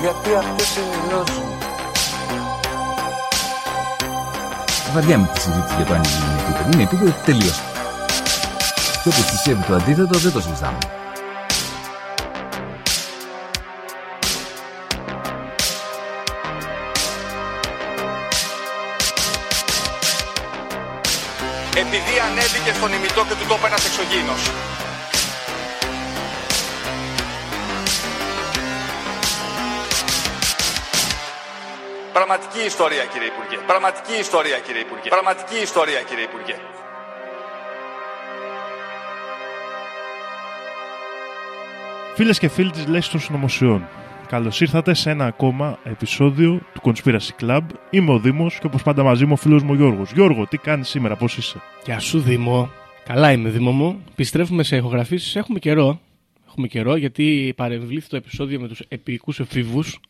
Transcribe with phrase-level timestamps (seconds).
[0.00, 1.58] Γιατί αυτές είναι οι γνώσεις μου.
[4.94, 6.70] Βαριά με τη συζήτηση για το αν είναι επίπεδο.
[6.72, 7.52] Είναι επίπεδο τελείω.
[9.02, 10.78] Και όποιο πιστεύει το αντίθετο δεν το συζητάμε.
[21.84, 24.42] επειδή ανέβηκε στον ημιτό και του τόπου ένας εξωγήινος.
[32.12, 33.56] Πραγματική ιστορία κύριε Υπουργέ.
[33.66, 35.08] Πραγματική ιστορία κύριε Υπουργέ.
[35.08, 36.56] Πραγματική ιστορία κύριε Υπουργέ.
[42.14, 43.88] Φίλες και φίλοι της Λέξης των Συνωμοσιών,
[44.28, 47.60] καλώς ήρθατε σε ένα ακόμα επεισόδιο του Conspiracy Club.
[47.90, 50.12] Είμαι ο Δήμος και όπως πάντα μαζί μου ο φίλος μου ο Γιώργος.
[50.12, 52.70] Γιώργο, τι κάνεις σήμερα, πώς είσαι; Γεια σου Δήμο.
[53.04, 54.04] Καλά είμαι Δήμο μου.
[54.10, 55.36] Επιστρέφουμε σε ηχογραφήσεις.
[55.36, 56.00] Έχουμε καιρό.
[56.48, 60.00] Έχουμε καιρό γιατί παρεμβλήθη το επεισόδιο με τους επίοικους εφήβους.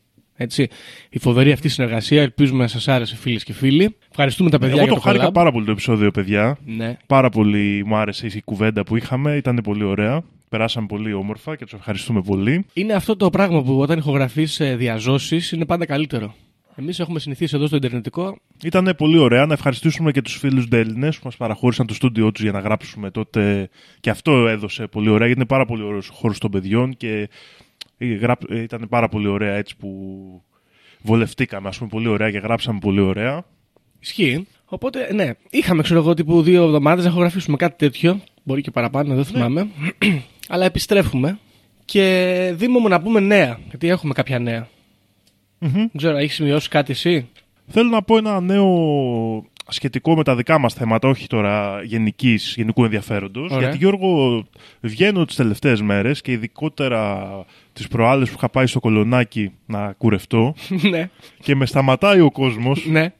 [0.40, 0.68] Έτσι,
[1.10, 2.22] η φοβερή αυτή συνεργασία.
[2.22, 3.96] Ελπίζουμε να σας άρεσε φίλες και φίλοι.
[4.10, 5.32] Ευχαριστούμε τα παιδιά Εγώ για το το χάρηκα collab.
[5.32, 6.58] πάρα πολύ το επεισόδιο, παιδιά.
[6.64, 6.96] Ναι.
[7.06, 9.36] Πάρα πολύ μου άρεσε η κουβέντα που είχαμε.
[9.36, 10.22] Ήταν πολύ ωραία.
[10.48, 12.64] Περάσαμε πολύ όμορφα και τους ευχαριστούμε πολύ.
[12.72, 16.34] Είναι αυτό το πράγμα που όταν ηχογραφείς ε, διαζώσεις είναι πάντα καλύτερο.
[16.76, 18.38] Εμείς έχουμε συνηθίσει εδώ στο Ιντερνετικό.
[18.64, 19.46] Ήταν πολύ ωραία.
[19.46, 23.10] Να ευχαριστήσουμε και τους φίλους Ντέλληνε που μας παραχώρησαν το στούντιό τους για να γράψουμε
[23.10, 23.68] τότε.
[24.00, 27.08] Και αυτό έδωσε πολύ ωραία, γιατί είναι πάρα πολύ ωραίος ο χώρος των παιδιών και
[27.10, 27.87] ε, γραπ- ε,
[28.50, 29.90] ήταν πάρα πολύ ωραία έτσι που
[31.02, 33.44] βολευτήκαμε, ας πούμε, πολύ ωραία και γράψαμε πολύ ωραία.
[34.00, 34.46] Ισχύει.
[34.64, 38.20] Οπότε, ναι, είχαμε, ξέρω εγώ, τύπου δύο εβδομάδες να ηχογραφήσουμε κάτι τέτοιο.
[38.42, 39.68] Μπορεί και παραπάνω, δεν θυμάμαι.
[40.48, 41.38] Αλλά επιστρέφουμε.
[41.84, 43.58] Και Δήμο μου να πούμε νέα.
[43.68, 44.68] Γιατί έχουμε κάποια νέα.
[45.58, 45.72] Μμμ.
[45.72, 47.28] Δεν ξέρω, έχεις σημειώσει κάτι εσύ;
[47.66, 48.70] Θέλω να πω ένα νέο
[49.68, 53.50] σχετικό με τα δικά μας θέματα, όχι τώρα γενικής, γενικού ενδιαφέροντος.
[53.50, 53.60] Ωραία.
[53.60, 54.44] Γιατί Γιώργο
[54.80, 57.28] βγαίνω τις τελευταίες μέρες και ειδικότερα
[57.78, 60.54] τις προάλλες που είχα πάει στο κολονάκι να κουρευτώ
[60.90, 63.12] ναι, και με σταματάει ο κόσμος ναι.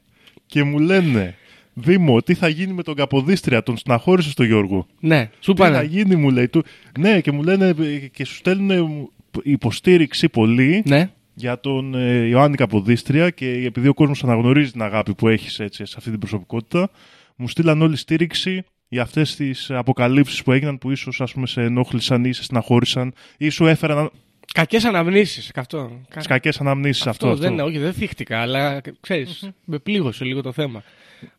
[0.47, 1.35] και μου λένε
[1.81, 4.87] Δήμο, τι θα γίνει με τον Καποδίστρια, τον συναχώρησε στο Γιώργο.
[5.01, 5.85] Ναι, σου Τι θα πάνε.
[5.85, 6.49] γίνει, μου λέει.
[6.49, 6.65] Του...
[6.99, 9.11] Ναι, και μου λένε ε, και σου στέλνουν
[9.43, 15.15] υποστήριξη πολύ Ναι, για τον ε, Ιωάννη Καποδίστρια και επειδή ο κόσμος αναγνωρίζει την αγάπη
[15.15, 16.91] που έχεις έτσι, σε αυτή την προσωπικότητα,
[17.37, 21.63] μου στείλαν όλη στήριξη για αυτές τις αποκαλύψεις που έγιναν που ίσως ας πούμε σε
[21.63, 24.11] ενόχλησαν ή σε στεναχώρησαν ή σου έφεραν
[24.55, 25.51] κακές αναμνήσεις.
[25.55, 26.01] Αυτό.
[26.09, 27.27] Κα- τις κακές αναμνήσεις αυτό.
[27.29, 30.83] αυτός, δεν, όχι, δεν θύχτηκα, αλλά ξέρεις, με πλήγωσε λίγο το θέμα.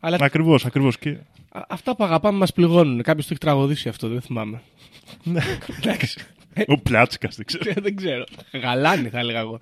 [0.00, 0.98] Αλλά Ακριβώς, ακριβώς.
[0.98, 1.10] Και...
[1.52, 3.02] α- αυτά που αγαπάμε μας πληγώνουν.
[3.02, 4.60] Κάποιος το έχει τραγουδήσει αυτό, δεν θυμάμαι.
[5.22, 5.40] Ναι.
[5.82, 6.20] Εντάξει.
[6.66, 7.80] Ο Πλάτσικας, δεν ξέρω.
[7.82, 8.24] δεν ξέρω.
[8.52, 9.58] Γαλάνι θα έλεγα εγώ.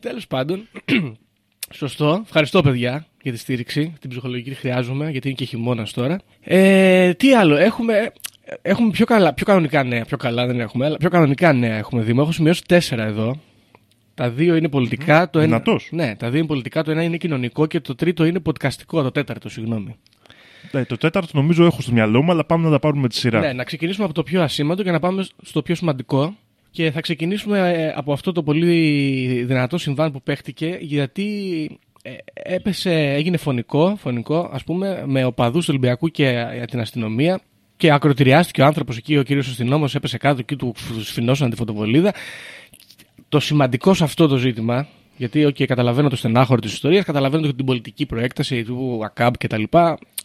[0.00, 0.68] Τέλος πάντων,
[1.74, 2.20] σωστό.
[2.24, 3.92] Ευχαριστώ παιδιά για τη στήριξη.
[4.00, 6.20] Την ψυχολογική τη χρειάζομαι γιατί είναι και χειμώνας τώρα.
[6.40, 8.12] Ε, τι άλλο, έχουμε,
[8.62, 10.04] έχουμε πιο, καλά, πιο κανονικά νέα.
[10.04, 12.12] Πιο καλά δεν έχουμε, αλλά πιο κανονικά νέα έχουμε δει.
[12.12, 13.40] Μου έχω σημειώσει τέσσερα εδώ.
[14.14, 15.30] Τα δύο είναι πολιτικά.
[15.30, 15.88] Το ένα, Δυνατός.
[15.92, 16.82] ναι, τα δύο είναι πολιτικά.
[16.82, 19.02] Το ένα είναι κοινωνικό και το τρίτο είναι podcastικό.
[19.02, 19.96] Το τέταρτο, συγγνώμη.
[20.70, 23.14] Ναι, το τέταρτο νομίζω έχω στο μυαλό μου, αλλά πάμε να τα πάρουμε με τη
[23.14, 23.40] σειρά.
[23.40, 26.36] Ναι, να ξεκινήσουμε από το πιο ασήμαντο και να πάμε στο πιο σημαντικό.
[26.70, 31.24] Και θα ξεκινήσουμε ε, από αυτό το πολύ δυνατό συμβάν που παίχτηκε, γιατί
[32.02, 37.40] ε, έπεσε, έγινε φωνικό, φωνικό ας πούμε, με οπαδούς του Ολυμπιακού και ε, την αστυνομία
[37.78, 42.12] και ακροτηριάστηκε ο άνθρωπος εκεί, ο κύριος αστυνόμος έπεσε κάτω και του σφινώσαν τη φωτοβολίδα.
[43.28, 47.52] Το σημαντικό σε αυτό το ζήτημα, γιατί okay, καταλαβαίνω το στενάχωρο της ιστορίας, καταλαβαίνω και
[47.52, 49.62] την πολιτική προέκταση του ΑΚΑΜ κτλ.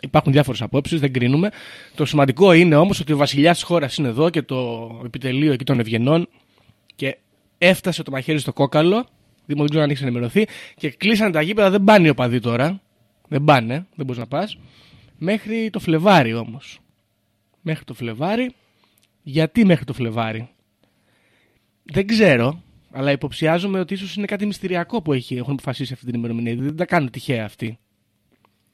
[0.01, 1.49] Υπάρχουν διάφορες απόψεις, δεν κρίνουμε.
[1.95, 5.63] Το σημαντικό είναι όμως ότι ο βασιλιάς της χώρας είναι εδώ και το επιτελείο εκεί
[5.63, 6.27] των Ευγενών
[6.95, 7.17] και
[7.57, 9.05] έφτασε το μαχαίρι στο κόκαλο.
[9.45, 10.47] Δήμο, δεν ξέρω αν έχεις ενημερωθεί.
[10.75, 12.81] Και κλείσανε τα γήπεδα, δεν πάνε οι οπαδοί τώρα.
[13.27, 14.57] Δεν πάνε, δεν μπορείς να πας.
[15.17, 16.77] Μέχρι το Φλεβάρι όμως.
[17.63, 18.53] Μέχρι το Φλεβάρι.
[19.23, 20.49] Γιατί μέχρι το Φλεβάρι;
[21.83, 26.15] Δεν ξέρω, αλλά υποψιάζομαι ότι ίσως είναι κάτι μυστηριακό που έχει, έχουν αποφασίσει αυτή την
[26.15, 26.55] ημερομηνία.
[26.55, 27.79] Δεν τα κάνουν τυχαία αυτοί.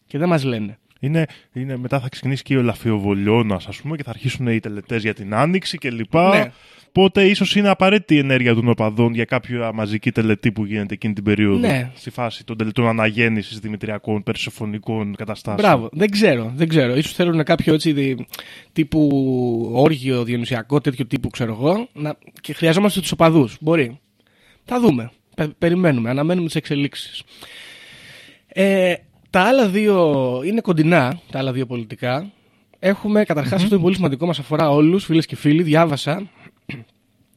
[0.06, 0.80] Και δεν μας λένε.
[1.00, 5.02] Είναι, είναι, μετά θα ξεκινήσει και ο Λαφιοβολιώνας, ας πούμε, και θα αρχίσουν οι τελετές
[5.02, 6.16] για την άνοιξη κλπ.
[6.16, 6.52] Ναι.
[6.90, 11.14] Οπότε ίσως είναι απαραίτητη η ενέργεια των οπαδών για κάποια μαζική τελετή που γίνεται εκείνη
[11.14, 11.60] την περίοδο.
[11.68, 11.92] Ναι.
[11.96, 15.68] Στη φάση των τελετών αναγέννησης δημητριακών, περσεφωνικών καταστάσεων.
[15.68, 16.96] Μπράβο, δεν ξέρω, δεν ξέρω.
[16.96, 18.20] Ίσως θέλουν κάποιο έτσι δι-
[18.74, 19.10] τύπου
[19.74, 21.88] όργιο, διονυσιακό, τέτοιο τύπου ξέρω εγώ.
[21.94, 22.18] Να...
[22.42, 23.58] Και χρειαζόμαστε τους οπαδούς.
[23.62, 24.00] Μπορεί.
[24.66, 25.12] Θα δούμε.
[25.36, 27.24] Πε- περιμένουμε, αναμένουμε τις εξελίξεις.
[28.48, 28.94] Ε,
[29.30, 32.32] τα άλλα δύο είναι κοντινά, τα άλλα δύο πολιτικά.
[32.80, 35.64] Έχουμε, καταρχάς, αυτό είναι πολύ σημαντικό, μας αφορά όλους, φίλες και φίλοι.
[35.64, 36.30] Διάβασα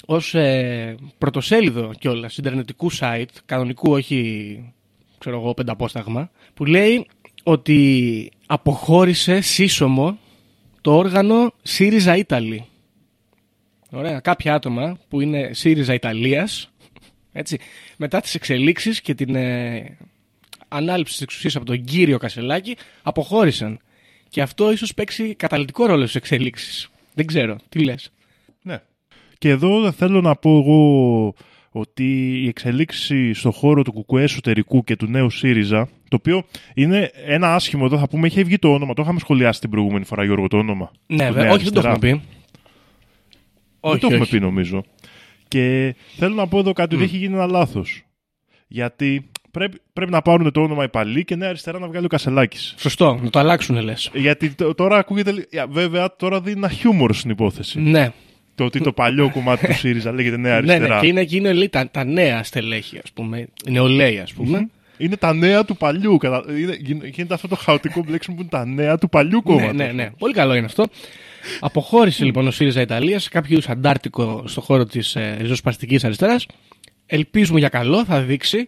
[0.06, 4.72] ως ε, πρωτοσέλιδο κιόλας ιντερνετικού site, κανονικού, όχι
[5.18, 7.06] ξέρω εγώ, πενταπόσταγμα, που λέει
[7.42, 10.18] ότι αποχώρησε σύσσωμο
[10.80, 12.64] το όργανο ΣΥΡΙΖΑ Ήταλη.
[13.90, 16.70] Ωραία, κάποια άτομα που είναι ΣΥΡΙΖΑ Ιταλίας,
[17.32, 17.58] έτσι,
[17.96, 19.96] μετά τις εξελίξεις και την ε,
[20.72, 23.78] ανάληψης της εξουσίας από τον κύριο Κασελάκη, αποχώρησαν.
[24.28, 26.88] Και αυτό ίσως παίξει καταλητικό ρόλο στις εξελίξεις.
[27.14, 28.12] Δεν ξέρω, τι λες;
[28.62, 28.78] Ναι.
[29.38, 31.34] Και εδώ θέλω να πω εγώ
[31.70, 37.10] ότι η εξελίξη στο χώρο του κουκουέ εσωτερικού και του νέου ΣΥΡΙΖΑ, το οποίο είναι
[37.26, 38.94] ένα άσχημο εδώ, θα πούμε, είχε βγει το όνομα.
[38.94, 40.90] Το είχαμε σχολιάσει την προηγούμενη φορά, Γιώργο, το όνομα.
[41.06, 42.20] Ναι, Του βέβαια, Νέα όχι, δεν το έχουμε Αριστερά.
[42.20, 42.26] πει.
[43.90, 44.82] Δεν το έχουμε πει, νομίζω.
[45.48, 48.04] Και θέλω να πω εδώ κάτι ότι έχει γίνει ένα λάθος.
[48.68, 52.08] Γιατί πρέπει, πρέπει να πάρουν το όνομα οι παλιοί και Νέα Αριστερά να βγάλει ο
[52.08, 52.74] Κασελάκης.
[52.78, 54.10] Σωστό, να το αλλάξουν λες.
[54.14, 55.32] Γιατί τ- τώρα ακούγεται.
[55.32, 57.80] λι- ε, Βέβαια, τώρα δίνει ένα χιούμορ στην υπόθεση.
[57.80, 58.12] Ναι,
[58.54, 60.94] Το ότι το παλιό κομμάτι του ΣΥΡΙΖΑ λέγεται Νέα ναι, Αριστερά.
[60.94, 64.32] ναι, και είναι, και είναι λέει, τα, τα νέα στελέχη, ας πούμε, η νεολαία, ας
[64.32, 64.68] πούμε.
[64.96, 66.16] Είναι τα νέα του παλιού.
[66.16, 69.42] κατα- είναι- γίν- Γίνεται αυτό το χαοτικό μπλέξιμο που είναι τα νέα του παλιού ναι,
[69.54, 69.76] κόμματος.
[69.76, 70.84] ναι, ναι, πολύ καλό είναι αυτό.
[71.60, 76.46] Αποχώρησε λοιπόν ο ΣΥΡΙΖΑ Ιταλίας σε κάποιο είδου αντάρτικο στο χώρο της ε, ριζοσπαστικής αριστεράς.
[77.06, 78.66] Ελπίζουμε για καλό, θα δείξει.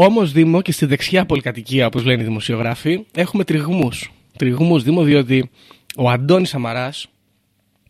[0.00, 4.12] Όμως, Δήμο, και στη δεξιά πολυκατοικία, όπως λένε οι δημοσιογράφοι, έχουμε τριγμούς.
[4.36, 5.50] Τριγμούς, Δήμο, διότι
[5.96, 7.06] ο Αντώνης Σαμαράς,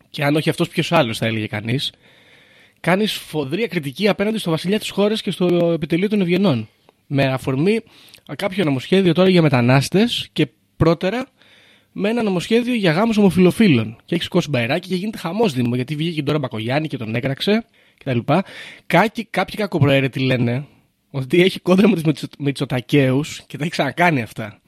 [0.09, 1.91] και αν όχι αυτός, ποιος άλλος θα έλεγε κανείς,
[2.79, 6.67] κάνει σφοδρία κριτική απέναντι στο βασιλιά της χώρας και στο επιτελείο των Ευγενών.
[7.07, 7.79] Με αφορμή
[8.35, 10.47] κάποιο νομοσχέδιο τώρα για μετανάστες και
[10.77, 11.27] πρώτερα
[11.91, 13.97] με ένα νομοσχέδιο για γάμους ομοφυλοφίλων.
[14.05, 17.15] Και έχει σηκώσει μπαϊράκι και γίνεται χαμός Δήμο, γιατί βγήκε και τώρα Μπακογιάννη και τον
[17.15, 17.65] έκραξε
[17.97, 18.19] κτλ.
[18.85, 20.65] Κάποιοι, κάποιοι κακοπροαίρετοι λένε
[21.11, 24.59] ότι έχει κόντρα με τους Μητσοτακαίους και τα έχει ξανακάνει αυτά.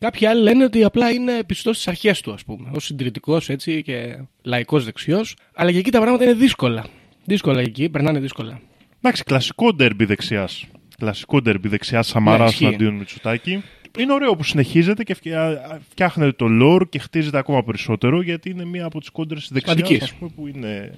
[0.00, 2.70] Κάποιοι άλλοι λένε ότι απλά είναι πιστό στι αρχέ του, ας πούμε.
[2.74, 5.36] Ω συντηρητικός έτσι και λαϊκός δεξιός.
[5.54, 6.84] Αλλά και εκεί τα πράγματα είναι δύσκολα.
[7.24, 8.60] Δύσκολα εκεί, περνάνε δύσκολα.
[9.00, 10.64] Εντάξει, κλασικό ντερμπι δεξιάς.
[10.98, 12.64] Κλασικό ντερμπι δεξιάς Σαμαράς Ναι, ισχύει.
[12.64, 13.62] εναντίον Μητσοτάκη.
[13.98, 18.64] Είναι ωραίο που συνεχίζεται και φτια- φτιάχνεται το lore και χτίζεται ακόμα περισσότερο γιατί είναι
[18.64, 20.14] μία από τις κόντρες τη δεξιάς Σημαντικής.
[20.36, 20.94] που είναι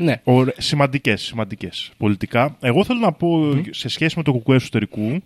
[0.00, 0.20] Ναι.
[0.24, 0.52] Ωρα...
[0.58, 2.56] Σημαντικές, σημαντικές πολιτικά.
[2.60, 5.22] Εγώ θέλω να πω σε σχέση με το κουκουέ εσωτερικού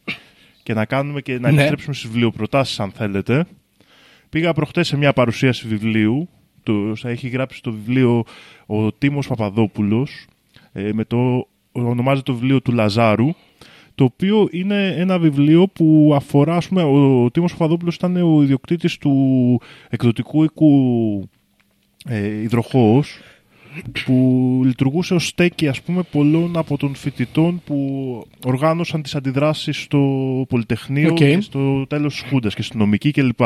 [0.63, 1.49] και να κάνουμε και να Ναι.
[1.49, 3.47] επιστρέψουμε στις βιβλιοπροτάσεις αν θέλετε.
[4.29, 6.29] Πήγα προχτές σε μια παρουσίαση βιβλίου.
[6.63, 8.25] Το, θα έχει γράψει το βιβλίο
[8.67, 10.27] ο Τίμος Παπαδόπουλος
[10.73, 13.35] ε, με το ονομάζεται το βιβλίο του Λαζάρου
[13.95, 18.99] το οποίο είναι ένα βιβλίο που αφορά, ας πούμε, ο Τίμος Παπαδόπουλος ήταν ο ιδιοκτήτης
[18.99, 21.29] του εκδοτικού οίκου
[22.09, 23.19] ε, υδροχώος
[24.05, 29.99] που λειτουργούσε ως στέκι ας πούμε πολλών από των φοιτητών που οργάνωσαν τις αντιδράσεις στο
[30.49, 31.17] Πολυτεχνείο Οκ.
[31.17, 33.41] και στο τέλος της Χούντας και στην νομική κλπ.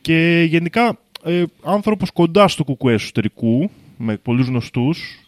[0.00, 5.20] Και γενικά ε, άνθρωπος κοντά στο κουκουέ εσωτερικού με πολλούς γνωστούς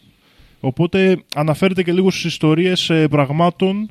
[0.59, 3.89] οπότε αναφέρεται και λίγο στις ιστορίες ε, πραγμάτων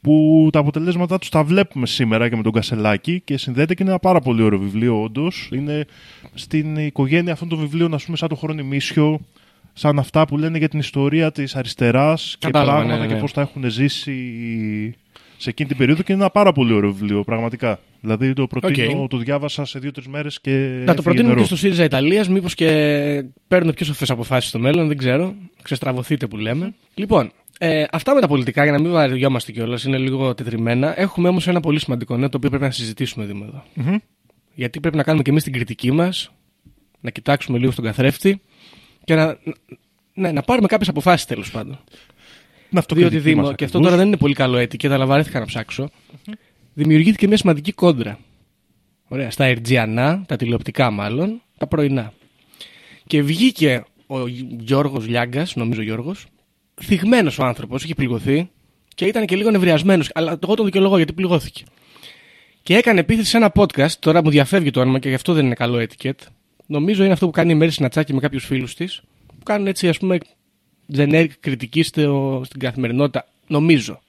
[0.00, 3.90] που τα αποτελέσματά τους τα βλέπουμε σήμερα και με τον Κασελάκη και συνδέεται και είναι
[3.90, 5.48] ένα πάρα πολύ ωραίο βιβλίο όντως.
[5.52, 5.84] Είναι
[6.34, 9.20] στην οικογένεια αυτών των βιβλίων, ας πούμε, σαν το Χρονιμίσιο,
[9.72, 13.14] σαν αυτά που λένε για την ιστορία της αριστεράς και Κατάλαβα, πράγματα ναι, ναι, και
[13.14, 13.20] ναι.
[13.20, 14.14] πώς τα έχουν ζήσει
[15.36, 17.78] σε εκείνη την περίοδο και είναι ένα πάρα πολύ ωραίο βιβλίο, πραγματικά.
[18.00, 19.08] Δηλαδή το προτείνω, Οκ.
[19.08, 21.40] το διάβασα σε δύο-τρεις μέρες και Να το έφυγε προτείνουμε νερό.
[21.40, 22.66] και στο ΣΥΡΙΖΑ Ιταλίας, μήπως και
[23.48, 25.34] παίρνουν πιο σοφές αποφάσεις στο μέλλον, δεν ξέρω.
[25.62, 26.74] Ξεστραβωθείτε που λέμε.
[26.94, 27.30] Λοιπόν,
[27.62, 31.00] ε, αυτά με τα πολιτικά, για να μην βαριόμαστε κιόλας, είναι λίγο τετριμμένα.
[31.00, 33.64] Έχουμε όμως ένα πολύ σημαντικό νέο το οποίο πρέπει να συζητήσουμε Δήμο εδώ.
[33.74, 33.96] Μμμ.
[34.54, 36.30] Γιατί πρέπει να κάνουμε κι εμείς την κριτική μας,
[37.00, 38.42] να κοιτάξουμε λίγο στον καθρέφτη
[39.04, 39.38] και να,
[40.14, 41.72] ναι, να πάρουμε κάποιες αποφάσεις τέλος πάντων.
[41.72, 41.80] Είναι
[42.70, 43.86] Διότι αυτοκριτική Δήμο, μας και αυτό ακριβώς.
[43.86, 45.88] τώρα δεν είναι πολύ καλό έτη και τα βαρέθηκα να ψάξω,
[46.74, 48.18] δημιουργήθηκε μια σημαντική κόντρα.
[49.08, 52.12] Ωραία, στα Ερτζιανά, τα τηλεοπτικά μάλλον, τα πρωινά.
[53.06, 54.26] Και βγήκε ο
[54.58, 56.26] Γιώργος Λιάγκας, νομίζω Γιώργος,
[56.82, 58.50] θυγμένος ο άνθρωπος, είχε πληγωθεί
[58.94, 61.62] και ήταν και λίγο νευριασμένος, αλλά εγώ τον δικαιολογώ γιατί πληγώθηκε.
[62.62, 65.44] Και έκανε επίθεση σε ένα podcast, τώρα μου διαφεύγει το όνομα και γι' αυτό δεν
[65.44, 66.26] είναι καλό etiquette.
[66.66, 69.88] Νομίζω είναι αυτό που κάνει η Μέρη Συνατσάκη με κάποιους φίλους της, που κάνουν έτσι
[69.88, 70.18] ας πούμε
[70.96, 73.26] generic κριτική στο, στην καθημερινότητα.
[73.46, 74.00] Νομίζω.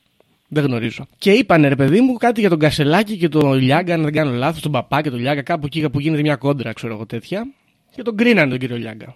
[0.47, 1.07] Δεν γνωρίζω.
[1.17, 4.31] Και είπανε ρε παιδί μου κάτι για τον Κασελάκη και τον Λιάγκα, αν δεν κάνω
[4.31, 7.47] λάθος, τον Παπά και τον Λιάγκα, κάπου εκεί που γίνεται μια κόντρα, ξέρω εγώ τέτοια.
[7.95, 9.15] Και τον κρίνανε τον κύριο Λιάγκα.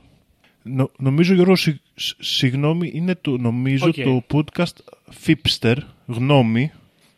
[0.68, 3.94] Νο- νομίζω, Γιώργο, συ- σ- συγγνώμη, είναι το, νομίζω Οκ.
[3.94, 4.74] το podcast
[5.26, 6.72] Fipster, γνώμη,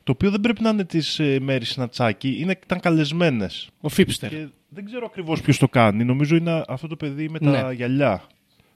[0.03, 3.69] το οποίο δεν πρέπει να είναι της ε, Μαίρης Συνατσάκη, είναι, ήταν καλεσμένες.
[3.81, 4.29] Ο Fipster.
[4.29, 6.03] Και δεν ξέρω ακριβώς ποιος το κάνει.
[6.03, 7.73] Νομίζω είναι αυτό το παιδί με τα Ναι.
[7.73, 8.23] γυαλιά.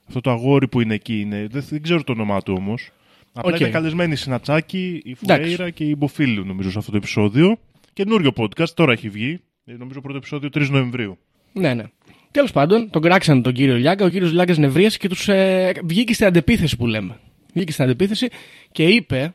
[0.07, 1.47] Αυτό το αγόρι που είναι εκεί είναι.
[1.51, 2.89] Δεν, δεν ξέρω το όνομά του όμως.
[3.33, 3.59] Απλά Οκ.
[3.59, 5.43] ήταν καλεσμένη η Συνατσάκη, η Εντάξει.
[5.43, 7.57] Φουέιρα και η Μποφίλιου νομίζω σε αυτό το επεισόδιο.
[7.93, 9.39] Καινούριο podcast, τώρα έχει βγει.
[9.65, 11.17] Ε, Νομίζω πρώτο επεισόδιο 3 Νοεμβρίου.
[11.53, 11.83] Ναι, ναι.
[12.31, 14.05] Τέλος πάντων, τον κράξαν τον κύριο Λιάγκα.
[14.05, 17.19] Ο κύριος Λιάγκα νευρίασε και τους ε, βγήκε στην αντεπίθεση που λέμε.
[17.53, 18.27] Βγήκε στην αντεπίθεση
[18.71, 19.33] και είπε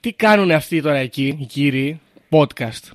[0.00, 2.90] τι κάνουν αυτοί τώρα εκεί, οι κύριοι, podcast.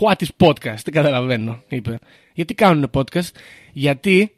[0.00, 1.98] What is podcast, δεν καταλαβαίνω, είπε.
[2.34, 3.28] Γιατί κάνουν podcast,
[3.72, 4.32] γιατί,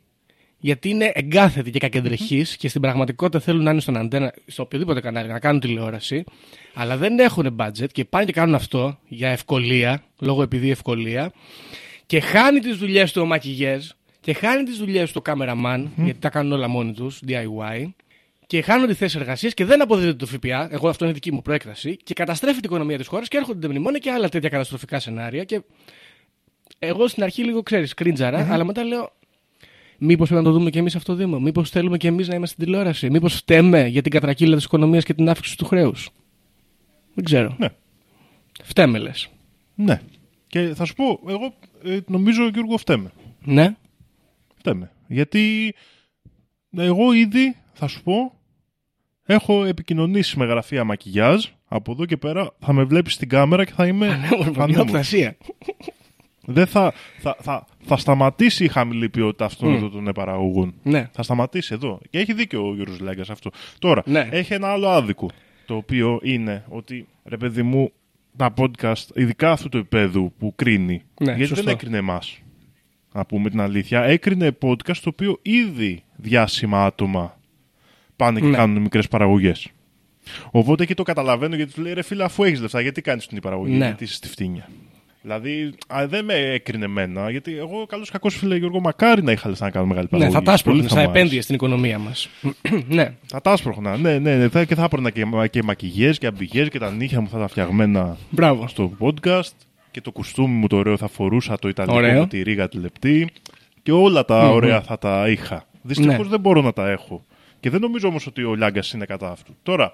[0.59, 5.01] γιατί είναι εγκάθετοι και κακεντρεχεί και στην πραγματικότητα θέλουν να είναι στον αντένα, στο οποιοδήποτε
[5.01, 6.25] κανάλι, να κάνουν τηλεόραση,
[6.75, 11.33] αλλά δεν έχουν budget και πάνε και κάνουν αυτό για ευκολία, λόγω επειδή ευκολία,
[12.07, 13.91] και χάνει τις δουλειές του ο μακιγιέζ
[14.23, 17.91] και χάνει τις δουλειές του ο κάμεραμαν, γιατί τα κάνουν όλα μόνοι τους, DIY,
[18.47, 20.69] και χάνονται θέσεις εργασίας και δεν αποδίδεται το ΦΠΑ.
[20.71, 21.97] Εγώ αυτό είναι δική μου προέκταση.
[22.05, 25.45] Και καταστρέφει την οικονομία της χώρας και έρχονται μνημόνια και άλλα τέτοια καταστροφικά σενάρια.
[25.45, 25.63] Και
[26.79, 29.13] εγώ στην αρχή λίγο ξέρεις, κρίντζαρα, αλλά μετά λέω.
[29.99, 32.35] Μήπως πρέπει να το δούμε και εμείς αυτό το Δήμο; Μήπως θέλουμε και εμείς να
[32.35, 36.11] είμαστε στην τηλεόραση; Μήπως φταίμε για την κατρακύλα της οικονομίας και την αύξηση του χρέους;
[37.15, 37.57] Δεν ξέρω.
[37.59, 37.69] Ναι.
[38.63, 39.29] Φταίμε λες.
[39.75, 40.01] Ναι.
[40.47, 43.13] Και θα σου πω, εγώ ε, νομίζω Γιώργο φταίμε.
[43.45, 43.77] Ναι.
[44.63, 44.91] Φταίμε.
[45.07, 45.75] Γιατί
[46.77, 48.33] εγώ ήδη, θα σου πω,
[49.25, 51.45] έχω επικοινωνήσει με γραφεία μακιγιάζ.
[51.69, 54.91] Από εδώ και πέρα θα με βλέπεις στην κάμερα και θα είμαι Πανέμορφο, μια πανέμορφος.
[54.91, 55.37] οπτασία.
[56.45, 60.75] Δεν θα, θα, θα, θα σταματήσει η χαμηλή ποιότητα αυτών των παραγωγών.
[60.83, 61.09] Ναι.
[61.13, 62.01] Θα σταματήσει εδώ.
[62.11, 63.51] Και έχει δίκιο ο Γιώργος Λάγκας αυτό.
[63.79, 64.29] Τώρα, Ναι.
[64.31, 65.31] έχει ένα άλλο άδικο.
[65.67, 67.93] Το οποίο είναι ότι, ρε παιδί μου,
[68.37, 71.65] τα podcast, ειδικά αυτού του επίπεδου που κρίνει, Ναι, γιατί σωστό.
[71.65, 72.39] δεν έκρινε εμάς.
[73.13, 74.03] Να πούμε την αλήθεια.
[74.03, 77.39] Έκρινε podcast το οποίο ήδη διάσημα άτομα
[78.17, 78.57] πάνε και Ναι.
[78.57, 79.69] κάνουν μικρές παραγωγές.
[80.51, 83.41] Οπότε εκεί το καταλαβαίνω γιατί τους λέει ρε φίλε, αφού έχεις λεφτά, γιατί κάνεις την
[83.41, 83.85] παραγωγή, Ναι.
[83.87, 84.69] γιατί είσαι στη φτύνια.
[85.23, 89.49] Δηλαδή, α, δεν με έκρινε εμένα, γιατί εγώ καλό κακός φίλε Γιώργο, μακάρι να είχα
[89.49, 90.39] λεφτά να κάνω μεγάλη Ναι, παραγωγή.
[90.39, 91.19] θα τα άσπρωχνε, Πολύ θα μου άρεσε.
[91.19, 92.29] επένδυε στην οικονομία μας.
[92.89, 93.15] ναι.
[93.27, 94.49] Θα τα άσπρωχνα, ναι, ναι, ναι.
[94.49, 97.49] Θα, και θα έπαιρνα και, και μακιγιές και αμπηγιές και τα νύχια μου θα τα
[97.49, 98.69] φτιαγμένα Μπράβο.
[98.69, 99.51] στο podcast
[99.93, 102.21] και το κουστούμι μου το ωραίο θα φορούσα το ιταλικό Ωραίο.
[102.21, 103.29] με τη ρίγα τη λεπτή
[103.83, 105.65] και όλα τα ωραία θα τα είχα.
[105.83, 106.31] Δυστυχώς Ναι.
[106.31, 107.25] δεν μπορώ να τα έχω.
[107.61, 109.55] Και δεν νομίζω όμως ότι ο Λιάγκας είναι κατά αυτού.
[109.63, 109.93] Τώρα,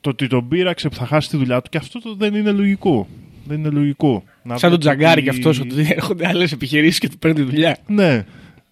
[0.00, 2.50] το ότι τον πείραξε που θα χάσει τη δουλειά του και αυτό το δεν είναι
[2.52, 3.08] λογικό.
[3.44, 4.22] Δεν είναι λογικό.
[4.42, 7.36] Να Σαν τον βλέπει τζαγκάρι ότι- κι αυτός, ότι έρχονται άλλες επιχειρήσεις και του παίρνει
[7.36, 7.76] τη δουλειά.
[7.86, 8.24] Ναι.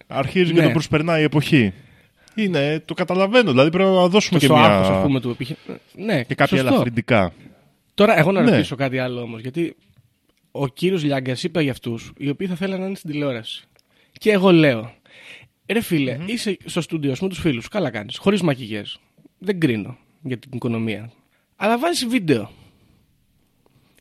[0.06, 0.66] Αρχίζει και Ναι.
[0.66, 1.72] το προσπερνάει η εποχή.
[2.34, 3.50] Είναι, το καταλαβαίνω.
[3.50, 4.78] Δηλαδή πρέπει να δώσουμε Και και, στο μια...
[4.78, 5.80] άρθρο, ας πούμε, του επιχειρήματο.
[5.96, 6.72] Ναι, και κάποια σωστό.
[6.72, 7.32] ελαφρυντικά.
[7.94, 8.50] Τώρα, εγώ να Ναι.
[8.50, 9.40] ρωτήσω κάτι άλλο όμως.
[9.40, 9.76] Γιατί
[10.60, 13.64] ο κύριος Λιάγκα είπε για αυτούς οι οποίοι θα θέλανε να είναι στην τηλεόραση.
[14.12, 14.94] Και εγώ λέω,
[15.66, 17.68] ρε φιλε είσαι στο στούντιο σου με τους φίλους.
[17.68, 18.16] Καλά κάνεις.
[18.16, 18.82] Χωρίς μακιγέ.
[19.38, 21.10] Δεν κρίνω για την οικονομία.
[21.56, 22.50] Αλλά βάζεις βίντεο.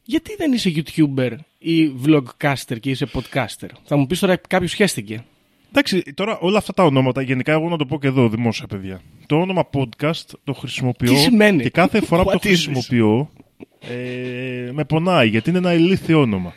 [0.03, 5.23] Γιατί δεν είσαι YouTuber ή vlogcaster και είσαι podcaster; Θα μου πεις τώρα κάποιος σχέστηκε.
[5.69, 9.01] Εντάξει, τώρα όλα αυτά τα ονόματα, γενικά εγώ να το πω και εδώ δημόσια, παιδιά.
[9.25, 12.53] Το όνομα podcast το χρησιμοποιώ Τι σημαίνει; και κάθε φορά που το What is this?
[12.53, 13.29] χρησιμοποιώ
[13.89, 16.53] ε, με πονάει γιατί είναι ένα ηλίθιο όνομα.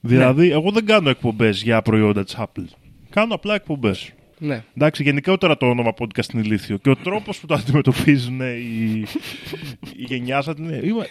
[0.00, 2.64] Δηλαδή, εγώ δεν κάνω εκπομπές για προϊόντα της Apple.
[3.10, 4.12] Κάνω απλά εκπομπές.
[4.38, 4.64] Ναι.
[4.76, 6.76] Εντάξει, γενικότερα το όνομα podcast είναι ηλίθιο.
[6.76, 9.04] Και ο τρόπος που το αντιμετωπίζουν οι,
[9.96, 10.54] η γενιά σας.
[10.58, 11.04] είναι- είμα-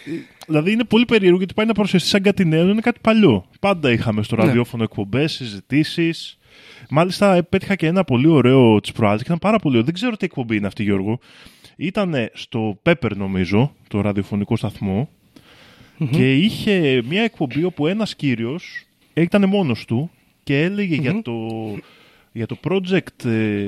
[0.46, 3.44] Δηλαδή είναι πολύ περίεργο γιατί πάει να παρουσιαστεί σαν κάτι νέο, είναι κάτι παλιό.
[3.60, 4.44] Πάντα είχαμε στο Ναι.
[4.44, 6.38] ραδιόφωνο εκπομπές, συζητήσεις.
[6.90, 9.84] Μάλιστα, πέτυχα και ένα πολύ ωραίο της προάλλης και ήταν πάρα πολύ ωραίο.
[9.86, 11.18] Δεν ξέρω τι εκπομπή είναι αυτή, Γιώργο.
[11.76, 15.08] Ήταν στο Pepper, νομίζω, το ραδιοφωνικό σταθμό.
[16.10, 18.84] Και είχε μια εκπομπή όπου ένας κύριος
[19.14, 20.10] ήταν μόνος του
[20.42, 21.34] και έλεγε για, το,
[22.32, 23.24] για το project.
[23.24, 23.66] ε,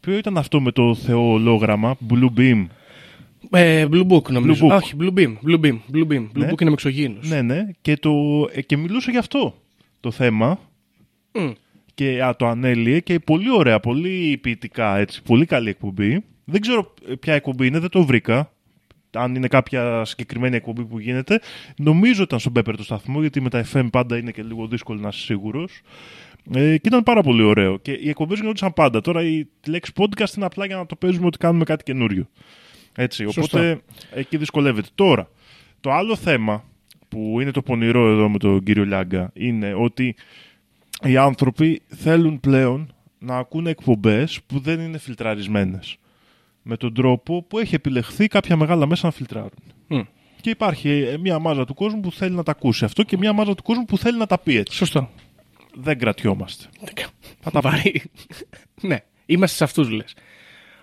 [0.00, 2.66] ποιο ήταν αυτό με το θεολόγραμμα, Blue Beam.
[3.50, 4.66] Ε, Blue Book νομίζω.
[4.66, 4.76] Blue Book.
[4.76, 5.34] Όχι, Blue Beam.
[5.46, 5.78] Blue Beam.
[5.94, 6.16] Blue Beam.
[6.16, 6.46] Blue Ναι.
[6.46, 7.28] Book είναι με εξωγήινους.
[7.28, 7.66] Ναι, ναι.
[7.80, 8.12] Και, το,
[8.52, 9.54] ε, και μιλούσε γι' αυτό
[10.00, 10.58] το θέμα.
[11.32, 11.50] Μμ.
[11.94, 15.22] Και α, το ανέλυε και πολύ ωραία, πολύ ποιητικά έτσι.
[15.22, 16.24] Πολύ καλή εκπομπή.
[16.44, 18.52] Δεν ξέρω ε, ποια εκπομπή είναι, δεν το βρήκα.
[19.14, 21.40] Αν είναι κάποια συγκεκριμένη εκπομπή που γίνεται.
[21.76, 25.00] Νομίζω ήταν στον Πέπερ του σταθμό, γιατί με τα FM πάντα είναι και λίγο δύσκολο
[25.00, 25.80] να είσαι σίγουρος.
[26.54, 27.78] Ε, και ήταν πάρα πολύ ωραίο.
[27.78, 29.00] Και οι εκπομπές γινόντουσαν πάντα.
[29.00, 32.28] Τώρα η λέξη podcast είναι απλά για να το παίζουμε ότι κάνουμε κάτι καινούριο.
[32.96, 33.40] Έτσι, Σωστό.
[33.40, 33.80] οπότε
[34.10, 34.88] εκεί δυσκολεύεται.
[34.94, 35.28] Τώρα,
[35.80, 36.64] το άλλο θέμα
[37.08, 40.16] που είναι το πονηρό εδώ με τον κύριο Λιάγκα είναι ότι
[41.02, 45.96] οι άνθρωποι θέλουν πλέον να ακούνε εκπομπές που δεν είναι φιλτραρισμένες.
[46.66, 49.50] Με τον τρόπο που έχει επιλεχθεί κάποια μεγάλα μέσα να φιλτράρουν.
[49.88, 50.00] Μμ.
[50.40, 53.32] Και υπάρχει ε, μια μάζα του κόσμου που θέλει να τα ακούσει αυτό και μια
[53.32, 54.76] μάζα του κόσμου που θέλει να τα πει έτσι.
[54.76, 55.10] Σωστό.
[55.74, 56.64] Δεν κρατιόμαστε.
[57.40, 58.02] Θα τα πάρει.
[58.88, 60.14] ναι, είμαστε σε αυτούς λες.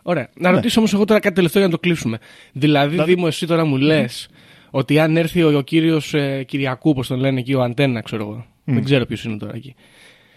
[0.01, 0.29] Ωραία.
[0.35, 0.55] Να Ναι.
[0.55, 2.17] ρωτήσω όμως εγώ τώρα κάτι τελευταίο για να το κλείσουμε.
[2.51, 4.29] Δηλαδή, Δηλαδή- Δήμο, εσύ τώρα μου λες
[4.71, 8.23] ότι αν έρθει ο, ο κύριος ε, Κυριακού, όπως τον λένε εκεί, ο Αντένα, ξέρω
[8.23, 8.45] εγώ.
[8.63, 9.75] Δεν ξέρω ποιος είναι τώρα εκεί.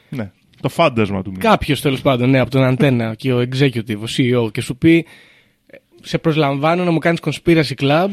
[0.09, 0.31] Ναι.
[0.61, 1.31] Το φάντασμα του.
[1.31, 1.45] μήπως.
[1.45, 5.07] Κάποιος τέλος πάντων, ναι, από τον Αντένα και ο executive, ο CEO, και σου πει.
[6.05, 8.09] Ε, σε προσλαμβάνω να μου κάνεις conspiracy club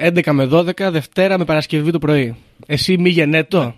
[0.00, 2.34] 11 με 12 Δευτέρα με Παρασκευή το πρωί.
[2.66, 3.74] Εσύ μη γενέτο.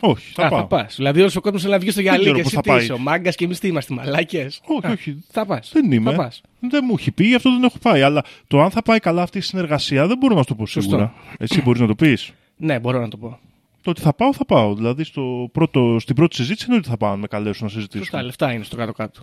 [0.00, 0.58] Όχι, θα Α, πάω.
[0.58, 0.94] θα πας.
[0.96, 2.68] Δηλαδή όλος ο κόσμος θέλει να βγει στο γυαλί ξέρω και πώς εσύ θα τι
[2.68, 2.82] πάει.
[2.82, 4.60] είσαι, ο μάγκας και εμείς τι είμαστε, μαλάκες.
[4.64, 5.24] Όχι, όχι.
[5.30, 5.70] Θα πας.
[5.72, 6.10] Δεν είμαι.
[6.10, 6.40] Θα πας.
[6.60, 8.02] Δεν μου έχει πει, γι' αυτό δεν έχω πάει.
[8.02, 10.66] Αλλά το αν θα πάει καλά αυτή η συνεργασία δεν μπορώ να σου το πω
[10.66, 11.14] σίγουρα.
[11.38, 12.32] Εσύ μπορείς να το πεις.
[12.56, 13.38] Ναι, μπορώ να το πω.
[13.82, 14.74] Το ότι θα πάω, θα πάω.
[14.74, 18.04] Δηλαδή στο πρώτο, στην πρώτη συζήτηση είναι ότι θα πάω να με καλέσουν να συζητήσουμε.
[18.04, 19.20] Σωστά, λεφτά είναι στο κάτω-κάτω.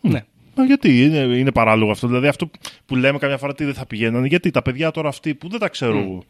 [0.00, 0.24] ναι.
[0.56, 2.06] Μα γιατί είναι, είναι παράλογο αυτό.
[2.06, 2.50] Δηλαδή αυτό
[2.86, 4.26] που λέμε καμιά φορά τι δεν θα πηγαίνανε.
[4.26, 6.24] Γιατί τα παιδιά τώρα αυτοί που δεν τα ξέρω εγώ.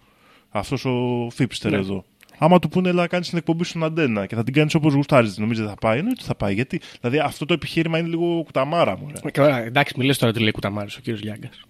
[0.51, 1.77] Αυτός ο Φίπστερ Ναι.
[1.77, 2.05] εδώ.
[2.39, 5.39] Άμα του πούνε να κάνεις την εκπομπή στον αντένα και θα την κάνεις όπως γουστάρεις,
[5.39, 5.99] νομίζει δεν θα πάει.
[5.99, 6.55] Εννοείται ότι θα πάει.
[6.55, 9.07] Γιατί δηλαδή αυτό το επιχείρημα είναι λίγο κουταμάρα μου.
[9.25, 11.61] Ε, καλά, εντάξει, μιλέ τώρα τι λέει κουταμάρης ο κύριος Λιάγκας.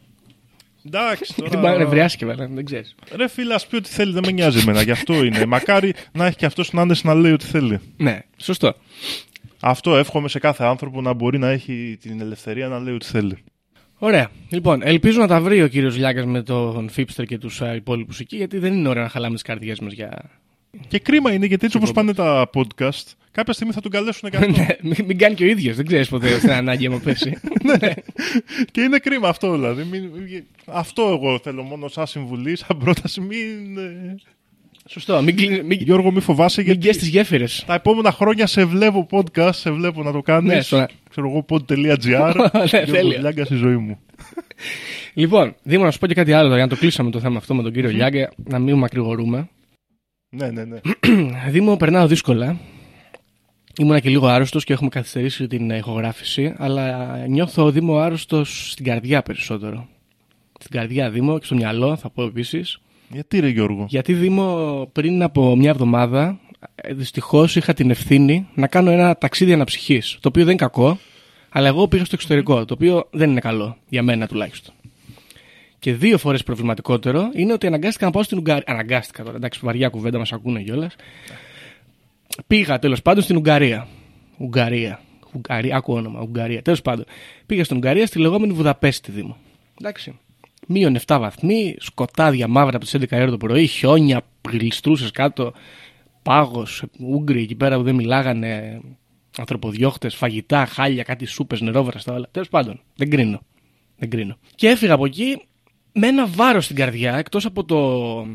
[0.86, 1.84] Εντάξει Γιατί μπορεί να τώρα.
[1.84, 2.94] νευριάσει βέβαια, δεν ξέρεις.
[3.16, 4.82] Ρε φίλε, ας πει ό,τι θέλει, δεν με νοιάζει εμένα.
[4.82, 5.46] Γι' αυτό είναι.
[5.46, 7.80] Μακάρι να έχει και αυτός την άνεση να λέει ό,τι θέλει.
[7.96, 8.74] Ναι, σωστό.
[9.66, 13.38] Αυτό εύχομαι σε κάθε άνθρωπο να μπορεί να έχει την ελευθερία να λέει ό,τι θέλει.
[13.98, 14.30] Ωραία.
[14.48, 18.36] Λοιπόν, ελπίζω να τα βρει ο κύριος Λιάγκα με τον Φίπστερ και τους υπόλοιπους εκεί,
[18.36, 20.30] γιατί δεν είναι ωραία να χαλάμε τις καρδιές μας για.
[20.88, 24.36] Και κρίμα είναι γιατί έτσι όπως πάνε τα podcast, κάποια στιγμή θα τον καλέσουν και
[24.36, 24.50] αυτό.
[24.50, 27.38] ναι, μην, μην κάνει και ο ίδιος, δεν ξέρεις ποτέ στην ανάγκη μου πέσει.
[27.80, 27.92] ναι.
[28.70, 29.84] και είναι κρίμα αυτό δηλαδή.
[29.84, 33.20] Μην- μην- αυτό εγώ θέλω μόνο σαν συμβουλή, σαν πρόταση.
[33.20, 34.14] Μην, ε,
[34.88, 35.22] Σωστό.
[35.22, 37.64] Μην, κλείνει- μην, Γιώργο, μη φοβάσαι μην γιατί γκες τις γέφυρες.
[37.66, 40.52] τα επόμενα χρόνια σε βλέπω podcast, σε βλέπω να το κάνεις.
[40.52, 41.74] Ναι, στο- Ξέρω εγώ pod.gr.
[42.52, 43.18] Ναι, Γιώργο τέλεια.
[43.20, 43.98] Λιάγκα στη ζωή μου.
[45.14, 47.36] Λοιπόν, Δήμο, να σου πω και κάτι άλλο τώρα, για να το κλείσαμε το θέμα
[47.36, 49.48] αυτό με τον κύριο Λιάγκα, να μην μακρηγορούμε.
[50.28, 50.80] Ναι, ναι, ναι.
[51.50, 52.56] Δήμο, περνάω δύσκολα.
[53.78, 59.22] Ήμουνα και λίγο άρρωστος και έχουμε καθυστερήσει την ηχογράφηση, αλλά νιώθω Δήμο άρρωστος στην καρδιά
[59.22, 59.88] περισσότερο.
[60.58, 62.78] Στην καρδιά Δήμο και στο μυαλό, θα πω επίσης.
[63.14, 66.38] Γιατί ρε Γιώργο; Γιατί Δήμο, πριν από μια εβδομάδα,
[66.90, 70.18] δυστυχώς είχα την ευθύνη να κάνω ένα ταξίδι αναψυχής.
[70.20, 70.98] Το οποίο δεν είναι κακό,
[71.48, 74.74] αλλά εγώ πήγα στο εξωτερικό, το οποίο δεν είναι καλό, για μένα τουλάχιστον.
[75.78, 78.64] Και δύο φορές προβληματικότερο είναι ότι αναγκάστηκα να πάω στην Ουγγαρία.
[78.66, 80.96] Αναγκάστηκα τώρα, εντάξει, βαριά κουβέντα μας ακούνε κιόλας.
[82.46, 83.86] Πήγα τέλος πάντων στην Ουγγαρία.
[84.38, 85.00] Ουγγαρία.
[85.32, 86.62] Ουγγαρία, άκου όνομα, Ουγγαρία.
[86.62, 87.04] Τέλος πάντων.
[87.46, 89.36] Πήγα στην Ουγγαρία στη λεγόμενη Βουδαπέστη Δήμο.
[89.80, 90.18] Εντάξει.
[90.66, 95.52] Μείον 7 βαθμοί, σκοτάδια μαύρα από τις 11 η ώρα το πρωί, χιόνια, γλιστρούσε κάτω,
[96.22, 98.80] πάγος, Ούγγροι εκεί πέρα που δεν μιλάγανε,
[99.38, 102.28] ανθρωποδιώχτες, φαγητά, χάλια, κάτι σούπες, νερόβραστα όλα.
[102.30, 103.40] Τέλος πάντων, δεν κρίνω.
[103.96, 104.36] Δεν κρίνω.
[104.54, 105.42] Και έφυγα από εκεί
[105.92, 108.26] με ένα βάρος στην καρδιά, εκτός από το.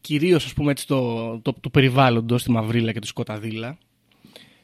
[0.00, 3.78] κυρίως ας πούμε έτσι το, το, του περιβάλλοντο, τη μαυρίλα και τη σκοταδίλα.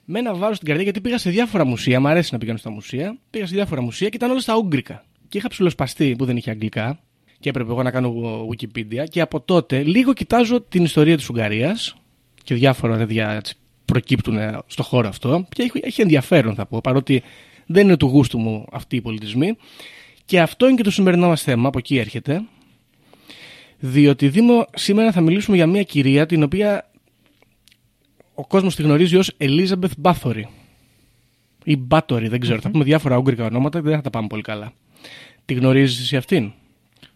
[0.04, 2.00] Με ένα βάρος στην καρδιά γιατί πήγα σε διάφορα μουσεία.
[2.00, 3.18] Μ' αρέσει να πηγαίνω στα μουσεία.
[3.30, 5.04] Πήγα σε διάφορα μουσεία και ήταν όλα στα Ούγγρικα.
[5.32, 6.98] Και είχα ψηλοσπαστεί που δεν είχε αγγλικά
[7.40, 8.14] και έπρεπε εγώ να κάνω
[8.50, 9.04] Wikipedia.
[9.10, 11.96] Και από τότε λίγο κοιτάζω την ιστορία της Ουγγαρίας
[12.44, 15.46] και διάφορα τέτοια έτσι, προκύπτουν στο χώρο αυτό.
[15.48, 17.22] Και έχει, έχει ενδιαφέρον θα πω, παρότι
[17.66, 19.56] δεν είναι του γούστου μου αυτοί οι πολιτισμοί.
[20.24, 22.42] Και αυτό είναι και το σημερινό μας θέμα, από εκεί έρχεται.
[23.78, 26.90] Διότι Δήμο, σήμερα θα μιλήσουμε για μια κυρία την οποία
[28.34, 30.42] ο κόσμος τη γνωρίζει ως Elizabeth Bathory.
[31.64, 32.60] Ή Bathory, δεν ξέρω.
[32.60, 34.72] Θα πούμε διάφορα ούγγρικα ονόματα και δεν θα τα πάμε πολύ καλά.
[35.44, 36.52] Τη γνωρίζεις εσύ αυτήν;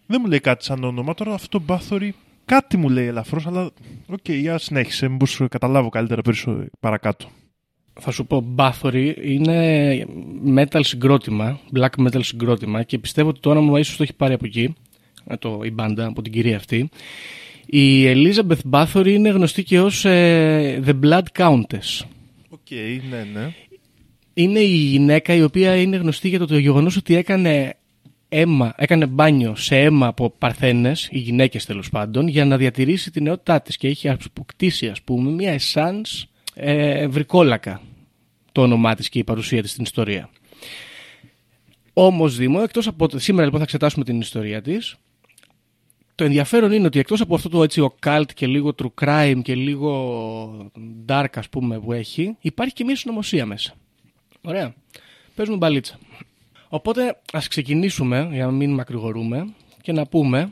[0.05, 1.13] Δεν μου λέει κάτι σαν όνομα.
[1.13, 3.71] Τώρα αυτό Bathory κάτι μου λέει ελαφρώς, αλλά
[4.07, 5.07] οκ, για συνέχισε.
[5.07, 7.29] Μήπως καταλάβω καλύτερα περισσότερο παρακάτω.
[7.99, 10.05] Θα σου πω, Bathory είναι
[10.55, 14.45] metal συγκρότημα, black metal συγκρότημα και πιστεύω ότι το όνομα ίσως το έχει πάρει από
[14.45, 14.75] εκεί,
[15.27, 16.89] ε, το, η μπάντα, από την κυρία αυτή.
[17.65, 22.05] Η Elizabeth Bathory είναι γνωστή και ως ε, The Blood Countess.
[22.49, 22.71] OK,
[23.09, 23.53] ναι, ναι.
[24.33, 27.75] είναι η γυναίκα η οποία είναι γνωστή για το, το γεγονός ότι έκανε
[28.29, 33.23] αίμα, έκανε μπάνιο σε αίμα από παρθένες, οι γυναίκες τέλος πάντων, για να διατηρήσει την
[33.23, 37.81] νεότητά της και έχει αποκτήσει ας πούμε μια εσάνς ε, βρικόλακα
[38.51, 40.29] το όνομά της και η παρουσία της στην ιστορία.
[41.93, 44.95] Όμως Δήμο, εκτός από το- σήμερα λοιπόν θα εξετάσουμε την ιστορία της,
[46.15, 49.55] το ενδιαφέρον είναι ότι εκτός από αυτό το έτσι occult και λίγο true crime και
[49.55, 50.71] λίγο
[51.07, 53.73] dark ας πούμε που έχει, υπάρχει και μια συνωμοσία μέσα.
[54.41, 54.73] Ωραία.
[55.35, 55.99] Παίζουμε μπαλίτσα.
[56.69, 60.51] Οπότε ας ξεκινήσουμε, για να μην μακρηγορούμε, και να πούμε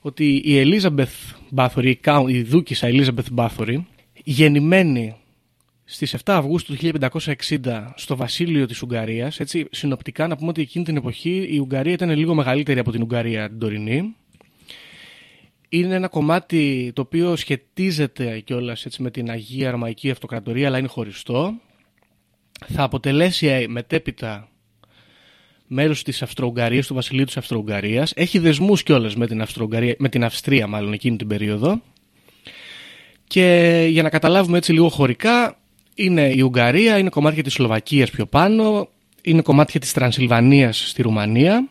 [0.00, 3.82] ότι η Elizabeth Bathory, η Count- η δούκισσα Elizabeth Bathory,
[4.24, 5.16] γεννημένη
[5.84, 10.84] στις 7 Αυγούστου του 1560 στο βασίλειο της Ουγγαρίας, έτσι συνοπτικά να πούμε ότι εκείνη
[10.84, 14.14] την εποχή η Ουγγαρία ήταν λίγο μεγαλύτερη από την Ουγγαρία την τωρινή.
[15.68, 20.88] Είναι ένα κομμάτι το οποίο σχετίζεται κιόλας έτσι με την Αγία Ρωμαϊκή Αυτοκρατορία αλλά είναι
[20.88, 21.54] χωριστό
[22.66, 24.48] θα αποτελέσει ε, μετέπειτα
[25.66, 28.12] μέρος της Αυστρο-Ουγγαρίας, του βασιλείου της Αυστρο-Ουγγαρίας.
[28.16, 31.80] Έχει δεσμούς κιόλας με την, Αυστρο-Ουγγαρία- με την Αυστρία μάλλον εκείνη την περίοδο.
[33.26, 35.58] Και για να καταλάβουμε έτσι λίγο χωρικά,
[35.94, 38.88] είναι η Ουγγαρία, είναι κομμάτια της Σλοβακίας πιο πάνω,
[39.22, 41.68] είναι κομμάτια της Τρανσιλβανίας στη Ρουμανία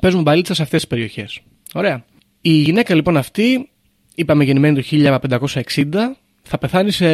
[0.00, 1.40] παίζουν μπαλίτσα σε αυτές τις περιοχές.
[1.74, 2.04] Ωραία.
[2.40, 3.68] Η γυναίκα λοιπόν αυτή,
[4.14, 7.08] είπαμε γεννημένη το 1560, θα πεθάνει σε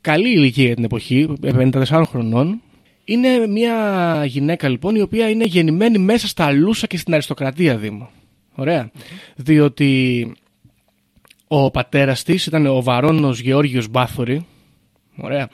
[0.00, 2.60] καλή ηλικία για την εποχή, 54 χρονών.
[3.10, 8.10] Είναι μια γυναίκα λοιπόν η οποία είναι γεννημένη μέσα στα λούσα και στην αριστοκρατία Δήμο.
[8.54, 8.90] Ωραία.
[9.36, 10.32] Διότι
[11.48, 14.46] ο πατέρας της ήταν ο βαρόνος Γεώργιος Μπάθορη.
[15.16, 15.48] Ωραία.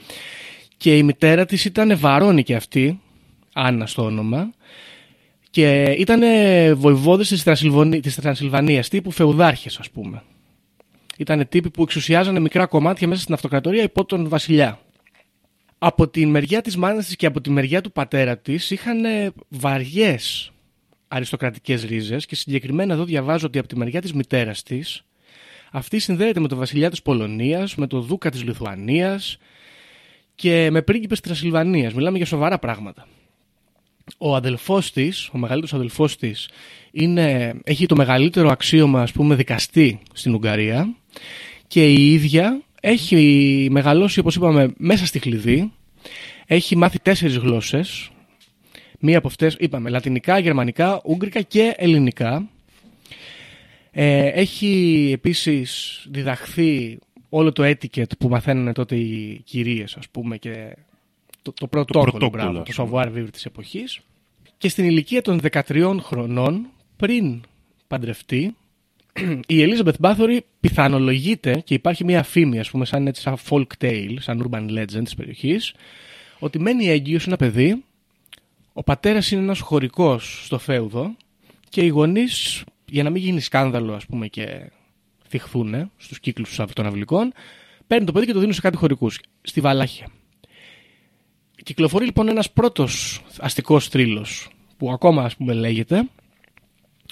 [0.77, 3.01] Και η μητέρα της ήταν βαρόνη και αυτή,
[3.53, 4.53] Άννα στο όνομα.
[5.51, 6.21] Και ήταν
[6.77, 10.23] βοηβόδες της, Τρανσιλβανίας, της Τρανσιλβανίας, τύπου φεουδάρχες ας πούμε.
[11.17, 14.81] Ήταν τύποι που εξουσιάζανε μικρά κομμάτια μέσα στην αυτοκρατορία υπό τον βασιλιά.
[15.79, 19.05] Από τη μεριά της μάνας της και από τη μεριά του πατέρα της είχαν
[19.49, 20.53] βαριές
[21.09, 25.05] αριστοκρατικές ρίζες και συγκεκριμένα εδώ διαβάζω ότι από τη μεριά της μητέρας της
[25.71, 29.39] αυτή συνδέεται με τον βασιλιά της Πολωνίας, με τον δούκα της Λιθουανίας
[30.35, 31.93] και με πρίγκιπες της Τρασιλβανίας.
[31.95, 33.07] Μιλάμε για σοβαρά πράγματα.
[34.19, 36.49] Ο αδελφός της, ο μεγαλύτερος αδελφός της,
[36.91, 40.95] είναι, έχει το μεγαλύτερο αξίωμα ας πούμε δικαστή στην Ουγγαρία
[41.67, 45.73] και η ίδια έχει μεγαλώσει όπως είπαμε μέσα στη χλειδί,
[46.47, 48.11] έχει μάθει τέσσερις γλώσσες,
[48.99, 52.49] μία από αυτές είπαμε λατινικά, γερμανικά, ούγγρικα και ελληνικά.
[53.91, 60.77] Ε, έχει επίσης διδαχθεί όλο το etiquette που μαθαίνουν τότε οι κυρίες ας πούμε και
[61.43, 64.01] το, το πρωτόκολλο, μπράβο, το savoir vivre της εποχής.
[64.59, 67.41] Και στην ηλικία των 13 χρονών πριν
[67.87, 68.55] παντρευτεί
[69.47, 74.15] η Elizabeth Bathory πιθανολογείται και υπάρχει μια φήμη ας πούμε σαν, έτσι, σαν folk tale,
[74.19, 75.75] σαν urban legend της περιοχής
[76.39, 77.85] ότι μένει έγκυος ένα παιδί
[78.73, 81.17] ο πατέρας είναι ένας χωρικός στο φέουδο
[81.69, 84.71] και οι γονείς για να μην γίνει σκάνδαλο ας πούμε και
[85.29, 87.33] θυχθούν στους κύκλους των αυλικών,
[87.87, 90.07] παίρνουν το παιδί και το δίνουν σε κάτι χωρικούς, στη Βαλάχια.
[91.63, 96.09] Κυκλοφορεί λοιπόν ένας πρώτος αστικός θρύλος που ακόμα ας πούμε λέγεται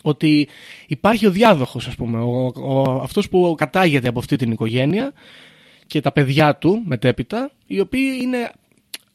[0.06, 0.48] ότι
[0.86, 5.12] υπάρχει ο διάδοχος ας πούμε, ο, ο, αυτός που κατάγεται από αυτή την οικογένεια
[5.86, 8.50] και τα παιδιά του μετέπειτα, οι οποίοι είναι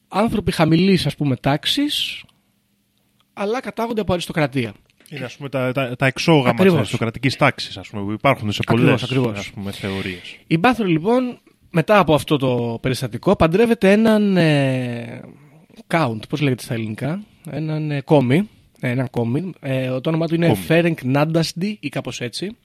[0.07, 2.23] άνθρωποι χαμηλής ας πούμε τάξης
[3.33, 4.73] αλλά κατάγονται από αριστοκρατία.
[5.09, 9.05] Είναι ας πούμε, τα, τα, τα εξόγαμα της αριστοκρατικής τάξης που υπάρχουν σε πολλές
[9.71, 10.37] θεωρίες.
[10.47, 15.21] Η Μπάθρο λοιπόν μετά από αυτό το περιστατικό παντρεύεται έναν ε,
[15.87, 18.49] count, πώς λέγεται στα ελληνικά, έναν ε, κόμι,
[18.81, 22.55] ε, έναν κόμι, ε, το όνομα του είναι Φέρενκ Νάντασντι ή κάπως έτσι.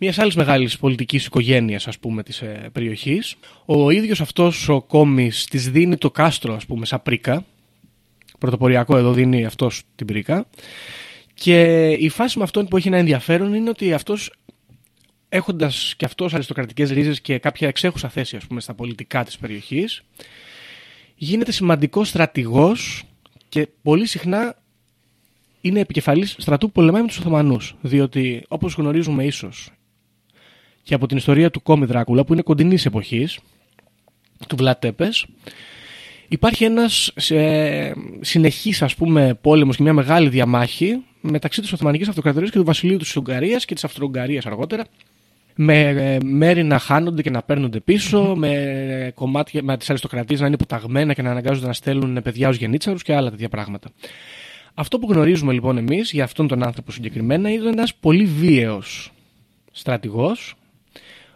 [0.00, 3.34] Μιας άλλης μεγάλης πολιτικής οικογένειας, ας πούμε, της ε, περιοχής.
[3.64, 7.44] Ο ίδιος αυτός ο κόμις της δίνει το κάστρο, ας πούμε, σαν πρίκα.
[8.38, 10.46] Πρωτοποριακό εδώ δίνει αυτός την πρίκα.
[11.34, 14.32] Και η φάση με αυτόν που έχει ένα ενδιαφέρον είναι ότι αυτός,
[15.28, 20.02] έχοντας και αυτός αριστοκρατικές ρίζες και κάποια εξέχουσα θέση ας πούμε, στα πολιτικά της περιοχής,
[21.14, 23.02] γίνεται σημαντικός στρατηγός
[23.48, 24.57] και πολύ συχνά
[25.60, 27.76] είναι επικεφαλής στρατού που πολεμάει με τους Οθωμανούς.
[27.80, 29.70] Διότι, όπως γνωρίζουμε ίσως
[30.82, 33.38] και από την ιστορία του Κόμι Δράκουλα, που είναι κοντινής εποχής,
[34.48, 35.08] του Βλατέπε,
[36.28, 42.50] υπάρχει ένας ε, συνεχής ας πούμε πόλεμος και μια μεγάλη διαμάχη μεταξύ της Οθωμανικής Αυτοκρατορίας
[42.50, 44.84] και του Βασιλείου της Ουγγαρίας και της Αυστρο-Ουγγαρίας αργότερα.
[45.54, 50.46] Με ε, μέρη να χάνονται και να παίρνονται πίσω, με κομμάτια με τις αριστοκρατίες να
[50.46, 53.88] είναι υποταγμένα και να αναγκάζονται να στέλνουν παιδιά ως γενίτσαρου και άλλα τέτοια πράγματα.
[54.80, 59.12] Αυτό που γνωρίζουμε λοιπόν εμείς για αυτόν τον άνθρωπο συγκεκριμένα είναι ένας πολύ βίαιος
[59.72, 60.54] στρατηγός,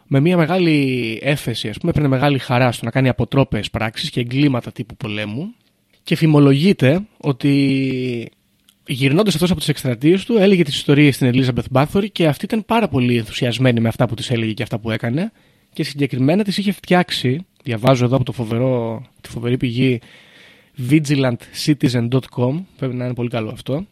[0.07, 4.21] με μια μεγάλη έφεση, ας πούμε, έπαιρνε μεγάλη χαρά στο να κάνει αποτρόπε πράξεις και
[4.21, 5.55] εγκλήματα τύπου πολέμου.
[6.03, 8.31] Και φημολογείται ότι
[8.87, 12.65] γυρνώντας αυτός από τις εκστρατείες του, έλεγε τις ιστορίες στην Elizabeth Bathory και αυτή ήταν
[12.65, 15.33] πάρα πολύ ενθουσιασμένη με αυτά που της έλεγε και αυτά που έκανε.
[15.73, 20.01] Και συγκεκριμένα τη είχε φτιάξει, διαβάζω εδώ από το φοβερό, τη φοβερή πηγή
[20.91, 23.87] vigilantcitizen.com, πρέπει να είναι πολύ καλό αυτό.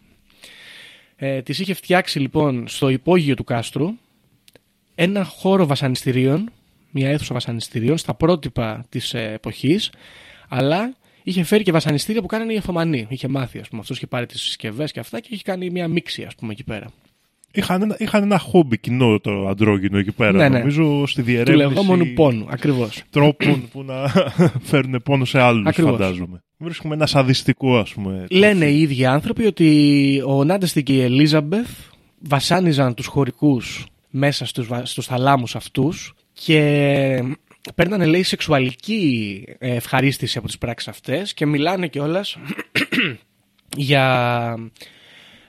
[1.16, 3.94] Ε, της είχε φτιάξει λοιπόν στο υπόγειο του κάστρου
[4.94, 6.50] ένα χώρο βασανιστήριων,
[6.90, 9.92] μια αίθουσα βασανιστήριων στα πρότυπα της ε, εποχής,
[10.48, 13.07] αλλά είχε φέρει και βασανιστήρια που κάνανε οι Οθωμανοί.
[13.09, 13.81] Είχε μάθει, ας πούμε.
[13.81, 16.64] Αυτός είχε πάρει τις συσκευές και αυτά και είχε κάνει μια μίξη, ας πούμε, εκεί
[16.64, 16.87] πέρα.
[17.53, 20.33] Είχαν ένα, είχαν ένα χόμπι κοινό το αντρόγινο εκεί πέρα.
[20.33, 20.59] Ναι, ναι.
[20.59, 21.69] Νομίζω στη διερεύνηση.
[21.69, 23.03] Του λεγόμενου πόνου, ακριβώς.
[23.11, 24.09] Τρόπων που να
[24.71, 26.43] φέρουν πόνο σε άλλους, φαντάζομαι.
[26.57, 28.27] Βρίσκουμε ένα σαδιστικό, ας πούμε.
[28.31, 31.69] Λένε οι ίδιοι άνθρωποι ότι ο Νάντεστη και η Ελίζαμπεθ
[32.19, 37.23] βασάνιζαν τους χωρικούς μέσα στους, στους θαλάμους αυτούς και
[37.75, 42.37] παίρνανε λέει σεξουαλική ε, ευχαρίστηση από τις πράξεις αυτές και μιλάνε κιόλας
[43.77, 44.55] για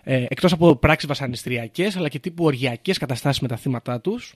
[0.04, 4.34] ε, εκτός από πράξεις βασανιστριακές αλλά και τύπου οργιακές καταστάσεις με τα θύματα τους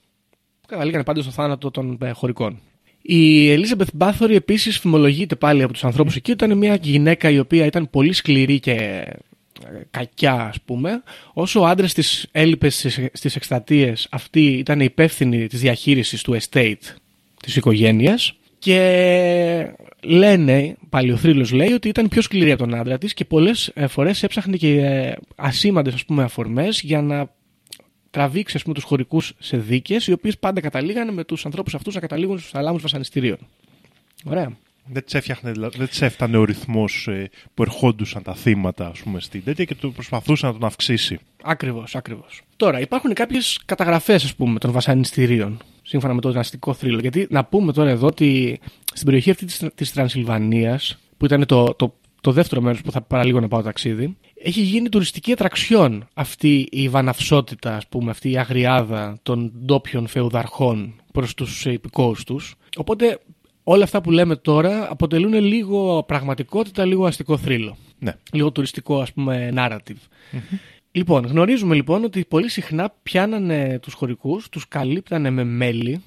[0.60, 2.60] που καταλήγανε πάντα στο θάνατο των ε, χωρικών.
[3.02, 7.38] Η Elizabeth Bathory επίσης φημολογείται πάλι από τους ανθρώπους εκεί ότι ήταν μια γυναίκα η
[7.38, 11.02] οποία ήταν πολύ σκληρή και ε, κακιά ας πούμε,
[11.32, 16.94] όσο ο άντρας της έλειπες στις, στις εκστατείες, αυτή ήταν υπεύθυνη της διαχείρισης του estate
[17.42, 22.98] της οικογένειας και λένε, πάλι ο θρύλος λέει, ότι ήταν πιο σκληρή από τον άντρα
[22.98, 27.34] της και πολλές ε, φορές έψαχνε και ε, ασήμαντες ας πούμε αφορμές για να
[28.10, 31.94] τραβήξει ας πούμε, τους χωρικούς σε δίκες οι οποίες πάντα καταλήγανε με τους ανθρώπους αυτούς
[31.94, 33.38] να καταλήγουν στους θαλάμους βασανιστήριων.
[34.24, 34.56] Ωραία.
[34.88, 37.08] Δεν τη έφτιαχνε, δηλαδή, δεν της έφτανε ο ρυθμός
[37.54, 41.18] που ερχόντουσαν τα θύματα, ας πούμε, στην τέτοια και το προσπαθούσε να τον αυξήσει.
[41.42, 42.42] Ακριβώς, ακριβώς.
[42.56, 46.98] Τώρα, υπάρχουν κάποιες καταγραφές, ας πούμε, των βασανιστήριων, σύμφωνα με το δυναστικό θρύλο.
[46.98, 48.60] Γιατί να πούμε τώρα εδώ ότι
[48.92, 53.40] στην περιοχή αυτή της Τρανσιλβανίας, που ήταν το, το, το δεύτερο μέρος που θα παραλίγο
[53.40, 59.18] να πάω ταξίδι, έχει γίνει τουριστική ατραξιόν αυτή η βαναυσότητα, ας πούμε, αυτή η αγριάδα
[59.22, 62.54] των ντόπιων φεουδαρχών προς τους υπηκόους τους.
[62.76, 63.18] Οπότε
[63.62, 67.76] όλα αυτά που λέμε τώρα αποτελούν λίγο πραγματικότητα, λίγο αστικό θρύλο.
[67.98, 68.14] Ναι.
[68.32, 70.00] Λίγο τουριστικό, ας πούμε, narrative.
[70.96, 76.02] Λοιπόν, γνωρίζουμε λοιπόν ότι πολύ συχνά πιάνανε τους χωρικούς, τους καλύπτανε με μέλι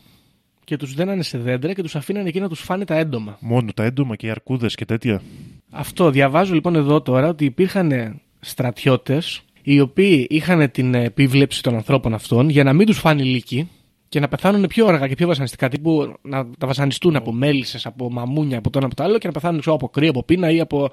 [0.64, 3.38] και τους δένανε σε δέντρα και τους αφήνανε εκεί να τους φάνε τα έντομα.
[3.40, 5.22] Μόνο τα έντομα και οι αρκούδες και τέτοια.
[5.70, 12.14] Αυτό διαβάζω λοιπόν εδώ τώρα ότι υπήρχαν στρατιώτες οι οποίοι είχαν την επίβλεψη των ανθρώπων
[12.14, 13.70] αυτών για να μην τους φάνει λύκη
[14.10, 15.70] και να πεθάνουν πιο αργά και πιο βασανιστικά.
[15.70, 19.28] Τύπου να τα βασανιστούν από μέλισσες, από μαμούνια, από το ένα από το άλλο και
[19.28, 20.90] να πεθάνουν ξέρω, από κρύο, από πείνα ή από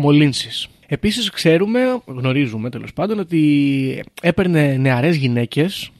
[0.00, 0.68] μολύνσεις.
[0.86, 5.90] Επίσης, ξέρουμε, γνωρίζουμε τέλος πάντων, ότι έπαιρνε νεαρές γυναίκες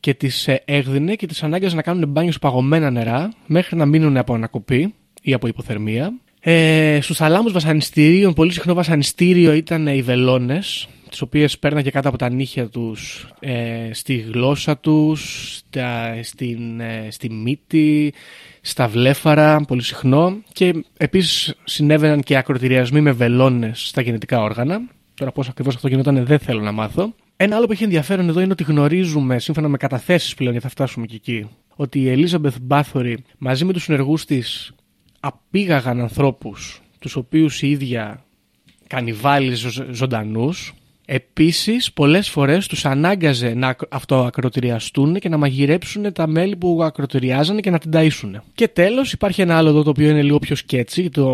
[0.00, 4.16] και τις έγδινε και τις ανάγκαζε να κάνουν μπάνιο σε παγωμένα νερά μέχρι να μείνουν
[4.16, 6.12] από ανακοπή ή από υποθερμία.
[6.40, 12.18] Ε, Στους θαλάμους βασανιστήριων, πολύ συχνό βασανιστήριο ήταν οι βελόνες, τις οποίες πέρναγε κάτω από
[12.18, 18.14] τα νύχια τους ε, στη γλώσσα τους, στα, στην, ε, στη μύτη,
[18.60, 24.80] στα βλέφαρα, πολύ συχνό και επίσης συνέβαιναν και ακροτηριασμοί με βελόνες στα γενετικά όργανα.
[25.14, 27.14] Τώρα πώς ακριβώς αυτό γινόταν δεν θέλω να μάθω.
[27.36, 30.72] Ένα άλλο που έχει ενδιαφέρον εδώ είναι ότι γνωρίζουμε, σύμφωνα με καταθέσεις πλέον, γιατί θα
[30.72, 34.72] φτάσουμε και εκεί, ότι η Ελίζαμπεθ Μπάθορη μαζί με τους συνεργούς της
[35.20, 38.24] απήγαγαν ανθρώπους τους οποίους η ίδια
[38.86, 40.74] κανιβάλιζε ζωντανούς
[41.08, 47.70] Επίσης, πολλές φορές τους ανάγκαζε να αυτοακροτηριαστούν και να μαγειρέψουν τα μέλη που ακροτηριάζανε και
[47.70, 48.40] να την ταΐσουν.
[48.54, 51.24] Και τέλος, υπάρχει ένα άλλο εδώ το οποίο είναι λίγο πιο σκέτσι, το...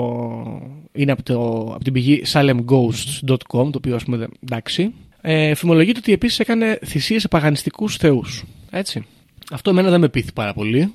[0.92, 1.38] είναι από, το...
[1.74, 4.94] από την πηγή salemghosts.com, το οποίο ας πούμε εντάξει.
[5.20, 8.44] Ε, φημολογείται ότι επίσης έκανε θυσίες σε παγανιστικούς θεούς.
[8.70, 9.06] Έτσι.
[9.52, 10.94] Αυτό εμένα δεν με πείθει πάρα πολύ.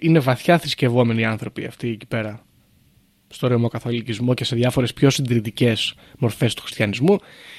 [0.00, 2.46] Είναι βαθιά θρησκευόμενοι άνθρωποι αυτοί εκεί πέρα
[3.28, 7.18] στο ρεμοκαθολικισμό και σε διάφορες πιο συντηρητικές μορφές του χριστιανισμού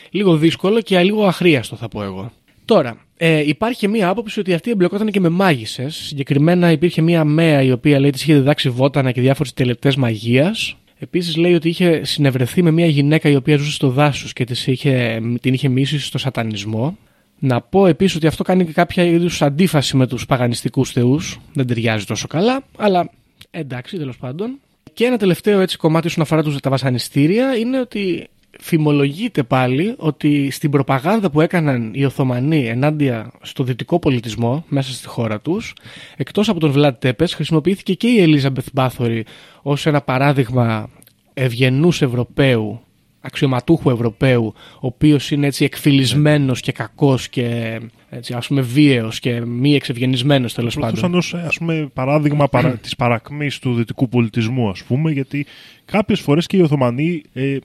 [0.10, 2.32] λίγο δύσκολο και λίγο αχρίαστο θα πω εγώ.
[2.66, 5.96] Τώρα, ε, υπάρχει και μία άποψη ότι αυτή εμπλεκόταν και με μάγισσες.
[5.96, 10.76] Συγκεκριμένα υπήρχε μία μέα η οποία λέει τη είχε διδάξει βότανα και διάφορες τελετές μαγείας.
[11.00, 14.68] Επίσης λέει ότι είχε συνευρεθεί με μία γυναίκα η οποία ζούσε στο δάσος και της
[14.68, 16.98] είχε, την είχε μίσει στο σατανισμό.
[17.40, 21.40] Να πω επίσης ότι αυτό κάνει και κάποια είδους αντίφαση με τους παγανιστικούς θεούς.
[21.54, 23.10] Δεν ταιριάζει τόσο καλά, αλλά
[23.52, 24.60] εντάξει τέλος πάντων.
[24.94, 28.28] Και ένα τελευταίο έτσι κομμάτι όσον αφορά τα βασανιστήρια είναι ότι
[28.60, 35.08] φημολογείται πάλι ότι στην προπαγάνδα που έκαναν οι Οθωμανοί ενάντια στο δυτικό πολιτισμό μέσα στη
[35.08, 35.74] χώρα τους,
[36.18, 39.26] εκτός από τον Βλάντ Τέπες, χρησιμοποιήθηκε και η Ελίζαμπεθ Μπάθορη
[39.62, 40.90] ως ένα παράδειγμα
[41.34, 42.82] ευγενούς Ευρωπαίου
[43.28, 49.42] αξιωματούχου Ευρωπαίου, ο οποίος είναι έτσι εκφυλισμένος και κακός και έτσι, ας πούμε βίαιος και
[49.46, 51.14] μη εξευγενισμένος τέλος πάντων.
[51.14, 55.46] ως ας πούμε παράδειγμα παρα, της παρακμής του δυτικού πολιτισμού ας πούμε, γιατί
[55.86, 57.60] κάποιες φορές και οι Οθωμανοί ε, ε,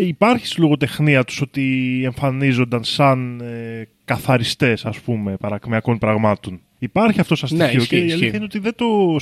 [0.00, 6.60] υπάρχει στη λογοτεχνία τους ότι εμφανίζονταν σαν ε, καθαριστές ας πούμε παρακμιακών πραγμάτων.
[6.78, 9.16] Υπάρχει αυτό σαν ναι, στοιχείο και η αλήθεια είναι ότι δεν το.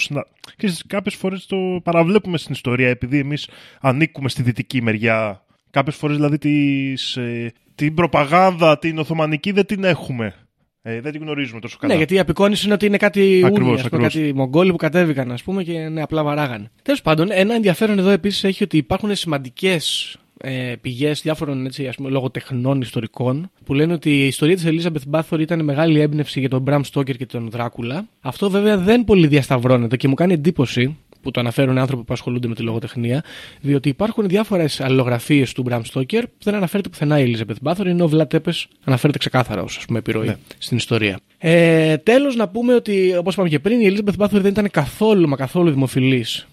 [0.57, 3.49] Και κάποιες φορές το παραβλέπουμε στην ιστορία επειδή εμείς
[3.81, 5.45] ανήκουμε στη δυτική μεριά.
[5.71, 10.35] Κάποιες φορές δηλαδή τις, ε, την προπαγάνδα, την Οθωμανική δεν την έχουμε.
[10.83, 11.93] Ε, δεν την γνωρίζουμε τόσο καλά.
[11.93, 15.63] Ναι, γιατί η απεικόνηση είναι ότι είναι κάτι ακριβώς, κάτι Μογγόλοι που κατέβηκαν, ας πούμε,
[15.63, 16.71] και ναι, απλά βαράγανε.
[16.83, 20.17] Τέλος πάντων, ένα ενδιαφέρον εδώ επίσης έχει ότι υπάρχουν σημαντικές
[20.49, 25.11] ε, πηγές διάφορων έτσι, ας πούμε, λογοτεχνών ιστορικών που λένε ότι η ιστορία της Elizabeth
[25.11, 28.09] Bathory ήταν μεγάλη έμπνευση για τον Bram Stoker και τον Δράκουλα.
[28.21, 32.49] Αυτό βέβαια δεν πολύ διασταυρώνεται και μου κάνει εντύπωση που το αναφέρουν άνθρωποι που ασχολούνται
[32.49, 33.25] με τη λογοτεχνία,
[33.61, 38.05] διότι υπάρχουν διάφορες αλληλογραφίες του Bram Stoker που δεν αναφέρεται πουθενά η Elizabeth Bathory, ενώ
[38.05, 40.37] ο Vlad Tepes αναφέρεται ξεκάθαρα ως επιρροή ναι.
[40.59, 41.19] στην ιστορία.
[41.39, 45.29] Ε, Τέλος, να πούμε ότι, όπως είπαμε και πριν, η Elizabeth Bathory δεν ήταν καθόλου
[45.29, 46.47] μα καθόλου δημοφιλής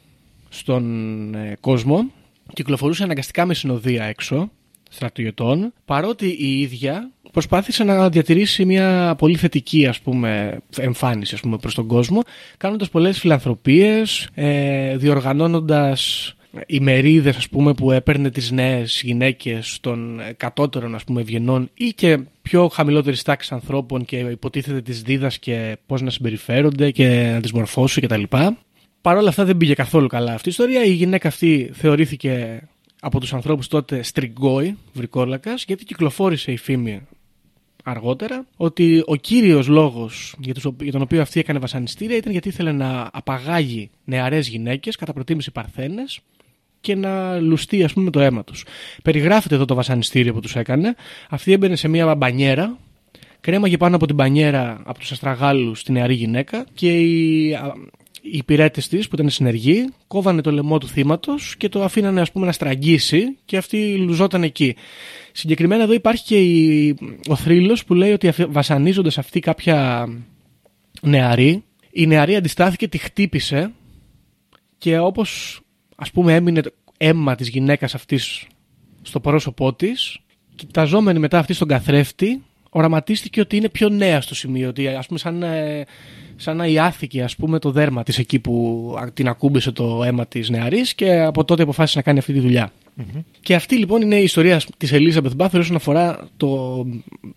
[0.49, 2.11] στον ε, κόσμο
[2.53, 4.51] κυκλοφορούσε αναγκαστικά με συνοδεία έξω
[4.89, 11.57] στρατιωτών, παρότι η ίδια προσπάθησε να διατηρήσει μια πολύ θετική ας πούμε, εμφάνιση ας πούμε,
[11.57, 12.21] προς τον κόσμο,
[12.57, 16.33] κάνοντας πολλές φιλανθρωπίες, ε, διοργανώνοντας
[16.65, 22.19] ημερίδες ας πούμε που έπαιρνε τις νέες γυναίκες των κατώτερων ας πούμε ευγενών ή και
[22.41, 28.03] πιο χαμηλότερης τάξης ανθρώπων και υποτίθεται τις δίδασκε πώς να συμπεριφέρονται και να τις μορφώσουν
[28.03, 28.23] κτλ.
[29.03, 30.83] Παρ' όλα αυτά δεν πήγε καθόλου καλά αυτή η ιστορία.
[30.83, 32.61] Η γυναίκα αυτή θεωρήθηκε
[33.01, 37.01] από τους ανθρώπους τότε στριγκόη, βρικόλακας, γιατί κυκλοφόρησε η φήμη
[37.83, 42.47] αργότερα ότι ο κύριος λόγος για, τους, για τον οποίο αυτή έκανε βασανιστήρια ήταν γιατί
[42.47, 46.19] ήθελε να απαγάγει νεαρές γυναίκες, κατά προτίμηση παρθένες,
[46.81, 48.65] και να λουστεί ας πούμε το αίμα τους.
[49.03, 50.95] Περιγράφεται εδώ το βασανιστήριο που τους έκανε.
[51.29, 52.77] Αυτή έμπαινε σε μια μπανιέρα,
[53.41, 57.57] κρέμαγε πάνω από την μπανιέρα από τους αστραγάλους τη νεαρή γυναίκα και η,
[58.25, 62.31] οι υπηρέτε της που ήταν συνεργοί κόβανε το λαιμό του θύματος και το αφήνανε ας
[62.31, 64.75] πούμε, να στραγγίσει και αυτή λουζόταν εκεί.
[65.31, 66.95] Συγκεκριμένα εδώ υπάρχει και η,
[67.27, 70.07] ο θρύλος που λέει ότι βασανίζοντας αυτή κάποια
[71.01, 73.71] νεαρή, η νεαρή αντιστάθηκε, τη χτύπησε
[74.77, 75.61] και όπως
[75.95, 76.61] ας πούμε έμεινε
[76.97, 78.47] αίμα της γυναίκας αυτής
[79.01, 80.19] στο πρόσωπό της,
[80.55, 85.19] κοιταζόμενη μετά αυτή στον καθρέφτη, οραματίστηκε ότι είναι πιο νέα στο σημείο, ότι ας πούμε
[85.19, 85.85] σαν, ε,
[86.35, 90.49] σαν να ιάθηκε ας πούμε το δέρμα της εκεί που την ακούμπησε το αίμα της
[90.49, 92.71] νεαρής και από τότε αποφάσισε να κάνει αυτή τη δουλειά.
[93.41, 96.83] Και αυτή λοιπόν είναι η ιστορία της Elizabeth Bathory όσον αφορά το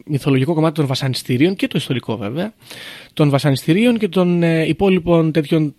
[0.05, 2.53] μυθολογικό κομμάτι των βασανιστήριων και το ιστορικό βέβαια,
[3.13, 5.75] των βασανιστήριων και των ε, υπόλοιπων τέτοιων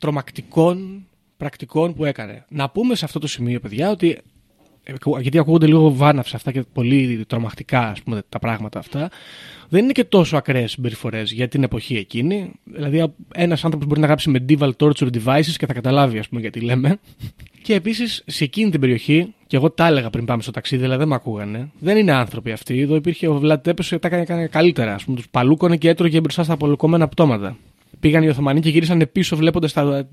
[0.00, 1.06] τρομακτικών
[1.36, 2.44] πρακτικών που έκανε.
[2.48, 4.18] Να πούμε σε αυτό το σημείο, παιδιά, ότι
[5.20, 9.10] γιατί ακούγονται λίγο βάναυσα αυτά και πολύ τρομακτικά ας πούμε, τα πράγματα αυτά,
[9.68, 12.52] δεν είναι και τόσο ακραίες συμπεριφορές για την εποχή εκείνη.
[12.64, 16.60] Δηλαδή, ένας άνθρωπος μπορεί να γράψει medieval torture devices και θα καταλάβει, ας πούμε, γιατί
[16.60, 16.98] λέμε.
[17.62, 20.96] Και επίσης, σε εκείνη την περιοχή, και εγώ τα έλεγα πριν πάμε στο ταξίδι, αλλά
[20.96, 22.80] δεν με ακούγανε, δεν είναι άνθρωποι αυτοί.
[22.80, 24.94] Εδώ υπήρχε ο Βλάτ Τέπεσο και τα έκανε καλύτερα.
[24.94, 27.56] Α πούμε, τους παλούκωνε και έτρωγε μπροστά στα απολυκόμενα πτώματα
[28.00, 30.04] πήγαν οι Οθωμανοί και γύρισαν πίσω βλέποντας το,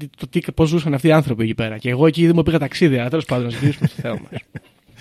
[0.56, 1.78] πώς ζούσαν αυτοί οι άνθρωποι εκεί πέρα.
[1.78, 4.42] Και εγώ εκεί ήδη μου πήγα ταξίδι, αλλά τέλος πάντων να ζητήσουμε στο θέμα μας.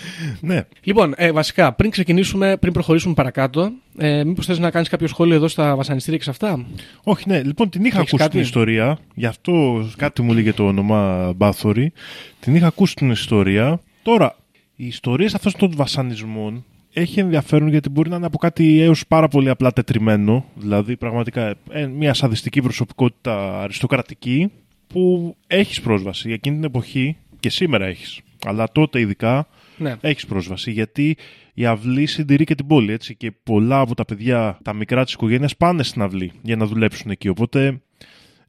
[0.40, 0.64] ναι.
[0.82, 5.34] Λοιπόν, ε, βασικά, πριν ξεκινήσουμε, πριν προχωρήσουμε παρακάτω, ε, μήπως θες να κάνεις κάποιο σχόλιο
[5.34, 6.66] εδώ στα βασανιστήρια και σε αυτά;
[7.02, 7.42] Όχι, ναι.
[7.42, 8.98] Λοιπόν, την είχα ακούσει την ιστορία.
[9.14, 11.92] Γι' αυτό κάτι μου λέγε το όνομα Μπάθορη.
[12.40, 13.80] Την είχα ακούσει την ιστορία.
[14.02, 14.36] Τώρα,
[14.76, 16.64] οι ιστορίες αυτών των βασανισμών
[16.98, 21.54] έχει ενδιαφέρον γιατί μπορεί να είναι από κάτι έως πάρα πολύ απλά τετριμένο, δηλαδή πραγματικά
[21.70, 24.52] ε, μια σαδιστική προσωπικότητα αριστοκρατική
[24.86, 26.32] που έχεις πρόσβαση.
[26.32, 29.94] Εκείνη την εποχή και σήμερα έχεις, αλλά τότε ειδικά ναι.
[30.00, 30.70] έχεις πρόσβαση.
[30.70, 31.16] Γιατί
[31.54, 33.14] η αυλή συντηρεί και την πόλη έτσι.
[33.14, 37.10] Και πολλά από τα παιδιά, τα μικρά της οικογένειας πάνε στην αυλή για να δουλέψουν
[37.10, 37.80] εκεί, οπότε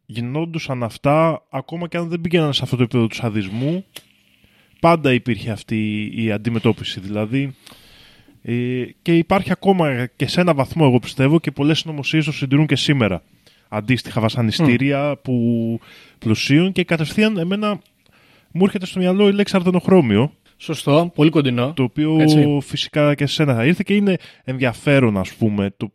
[0.06, 3.86] γινόντουσαν αυτά ακόμα και αν δεν πήγαιναν σε αυτό το επίπεδο του σαδισμού
[4.80, 7.56] πάντα υπήρχε αυτή η αντιμετώπιση, δηλαδή
[8.50, 12.66] ε, και υπάρχει ακόμα και σε ένα βαθμό, εγώ πιστεύω, και πολλές συνωμοσίες το συντηρούν
[12.66, 13.24] και σήμερα.
[13.70, 15.80] Αντίστοιχα βασανιστήρια που
[16.20, 17.80] πλουσίων και κατευθείαν εμένα
[18.52, 20.32] μου έρχεται στο μυαλό η λέξη αρδενοχρώμιο.
[20.58, 21.74] Σωστό, πολύ κοντινό.
[21.74, 22.58] Το οποίο Έτσι.
[22.62, 25.92] φυσικά και σε σένα θα ήρθε και είναι ενδιαφέρον, ας πούμε, το,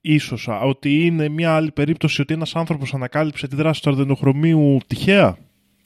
[0.00, 5.38] ίσως ότι είναι μια άλλη περίπτωση ότι ένας άνθρωπος ανακάλυψε τη δράση του αρδενοχρωμίου τυχαία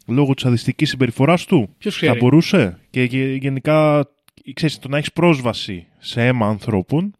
[0.06, 1.74] λόγω της αδιστικής συμπεριφοράς του.
[1.78, 3.02] Ποιος Θα μπορούσε; Και
[3.40, 4.06] γενικά
[4.52, 7.14] ξέρεις, το να έχεις πρόσβαση σε αίμα ανθρώπων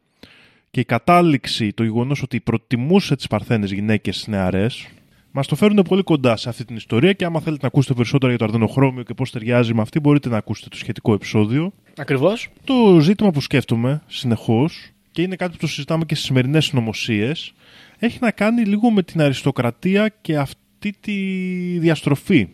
[0.71, 4.89] και η κατάληξη, το γεγονός ότι προτιμούσε τις παρθένες γυναίκες νεαρές,
[5.31, 8.31] μας το φέρουν πολύ κοντά σε αυτή την ιστορία και άμα θέλετε να ακούσετε περισσότερο
[8.31, 11.73] για το αρδενοχρώμιο και πώς ταιριάζει με αυτή, μπορείτε να ακούσετε το σχετικό επεισόδιο.
[11.97, 12.49] Ακριβώς.
[12.65, 17.55] Το ζήτημα που σκέφτομαι συνεχώς και είναι κάτι που το συζητάμε και στις σημερινές συνωμοσίες,
[17.99, 21.13] έχει να κάνει λίγο με την αριστοκρατία και αυτή τη
[21.79, 22.49] διαστροφή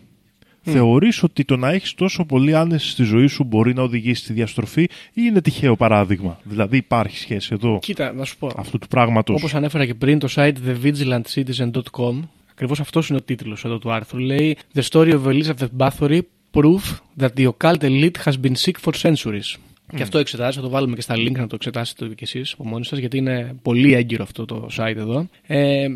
[0.69, 0.73] Mm.
[0.73, 4.33] Θεωρείς ότι το να έχεις τόσο πολύ άνεση στη ζωή σου μπορεί να οδηγήσει στη
[4.33, 8.51] διαστροφή ή είναι τυχαίο παράδειγμα; Δηλαδή υπάρχει σχέση εδώ Κοίτα, να σου πω.
[8.57, 13.65] αυτού του πράγματος; Όπως ανέφερα και πριν το site thevigilantcitizen.com Ακριβώς αυτός είναι ο τίτλος
[13.65, 14.19] εδώ του άρθρου.
[14.19, 16.21] Λέει The story of Elizabeth Bathory
[16.53, 16.81] proof
[17.21, 19.57] that the occult elite has been sick for centuries.
[19.91, 19.97] Mm.
[19.97, 22.65] Και αυτό εξετάζει, θα το βάλουμε και στα link να το εξετάσετε κι εσείς από
[22.69, 25.29] μόνοι σας, γιατί είναι πολύ έγκυρο αυτό το site εδώ.
[25.47, 25.87] Ε,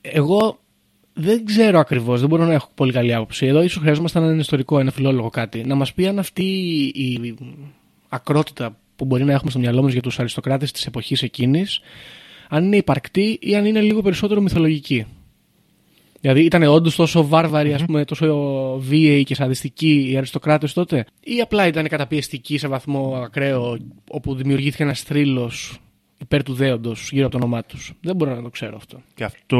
[0.00, 0.58] εγώ
[1.14, 3.46] δεν ξέρω ακριβώς, δεν μπορώ να έχω πολύ καλή άποψη.
[3.46, 5.64] Εδώ ίσως χρειαζόμαστε έναν ιστορικό, ένα φιλόλογο κάτι.
[5.64, 6.44] Να μας πει αν αυτή
[6.94, 7.34] η
[8.08, 11.80] ακρότητα που μπορεί να έχουμε στο μυαλό μας για τους αριστοκράτες της εποχής εκείνης,
[12.48, 15.06] αν είναι υπαρκτή ή αν είναι λίγο περισσότερο μυθολογική.
[16.20, 17.84] Δηλαδή ήταν όντως τόσο βάρβαροι, mm-hmm.
[17.86, 23.78] πούμε, τόσο βίαιοι και σαδιστικοί οι αριστοκράτες τότε, ή απλά ήταν καταπιεστικοί σε βαθμό ακραίο,
[24.10, 25.81] όπου δημιουργήθηκε ένας θρύλος
[26.32, 27.92] υπέρ του δέοντος γύρω από το όνομά τους.
[28.00, 29.02] Δεν μπορώ να το ξέρω αυτό.
[29.14, 29.58] Και αυτό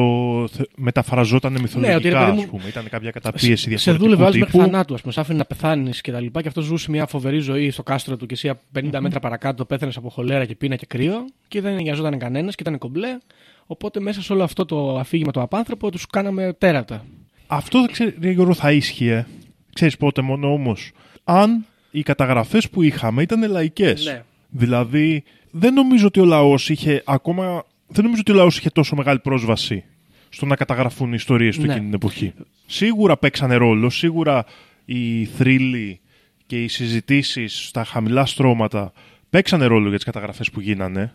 [0.77, 2.63] μεταφραζόταν μυθολογικά, ναι, ότι, πούμε.
[2.69, 5.13] Ήταν κάποια καταπίεση διαφορετικού Σε δούλευε άλλο μέχρι θανάτου, ας πούμε.
[5.13, 6.43] Σ' άφηνε να πεθάνεις και τα λοιπά.
[6.43, 9.97] Και αυτός ζούσε μια φοβερή ζωή στο κάστρο του και εσύ 50 μέτρα παρακάτω πέθανες
[9.97, 13.19] από χολέρα και πίνα και κρύο και δεν νοιαζόταν κανένας και ήταν κομπλέ.
[13.67, 17.05] Οπότε μέσα σε όλο αυτό το αφήγημα το απάνθρωπο τους κάναμε τέρατα.
[17.47, 19.27] Αυτό δεν ξέρω, Γιώργο, θα ίσχυε.
[19.73, 20.93] Ξέρεις πότε μόνο όμως.
[21.25, 24.05] Αν οι καταγραφές που είχαμε ήταν λαϊκές.
[24.05, 24.23] Ναι.
[24.49, 25.25] Δηλαδή,
[25.55, 27.65] δεν νομίζω ότι ο λαός είχε ακόμα...
[27.87, 29.85] Δεν νομίζω ότι ο λαός είχε τόσο μεγάλη πρόσβαση
[30.29, 31.71] στο να καταγραφούν οι ιστορίες του Ναι.
[31.73, 32.33] εκείνη την εποχή.
[32.67, 34.45] Σίγουρα παίξανε ρόλο, σίγουρα
[34.85, 36.01] οι θρύλοι
[36.47, 38.93] και οι συζητήσεις στα χαμηλά στρώματα
[39.31, 41.13] παίξανε ρόλο για τις καταγραφές που γίνανε.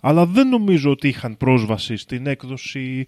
[0.00, 3.04] Αλλά δεν νομίζω ότι είχαν πρόσβαση στην έκδοση,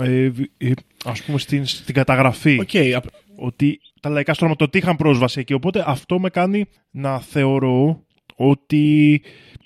[0.00, 0.72] ε, β- ε,
[1.04, 3.04] ας πούμε στην, στην καταγραφή Οκ, απ-
[3.36, 5.52] ότι τα λαϊκά στρώματα ότι είχαν πρόσβαση εκεί.
[5.52, 8.02] Οπότε αυτό με κάνει να θεωρώ
[8.36, 9.22] ότι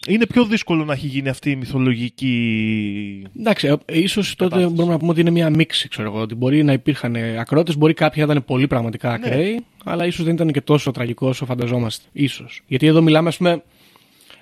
[0.09, 3.27] είναι πιο δύσκολο να έχει γίνει αυτή η μυθολογική.
[3.39, 4.75] Εντάξει, ε, ίσως τότε Κατάσταση.
[4.75, 6.21] μπορούμε να πούμε ότι είναι μια μίξη, ξέρω εγώ.
[6.21, 9.15] Ότι μπορεί να υπήρχαν ακρότε, μπορεί κάποιοι να ήταν πολύ πραγματικά Ναι.
[9.15, 12.05] ακραίοι, αλλά ίσως δεν ήταν και τόσο τραγικό όσο φανταζόμαστε.
[12.13, 12.63] Ίσως.
[12.67, 13.63] Γιατί εδώ μιλάμε, ας πούμε,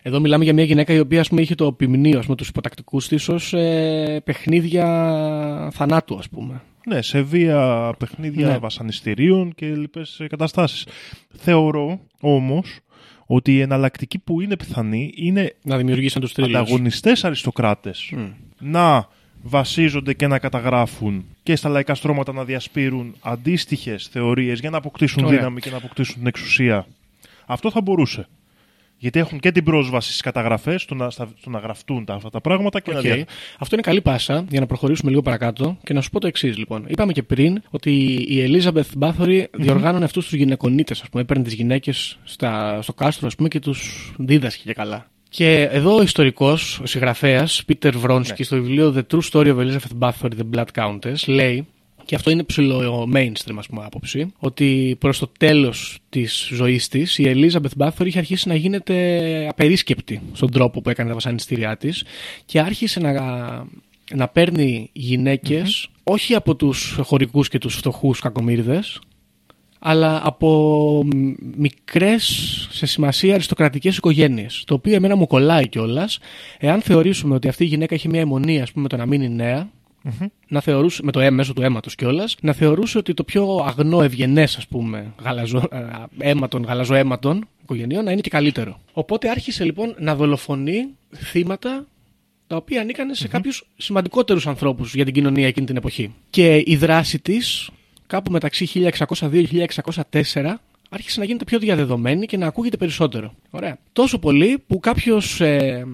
[0.03, 3.09] εδώ μιλάμε για μια γυναίκα η οποία ας πούμε, είχε το ποιμνίο με τους υποτακτικούς
[3.09, 4.85] της ως ε, παιχνίδια
[5.73, 6.63] θανάτου, ας πούμε.
[6.87, 8.59] Ναι, σε βία παιχνίδια Ναι.
[8.59, 10.87] βασανιστήριων και λοιπές καταστάσεις.
[11.35, 12.79] Θεωρώ όμως
[13.31, 16.59] ότι η εναλλακτική που είναι πιθανή είναι Να δημιουργήσαν τους θρύλους.
[16.59, 18.13] ανταγωνιστές αριστοκράτες
[18.59, 19.09] να
[19.43, 25.25] βασίζονται και να καταγράφουν και στα λαϊκά στρώματα να διασπείρουν αντίστοιχες θεωρίες για να αποκτήσουν
[25.25, 25.39] Ωραία.
[25.39, 26.87] δύναμη και να αποκτήσουν την εξουσία.
[27.47, 28.27] Αυτό θα μπορούσε.
[29.01, 32.31] Γιατί έχουν και την πρόσβαση στις καταγραφές, στο να, στα- στο να γραφτούν τα, αυτά
[32.31, 33.05] τα πράγματα και να Οκ.
[33.05, 33.15] δια...
[33.59, 36.57] Αυτό είναι καλή πάσα για να προχωρήσουμε λίγο παρακάτω και να σου πω το εξής
[36.59, 36.85] λοιπόν.
[36.89, 41.23] Είπαμε και πριν ότι η Elizabeth Bathory διοργάνωνε αυτούς τους γυναικωνίτες, ας πούμε.
[41.23, 42.19] Έπαιρνε τις γυναίκες
[42.81, 45.07] στο κάστρο, ας πούμε, και τους δίδασκε και καλά.
[45.31, 49.99] Και εδώ ο ιστορικός, ο συγγραφέας, Πίτερ Βρόνσκι, στο βιβλίο The True Story of Elizabeth
[49.99, 51.67] Bathory, The Blood Countess, λέει,
[52.09, 57.19] και αυτό είναι ψηλό mainstream, ας πούμε, άποψη, ότι προς το τέλος της ζωής της
[57.19, 62.05] η Elizabeth Bathory είχε αρχίσει να γίνεται απερίσκεπτη στον τρόπο που έκανε τα βασανιστήριά της
[62.45, 63.13] και άρχισε να,
[64.15, 69.01] να παίρνει γυναίκες, όχι από τους χωρικούς και τους φτωχούς κακομύρδες,
[69.79, 72.25] αλλά από μ, μικρές
[72.71, 74.63] σε σημασία αριστοκρατικές οικογένειες.
[74.67, 76.19] Το οποίο εμένα μου κολλάει κιόλας,
[76.59, 79.29] εάν θεωρήσουμε ότι αυτή η γυναίκα έχει μια αιμονία, ας πούμε, με το να μείνει
[79.29, 79.71] νέα,
[80.49, 84.03] να θεωρούσε, με το αίμα, μέσω του αίματος κιόλας, να θεωρούσε ότι το πιο αγνό
[84.03, 85.63] ευγενές, ας πούμε, γαλαζο,
[86.19, 88.81] ε, αίματων, γαλαζοαίματων οικογενειών να είναι και καλύτερο.
[88.93, 91.87] Οπότε άρχισε λοιπόν να δολοφονεί θύματα
[92.47, 96.15] τα οποία ανήκαν σε κάποιους σημαντικότερους ανθρώπους για την κοινωνία εκείνη την εποχή.
[96.31, 97.71] Και η δράση της,
[98.07, 103.35] κάπου μεταξύ 1602-1604, άρχισε να γίνεται πιο διαδεδομένη και να ακούγεται περισσότερο.
[103.51, 103.79] Ωραία.
[103.93, 105.85] Τόσο πολύ που κάποιος ε,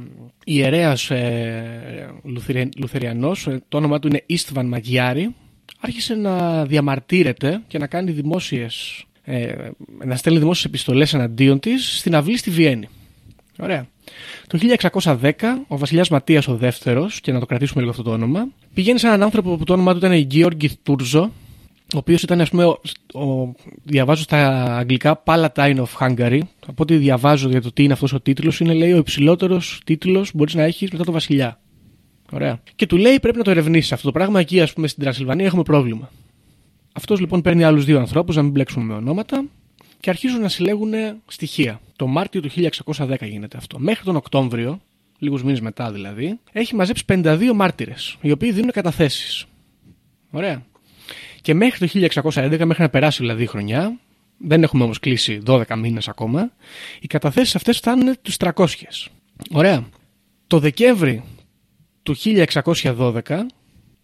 [0.45, 5.35] ιερέας ε, Λουθυρε- Λουθεριανός, ε, το όνομά του είναι Ιστβαν Μαγιάρη,
[5.81, 9.53] άρχισε να διαμαρτύρεται και να κάνει δημόσιες, ε,
[10.05, 12.89] να στέλνει δημόσιες επιστολές εναντίον της στην αυλή στη Βιέννη.
[13.59, 13.87] Ωραία.
[14.47, 15.31] Το 1610
[15.69, 19.07] ο βασιλιάς Ματίας ο δεύτερος, και να το κρατήσουμε λίγο αυτό το όνομα, πηγαίνει σε
[19.07, 21.31] έναν άνθρωπο που το όνομά του ήταν Γιώργη Τούρζο,
[21.95, 22.81] ο οποίος ήταν ας πούμε, ο,
[23.21, 28.13] ο- διαβάζω στα αγγλικά Palatine of Hungary, από ό,τι διαβάζω για το τι είναι αυτός
[28.13, 31.61] ο τίτλος, είναι λέει ο υψηλότερος τίτλος που μπορείς να έχεις μετά το βασιλιά.
[32.33, 32.61] Ωραία.
[32.77, 34.41] Και του λέει πρέπει να το ερευνήσεις αυτό το πράγμα.
[34.41, 36.11] Εκεί, ας πούμε, στην Τρασιλβανία έχουμε πρόβλημα.
[36.93, 39.45] Αυτός λοιπόν παίρνει άλλους δύο ανθρώπους, να μην μπλέξουμε με ονόματα,
[40.01, 40.93] και αρχίζουν να συλλέγουν
[41.27, 41.81] στοιχεία.
[41.97, 42.51] Το Μάρτιο του
[42.97, 43.79] 1610 γίνεται αυτό.
[43.79, 44.81] Μέχρι τον Οκτώβριο,
[45.19, 49.45] λίγους μήνες μετά δηλαδή, έχει μαζέψει 52 μάρτυρες, οι οποίοι δίνουν καταθέσεις.
[50.31, 50.63] Ωραία.
[51.45, 53.99] Και μέχρι το 1611, μέχρι να περάσει δηλαδή η χρονιά,
[54.39, 56.53] δεν έχουμε όμως κλείσει 12 μήνες ακόμα,
[57.01, 58.65] οι καταθέσεις αυτές φτάνουν τους 300.
[59.51, 59.89] Ωραία.
[60.47, 61.23] Το Δεκέμβρη
[62.03, 63.21] του 1612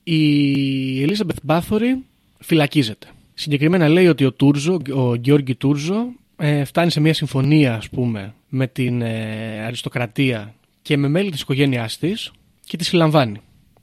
[0.03, 2.05] η Ελίζαμπεθ Μπάθορη
[2.39, 3.07] φυλακίζεται.
[3.35, 8.35] Συγκεκριμένα λέει ότι ο Τούρζο, ο Γιώργη Τούρζο, ε, φτάνει σε μια συμφωνία ας πούμε
[8.49, 12.33] με την ε, αριστοκρατία και με μέλη της οικογένειάς της
[12.65, 13.41] και τη συλλαμβάνει.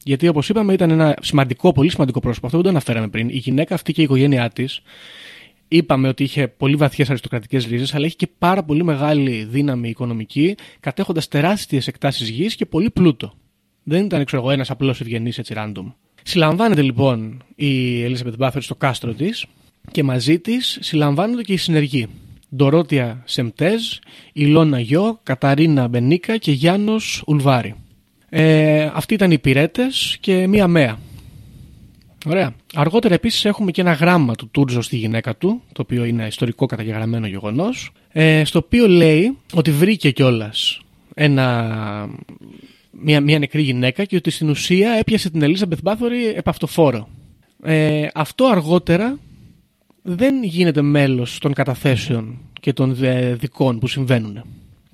[0.08, 3.30] Γιατί όπως είπαμε ήταν ένα σημαντικό, πολύ σημαντικό πρόσωπο, αυτό δεν το αναφέραμε πριν.
[3.30, 4.82] Η γυναίκα αυτή και η οικογένειά της
[5.68, 10.56] είπαμε ότι είχε πολύ βαθιές αριστοκρατικές ρίζες, αλλά είχε και πάρα πολύ μεγάλη δύναμη οικονομική,
[10.80, 13.34] κατέχοντας τεράστιες εκτάσεις γης και πολύ πλούτο.
[13.84, 15.94] Δεν ήταν, ξέρω εγώ, ένας απλός ευγενής έτσι random.
[16.24, 19.46] Συλλαμβάνεται λοιπόν η Ελίζαμπεθ Μπάθερ στο κάστρο της
[19.92, 22.08] και μαζί της συλλαμβάνονται και οι συνεργοί.
[22.56, 23.82] Ντορότια Σεμτέζ,
[24.34, 27.76] Ηλώνα Γιώ, Καταρίνα Μπενίκα και Γιάννος Ουλβάρη.
[28.30, 31.00] Ε, αυτοί ήταν οι πυρέτες και μία μέα.
[32.26, 32.54] Ωραία.
[32.74, 36.66] Αργότερα επίσης έχουμε και ένα γράμμα του Τούρζο στη γυναίκα του, το οποίο είναι ιστορικό
[36.66, 40.82] καταγεγραμμένο γεγονός, ε, στο οποίο λέει ότι βρήκε κιόλας
[41.14, 42.10] ένα
[42.92, 47.08] μια, μια νεκρή γυναίκα και ότι στην ουσία έπιασε την Ελίζαμπεθ Μπάθορη επ' αυτοφόρο.
[47.64, 49.20] Ε, αυτό αργότερα
[50.02, 54.44] δεν γίνεται μέλος των καταθέσεων και των ε, δικών που συμβαίνουν.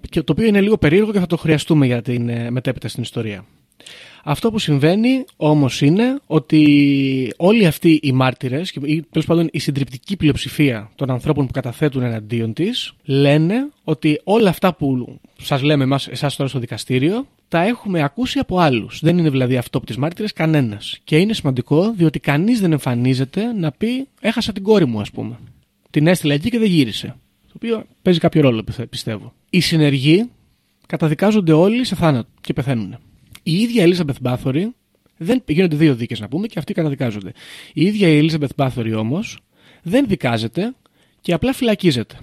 [0.10, 3.04] Και το οποίο είναι λίγο περίεργο και θα το χρειαστούμε για την ε, μετέπειτα στην
[3.04, 3.45] ιστορία.
[4.24, 10.18] Αυτό που συμβαίνει όμως είναι ότι όλοι αυτοί οι μάρτυρες ή τέλος πάντων η συντριπτική
[10.18, 16.08] πλειοψηφία των ανθρώπων που καταθέτουν εναντίον της λένε ότι όλα αυτά που σας λέμε εμάς,
[16.08, 18.99] εσάς τώρα στο δικαστήριο τα έχουμε ακούσει από άλλους.
[19.01, 20.99] Δεν είναι δηλαδή αυτό από τις μάρτυρες κανένας.
[21.04, 25.39] Και είναι σημαντικό διότι κανείς δεν εμφανίζεται να πει έχασα την κόρη μου ας πούμε.
[25.89, 27.16] Την έστειλα εκεί και δεν γύρισε.
[27.54, 29.34] Το οποίο παίζει κάποιο ρόλο πιστεύω.
[29.49, 30.30] Οι συνεργοί
[30.88, 32.97] καταδικάζονται όλοι σε θάνατο και πεθαίνουν.
[33.43, 34.64] Η ίδια η Elizabeth Bathory,
[35.18, 37.32] δεν, γίνονται δύο δίκες να πούμε και αυτοί καταδικάζονται.
[37.74, 39.39] Η ίδια η Elizabeth Bathory όμως
[39.84, 40.74] δεν δικάζεται
[41.22, 42.16] και απλά φυλακίζεται.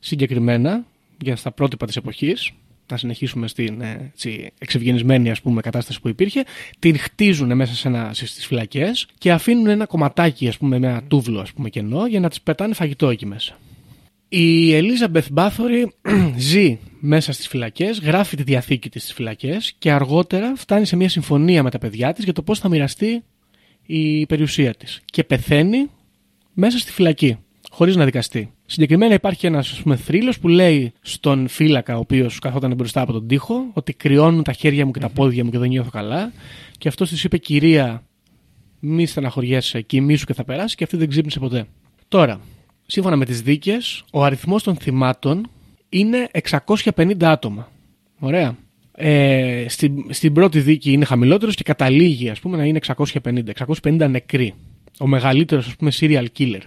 [0.00, 0.84] Συγκεκριμένα,
[1.22, 2.50] για στα πρότυπα της εποχής,
[2.90, 6.44] να συνεχίσουμε στην ε, έτσι, εξευγενισμένη ας πούμε, κατάσταση που υπήρχε,
[6.78, 11.02] την χτίζουν μέσα σε ένα, στις φυλακές και αφήνουν ένα κομματάκι, ας πούμε, με ένα
[11.02, 13.58] τούβλο ας πούμε, κενό για να τις πετάνε φαγητό εκεί μέσα.
[14.34, 15.84] Η Elizabeth Bathory
[16.36, 21.08] ζει μέσα στις φυλακές, γράφει τη διαθήκη της στις φυλακές και αργότερα φτάνει σε μια
[21.08, 23.24] συμφωνία με τα παιδιά της για το πώς θα μοιραστεί
[23.86, 25.00] η περιουσία της.
[25.04, 25.90] Και πεθαίνει
[26.52, 27.38] μέσα στη φυλακή,
[27.70, 28.52] χωρίς να δικαστεί.
[28.66, 33.26] Συγκεκριμένα υπάρχει ένας ας θρύλος που λέει στον φύλακα ο οποίος καθόταν μπροστά από τον
[33.26, 36.32] τοίχο ότι κρυώνουν τα χέρια μου και τα πόδια μου και δεν νιώθω καλά
[36.78, 38.02] και αυτός της είπε κυρία
[38.78, 41.66] μη στεναχωριέσαι κοιμήσου και θα περάσεις και αυτή δεν ξύπνησε ποτέ.
[42.08, 42.40] Τώρα,
[42.92, 45.50] σύμφωνα με τις δίκες, ο αριθμός των θυμάτων
[45.88, 46.28] είναι
[46.94, 47.68] 650 άτομα.
[48.18, 48.56] Ωραία.
[48.94, 53.42] Ε, στην, στην πρώτη δίκη είναι χαμηλότερος και καταλήγει ας πούμε να είναι 650.
[53.82, 54.54] 650 νεκροί.
[54.98, 56.60] Ο μεγαλύτερος ας πούμε serial killer.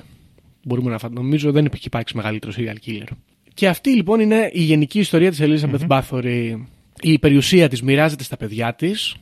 [0.64, 1.22] Μπορούμε να φανταστούμε.
[1.22, 3.08] Νομίζω δεν υπήρχε υπάρξει μεγαλύτερο serial killer.
[3.54, 6.56] Και αυτή λοιπόν είναι η γενική ιστορία της Elizabeth mm Bathory.
[7.02, 9.16] Η περιουσία της μοιράζεται στα παιδιά της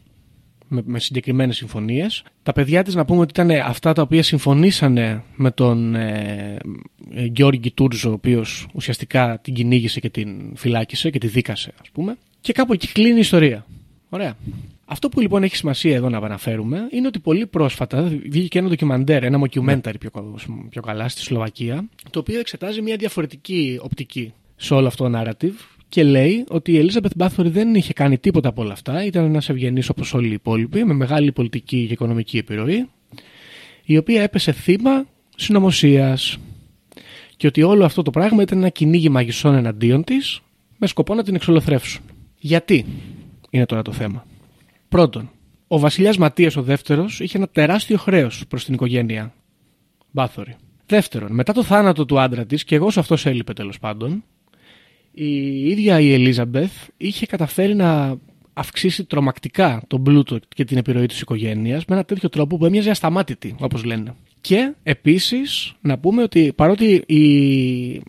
[0.74, 2.24] με, με συγκεκριμένες συμφωνίες.
[2.44, 6.58] Τα παιδιά της να πούμε ότι ήταν αυτά τα οποία συμφωνήσανε με τον ε,
[7.14, 11.90] ε, Γιώργη Τούρζο, ο οποίος ουσιαστικά την κυνήγησε και την φυλάκισε και τη δίκασε ας
[11.90, 12.18] πούμε.
[12.42, 13.66] Και κάπου εκεί κλείνει η ιστορία.
[14.10, 14.34] Ωραία.
[14.86, 18.68] Αυτό που λοιπόν έχει σημασία εδώ να αναφέρουμε είναι ότι πολύ πρόσφατα βγήκε και ένα
[18.68, 20.38] ντοκιμαντέρ, ένα mockumentary πιο,
[20.70, 25.73] πιο καλά στη Σλοβακία, το οποίο εξετάζει μια διαφορετική οπτική σε όλο αυτό το narrative
[25.94, 29.06] και λέει ότι η Elizabeth Bathory δεν είχε κάνει τίποτα από όλα αυτά.
[29.06, 32.90] Ήταν ένας ευγενής όπως όλοι οι υπόλοιποι, με μεγάλη πολιτική και οικονομική επιρροή,
[33.84, 36.38] η οποία έπεσε θύμα συνωμοσίας.
[37.38, 40.42] Και ότι όλο αυτό το πράγμα ήταν ένα κυνήγι μαγισσών εναντίον της,
[40.78, 42.02] με σκοπό να την εξολοθρεύσουν.
[42.40, 42.86] Γιατί
[43.50, 44.26] είναι τώρα το θέμα.
[44.90, 45.30] Πρώτον,
[45.68, 49.34] ο βασιλιάς Ματίας ο δεύτερος είχε ένα τεράστιο χρέος προς την οικογένεια
[50.12, 50.56] Μπάθορη.
[50.86, 54.24] Δεύτερον, μετά το θάνατο του άντρα της, και εγώ σε αυτό έλειπε τέλος πάντων,
[55.14, 58.18] η ίδια η Ελίζαμπεθ είχε καταφέρει να
[58.54, 62.90] αυξήσει τρομακτικά τον πλούτο και την επιρροή της οικογένειας με ένα τέτοιο τρόπο που έμοιαζε
[62.90, 64.14] ασταμάτητη, όπως λένε.
[64.42, 68.02] Και επίσης να πούμε ότι παρότι η...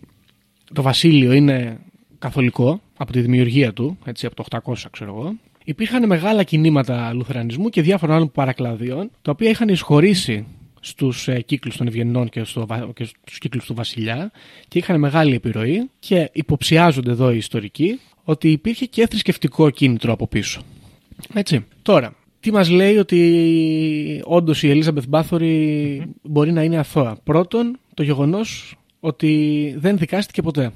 [0.73, 1.79] το βασίλειο είναι
[2.19, 7.69] καθολικό από τη δημιουργία του, έτσι από το 800 ξέρω εγώ, υπήρχαν μεγάλα κινήματα λουθερανισμού
[7.69, 10.45] και διάφορων άλλων παρακλαδίων, τα οποία είχαν εισχωρήσει
[10.85, 14.31] στους ε, κύκλους των Ευγενών και, στο, και στους κύκλους του Βασιλιά
[14.67, 20.27] και είχαν μεγάλη επιρροή και υποψιάζονται εδώ οι ιστορικοί ότι υπήρχε και θρησκευτικό κίνητρο από
[20.27, 20.61] πίσω.
[21.33, 21.65] Έτσι.
[21.81, 28.03] Τώρα, τι μας λέει ότι όντως η Elizabeth Bathory μπορεί να είναι αθώα; Πρώτον, το
[28.03, 30.71] γεγονός ότι δεν δικάστηκε ποτέ.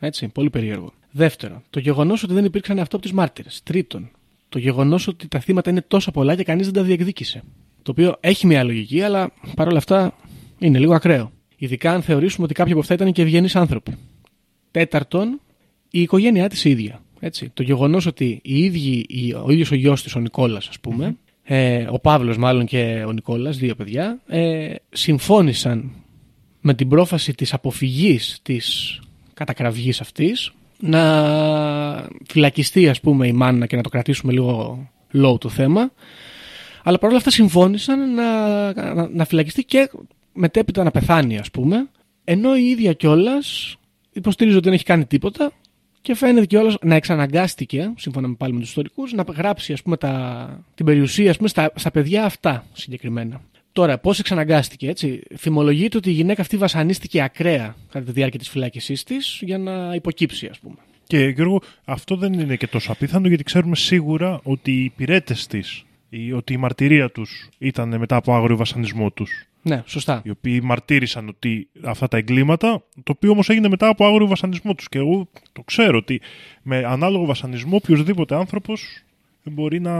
[0.00, 0.92] Έτσι, πολύ περίεργο.
[1.10, 3.60] Δεύτερον, το γεγονός ότι δεν υπήρξαν αυτόπτες μάρτυρες.
[3.62, 4.10] Τρίτον,
[4.48, 7.42] το γεγονός ότι τα θύματα είναι τόσο πολλά και κανείς δεν τα διεκδίκησε.
[7.90, 10.14] Το οποίο έχει μια λογική, αλλά παρόλα αυτά
[10.58, 11.32] είναι λίγο ακραίο.
[11.56, 13.94] Ειδικά αν θεωρήσουμε ότι κάποιοι από αυτά ήταν και ευγενείς άνθρωποι.
[14.70, 15.40] Τέταρτον,
[15.90, 17.02] η οικογένειά της ίδια.
[17.20, 17.50] Έτσι.
[17.54, 19.06] Το γεγονός ότι οι ίδιοι,
[19.44, 23.12] ο ίδιος ο γιος της, ο Νικόλας, ας πούμε, ε, ο Παύλος μάλλον και ο
[23.12, 25.90] Νικόλας, δύο παιδιά, ε, συμφώνησαν
[26.60, 28.98] με την πρόφαση της αποφυγής της
[29.34, 35.48] κατακραυγής αυτής να φυλακιστεί ας πούμε η μάνα και να το κρατήσουμε λίγο low το
[35.48, 35.92] θέμα
[36.82, 39.90] αλλά παρόλα αυτά συμφώνησαν να, να, να φυλακιστεί και
[40.32, 41.88] μετέπειτα να πεθάνει, ας πούμε.
[42.24, 43.76] Ενώ η ίδια κιόλας
[44.12, 45.52] υποστηρίζει ότι δεν έχει κάνει τίποτα
[46.00, 49.96] και φαίνεται κιόλας να εξαναγκάστηκε, σύμφωνα με πάλι με τους ιστορικούς, να γράψει ας πούμε,
[49.96, 53.40] τα, την περιουσία ας πούμε, στα, στα παιδιά αυτά συγκεκριμένα.
[53.72, 58.48] Τώρα, πώς εξαναγκάστηκε, έτσι; Θυμολογείται ότι η γυναίκα αυτή βασανίστηκε ακραία κατά τη διάρκεια της
[58.48, 60.76] φυλάκισή της για να υποκύψει, ας πούμε.
[61.06, 65.84] Και Γιώργο, αυτό δεν είναι και τόσο απίθανο γιατί ξέρουμε σίγουρα ότι οι υπηρέτες της
[66.36, 69.44] ότι η μαρτυρία τους ήταν μετά από άγριο βασανισμό τους.
[69.62, 70.20] Ναι, σωστά.
[70.24, 74.74] Οι οποίοι μαρτύρησαν ότι αυτά τα εγκλήματα, το οποίο όμως έγινε μετά από άγριο βασανισμό
[74.74, 74.88] τους.
[74.88, 76.20] Και εγώ το ξέρω ότι
[76.62, 79.02] με ανάλογο βασανισμό οποιοδήποτε άνθρωπος
[79.44, 79.92] μπορεί να,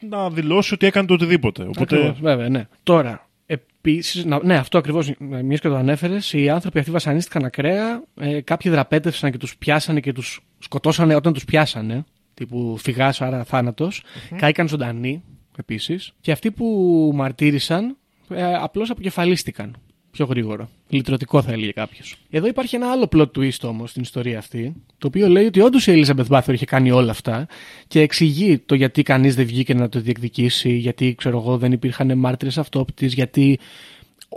[0.00, 1.62] να δηλώσει ότι έκανε το οτιδήποτε.
[1.62, 1.82] Οπότε...
[1.82, 2.66] Ακριβώς, βέβαια, ναι.
[2.82, 8.40] Τώρα, επίσης, ναι, αυτό ακριβώς, μιας και το ανέφερες, οι άνθρωποι αυτοί βασανίστηκαν ακραία, ε,
[8.40, 12.04] κάποιοι δραπέτευσαν και τους πιάσανε και τους σκοτώσανε όταν τους πιάσανε
[12.38, 14.02] τύπου φυγάς άρα θάνατος,
[14.36, 15.22] κάηκαν ζωντανοί
[15.58, 16.66] επίσης και αυτοί που
[17.14, 17.96] μαρτύρησαν
[18.28, 19.76] ε, απλώς αποκεφαλίστηκαν
[20.10, 20.68] πιο γρήγορα.
[20.88, 22.16] Λυτρωτικό θα έλεγε κάποιος.
[22.30, 25.86] Εδώ υπάρχει ένα άλλο plot twist όμως στην ιστορία αυτή, το οποίο λέει ότι όντως
[25.86, 27.46] η Elizabeth Bathory είχε κάνει όλα αυτά
[27.88, 32.18] και εξηγεί το γιατί κανείς δεν βγήκε να το διεκδικήσει, γιατί ξέρω εγώ δεν υπήρχαν
[32.18, 33.58] μάρτυρες αυτόπτης, γιατί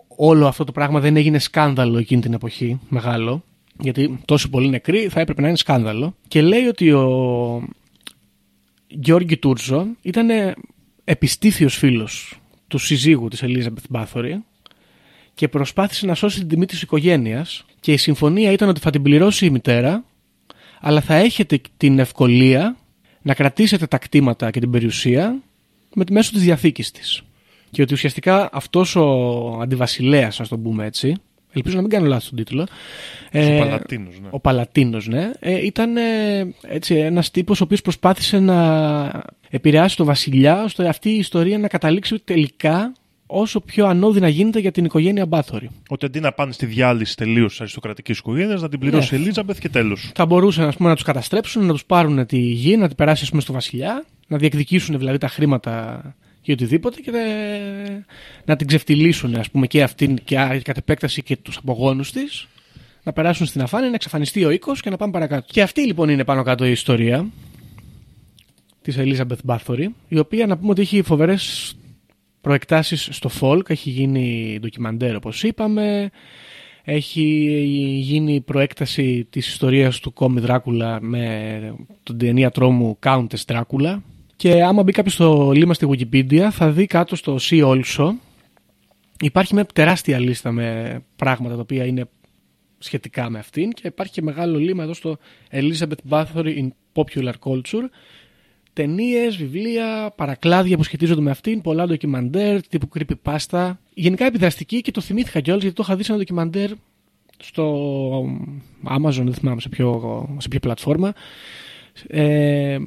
[0.07, 3.43] όλο αυτό το πράγμα δεν έγινε σκάνδαλο εκείνη την εποχή, μεγάλο.
[3.79, 6.15] Γιατί τόσο πολύ νεκροί θα έπρεπε να είναι σκάνδαλο.
[6.27, 7.63] Και λέει ότι ο
[8.99, 10.55] Γιώργη Τούρζο ήταν
[11.03, 14.33] επιστήθιος φίλος του συζύγου της Elizabeth Bathory
[15.33, 19.01] και προσπάθησε να σώσει την τιμή της οικογένειας και η συμφωνία ήταν ότι θα την
[19.01, 20.03] πληρώσει η μητέρα
[20.81, 22.77] αλλά θα έχετε την ευκολία
[23.21, 25.41] να κρατήσετε τα κτήματα και την περιουσία
[25.93, 27.21] με τη μέσω της διαθήκης της.
[27.69, 31.15] Και ότι ουσιαστικά αυτός ο αντιβασιλέας, ας το πούμε έτσι,
[31.53, 32.67] ελπίζω να μην κάνω λάθος τον τίτλο,
[33.33, 34.27] Ο Παλατίνος, ναι.
[34.29, 36.01] ο Παλατίνος, ναι, ε, ήταν ε,
[36.61, 41.67] έτσι, ένας τύπος ο οποίος προσπάθησε να επηρεάσει τον βασιλιά ώστε αυτή η ιστορία να
[41.67, 42.93] καταλήξει τελικά
[43.25, 45.69] όσο πιο ανώδυνα γίνεται για την οικογένεια Μπάθορη.
[45.89, 49.19] Ότι αντί να πάνε στη διάλυση τελείως της αριστοκρατική οικογένειας, να την πληρώσει Ναι.
[49.19, 50.11] η Ελίζαμπεθ και τέλος.
[50.15, 53.23] Θα μπορούσαν ας πούμε, να τους καταστρέψουν, να τους πάρουν τη γη, να την περάσει
[53.23, 56.01] ας πούμε, στο βασιλιά, να διεκδικήσουν δηλαδή τα χρήματα
[56.41, 58.05] ή οτιδήποτε και ε,
[58.45, 62.47] να την ξεφτυλίσουν ας πούμε, και αυτήν και α- κατ' επέκταση και τους απογόνους της.
[63.03, 65.45] Να περάσουν στην αφάνεια, να εξαφανιστεί ο οίκος και να πάμε παρακάτω.
[65.51, 67.29] Και αυτή λοιπόν είναι πάνω κάτω η ιστορία
[68.81, 71.75] της Elizabeth Bathory, η οποία να πούμε ότι έχει φοβερές
[72.41, 76.09] προεκτάσεις στο folk, έχει γίνει ντοκιμαντέρ όπως είπαμε,
[76.83, 77.23] έχει
[77.99, 83.99] γίνει προέκταση της ιστορίας του κόμι Δράκουλα με τον ταινία τρόμου Countess Dracula
[84.41, 88.11] και άμα μπει κάποιος στο λίμα στη Wikipedia θα δει κάτω στο See Also
[89.19, 92.05] υπάρχει μια τεράστια λίστα με πράγματα τα οποία είναι
[92.77, 95.17] σχετικά με αυτήν και υπάρχει και μεγάλο λίμα εδώ στο
[95.51, 97.83] Elizabeth Bathory in Popular Culture
[98.73, 103.71] ταινίες, βιβλία, παρακλάδια που σχετίζονται με αυτήν, πολλά ντοκιμαντέρ, τύπου creepypasta.
[103.93, 106.71] Γενικά επιδραστική και το θυμήθηκα κιόλας γιατί το είχα δει σε ένα ντοκιμαντέρ
[107.37, 108.23] στο
[108.89, 111.13] Amazon, δεν θυμάμαι σε ποιο, σε ποια πλατφόρμα.
[112.07, 112.77] Ε,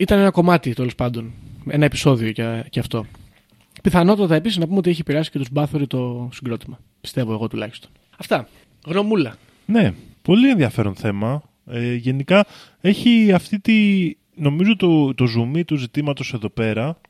[0.00, 1.32] ήταν ένα κομμάτι τέλος πάντων.
[1.68, 3.06] Ένα επεισόδιο και, και αυτό.
[3.82, 6.78] Πιθανότατα επίσης να πούμε ότι έχει επηρεάσει και τους Μπάθορη το συγκρότημα.
[7.00, 7.90] Πιστεύω εγώ τουλάχιστον.
[8.16, 8.48] Αυτά.
[8.86, 9.36] Γνωμούλα.
[9.66, 9.92] Ναι,
[10.22, 11.42] πολύ ενδιαφέρον θέμα.
[11.66, 12.46] Ε, γενικά
[12.80, 13.72] έχει αυτή τη.
[14.34, 17.00] Νομίζω το, το ζουμί του ζητήματος εδώ πέρα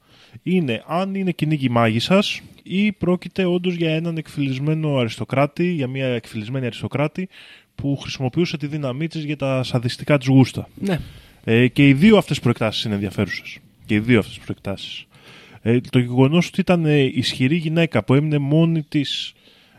[0.42, 2.22] είναι αν είναι κυνήγι μάγισσα
[2.62, 7.28] ή πρόκειται όντως για έναν εκφυλισμένο αριστοκράτη, για μια εκφυλισμένη αριστοκράτη
[7.74, 10.68] που χρησιμοποιούσε τη δύναμή της για τα σαδιστικά της γούστα.
[10.74, 11.00] Ναι.
[11.44, 13.58] Ε, και οι δύο αυτές προεκτάσεις είναι ενδιαφέρουσες.
[13.86, 15.06] Και οι δύο αυτές προεκτάσεις.
[15.62, 19.32] Ε, το γεγονός ότι ήταν ε, ισχυρή γυναίκα που έμεινε μόνη της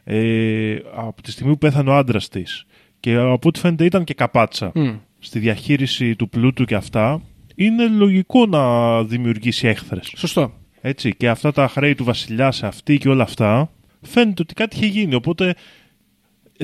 [0.04, 2.66] ε, από τη στιγμή που πέθανε ο άντρας της
[3.00, 4.90] και από ό,τι φαίνεται ήταν και καπάτσα Μμ.
[5.20, 7.22] στη διαχείριση του πλούτου και αυτά
[7.56, 10.14] είναι λογικό να δημιουργήσει έχθρες.
[10.16, 10.54] Σωστό.
[10.82, 14.76] Έτσι, και αυτά τα χρέη του βασιλιά σε αυτή και όλα αυτά φαίνεται ότι κάτι
[14.76, 15.16] είχε γίνει.
[15.16, 15.54] Οπότε ε,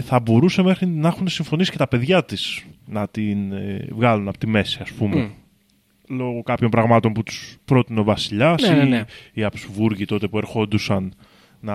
[0.02, 4.38] θα μπορούσε μέχρι να έχουν συμφωνήσει και τα παιδιά της να την ε, βγάλουν από
[4.38, 5.16] τη μέση, ας πούμε.
[5.16, 5.30] Μμ.
[6.18, 9.04] Λόγω κάποιων πραγμάτων που τους πρότεινε ο βασιλιάς Ναι, ναι, ή ναι.
[9.34, 11.14] οι Αψβούργοι τότε που ερχόντουσαν
[11.60, 11.74] να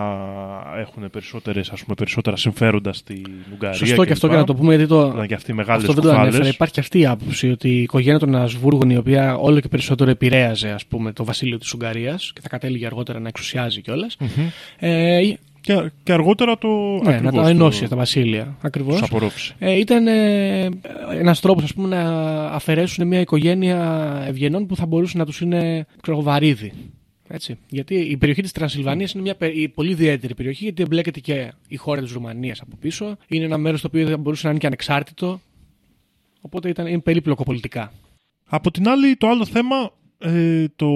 [0.78, 3.78] έχουν περισσότερες, ας πούμε, περισσότερα συμφέροντα στην Ουγγαρία.
[3.78, 4.40] Σωστό και αυτό και κλπ.
[4.40, 6.34] να το πούμε γιατί το, Ήταν και αυτοί μεγάλες Αυτό δεν το κουφάλες.
[6.34, 6.54] ανέφερα.
[6.54, 10.10] Υπάρχει και αυτή η άποψη ότι η οικογένεια των Ασβούργων, η οποία όλο και περισσότερο
[10.10, 14.16] επηρέαζε ας πούμε, το βασίλειο της Ουγγαρίας και θα κατέληγε αργότερα να εξουσιάζει κιόλας.
[14.78, 15.20] Ε,
[15.62, 18.56] Και, και αργότερα το ναι, να ακριβώς τα ενώσει το- τα βασίλεια.
[18.62, 18.94] Ακριβώς.
[18.98, 19.54] τους απορρόφησε.
[19.58, 20.68] Ε, ήταν ε,
[21.12, 22.00] ένας τρόπος να
[22.46, 23.78] αφαιρέσουν μια οικογένεια
[24.26, 26.72] ευγενών που θα μπορούσε να τους είναι ξέρω, εγώ, βαρύδι.
[27.28, 27.58] Έτσι.
[27.68, 31.52] Γιατί η περιοχή της Τρανσιλβανίας είναι μια πε- η πολύ ιδιαίτερη περιοχή, γιατί εμπλέκεται και
[31.68, 33.16] η χώρα της Ρουμανίας από πίσω.
[33.28, 35.40] Είναι ένα μέρος το οποίο θα μπορούσε να είναι και ανεξάρτητο.
[36.40, 37.92] Οπότε ήταν, είναι περίπλοκο πολιτικά.
[38.46, 40.86] Από την άλλη, το άλλο θέμα, ε, το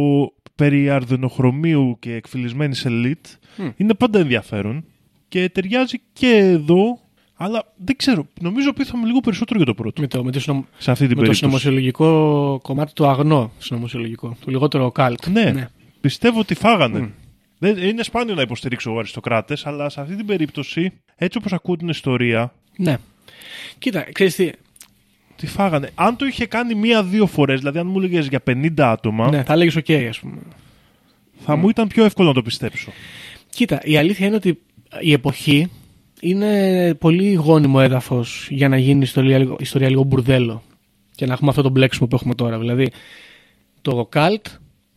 [0.57, 3.27] περί αρδενοχρωμίου και εκφυλισμένης ελίτ,
[3.57, 3.69] Μμ.
[3.77, 4.85] είναι πάντα ενδιαφέρον
[5.29, 7.01] και ταιριάζει και εδώ,
[7.37, 10.01] αλλά δεν ξέρω, νομίζω πείθαμε λίγο περισσότερο για το πρώτο.
[10.01, 11.39] Με το, με το, συνομ- σε αυτή την με το περίπτωση.
[11.39, 14.37] συνωμοσιολογικό κομμάτι το αγνό συνωμοσιολογικό.
[14.45, 15.27] Το λιγότερο καλτ.
[15.27, 15.69] Ναι,
[16.01, 16.99] πιστεύω ότι φάγανε.
[16.99, 17.09] Μμ.
[17.59, 21.77] Δεν, είναι σπάνιο να υποστηρίξω εγώ αριστοκράτες, αλλά σε αυτή την περίπτωση, έτσι όπως ακούω
[21.77, 22.97] την ιστορία, ναι.
[23.79, 24.51] Κοίτα, ξέρεις τι.
[25.37, 25.91] Τι φάγανε.
[25.95, 29.53] Αν το είχε κάνει μία-δύο φορές, δηλαδή αν μου έλεγες για 50 άτομα, Ναι, θα
[29.53, 30.39] έλεγες οκ, ας πούμε.
[31.39, 32.91] θα μου ήταν πιο εύκολο να το πιστέψω.
[33.51, 34.59] Κοίτα, η αλήθεια είναι ότι
[35.01, 35.71] η εποχή
[36.21, 40.63] είναι πολύ γόνιμο έδαφος για να γίνει η ιστορία, λίγο- ιστορία λίγο μπουρδέλο
[41.15, 42.59] και να έχουμε αυτό το μπλέξιμο που έχουμε τώρα.
[42.59, 42.91] Δηλαδή,
[43.83, 44.47] το καλτ,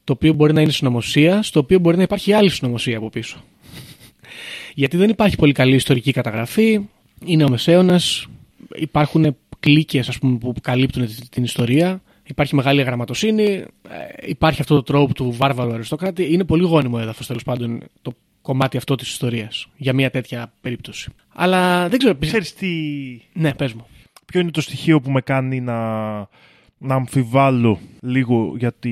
[0.03, 3.43] το οποίο μπορεί να είναι συνωμοσία, στο οποίο μπορεί να υπάρχει άλλη συνωμοσία από πίσω.
[4.75, 6.79] Γιατί δεν υπάρχει πολύ καλή ιστορική καταγραφή,
[7.25, 8.27] είναι ο Μεσαίωνας,
[8.75, 12.01] υπάρχουν κλίκες ας πούμε, που καλύπτουν τη- την ιστορία.
[12.23, 13.65] Υπάρχει μεγάλη γραμματοσύνη, ε,
[14.25, 16.33] υπάρχει αυτό το τρόπο του βάρβαρου αριστοκράτη.
[16.33, 21.11] Είναι πολύ γόνιμο έδαφος τέλος πάντων το κομμάτι αυτό της ιστορίας για μια τέτοια περίπτωση.
[21.33, 22.17] Αλλά δεν ξέρω.
[22.19, 22.67] Ξέρεις τι...
[23.33, 23.85] Ναι, πες μου.
[24.25, 26.17] Ποιο είναι το στοιχείο που με κάνει να,
[26.77, 28.89] να αμφιβάλλω λίγο γιατί,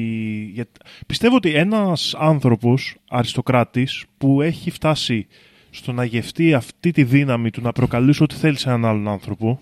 [0.53, 0.71] γιατί...
[1.07, 5.27] Πιστεύω ότι ένας άνθρωπος αριστοκράτης που έχει φτάσει
[5.69, 9.59] στο να γευτεί αυτή τη δύναμη του να προκαλέσει ό,τι θέλεις σε έναν άλλον άνθρωπο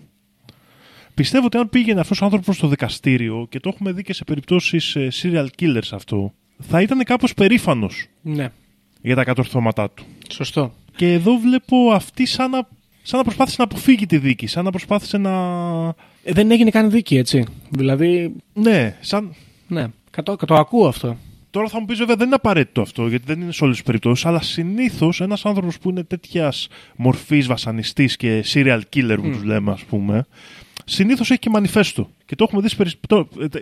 [1.16, 4.24] πιστεύω ότι αν πήγαινε αυτός ο άνθρωπος στο δικαστήριο και το έχουμε δει και σε
[4.24, 8.48] περιπτώσεις ε, serial killers αυτό θα ήταν κάπως περήφανος Ναι,
[9.02, 10.04] για τα κατορθώματά του.
[10.30, 10.72] σωστό.
[10.96, 12.68] Και εδώ βλέπω αυτή σαν να,
[13.02, 15.30] σαν να προσπάθησε να αποφύγει τη δίκη, σαν να προσπάθησε να...
[16.24, 17.44] Ε, δεν έγινε καν δίκη, έτσι.
[17.70, 19.34] Δηλαδή, Ναι, σαν...
[19.68, 21.16] ναι, κατώ, το ακούω αυτό.
[21.50, 23.84] Τώρα θα μου πεις βέβαια δεν είναι απαραίτητο αυτό, γιατί δεν είναι σε όλες τις
[23.84, 29.32] περιπτώσεις, αλλά συνήθως ένας άνθρωπος που είναι τέτοιας μορφής βασανιστής και serial killer που Μμ.
[29.32, 30.26] τους λέμε, ας πούμε,
[30.88, 32.10] συνήθως έχει και μανιφέστο.
[32.26, 32.98] Και το έχουμε δει σε περισ-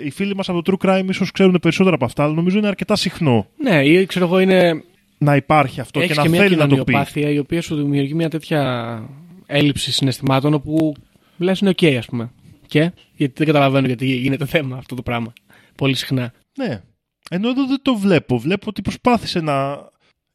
[0.05, 2.67] Οι φίλοι μας από το True Crime ίσως ξέρουν περισσότερα από αυτά, αλλά νομίζω είναι
[2.67, 4.83] αρκετά συχνό Ναι, ή ξέρω εγώ είναι.
[5.19, 6.81] να υπάρχει αυτό Έχεις και και, να μια θέλει να το πει.
[6.81, 9.03] κοινωνιοπάθεια η οποία σου δημιουργεί μια τέτοια
[9.47, 10.95] έλλειψη συναισθημάτων όπου
[11.39, 12.31] λες είναι οκ, ας πούμε.
[12.67, 15.33] Και; Γιατί δεν καταλαβαίνω γιατί γίνεται θέμα αυτό το πράγμα.
[15.77, 16.33] Πολύ συχνά.
[16.59, 16.83] Ναι.
[17.31, 18.39] Ενώ εδώ δεν το βλέπω.
[18.39, 19.79] Βλέπω ότι προσπάθησε να.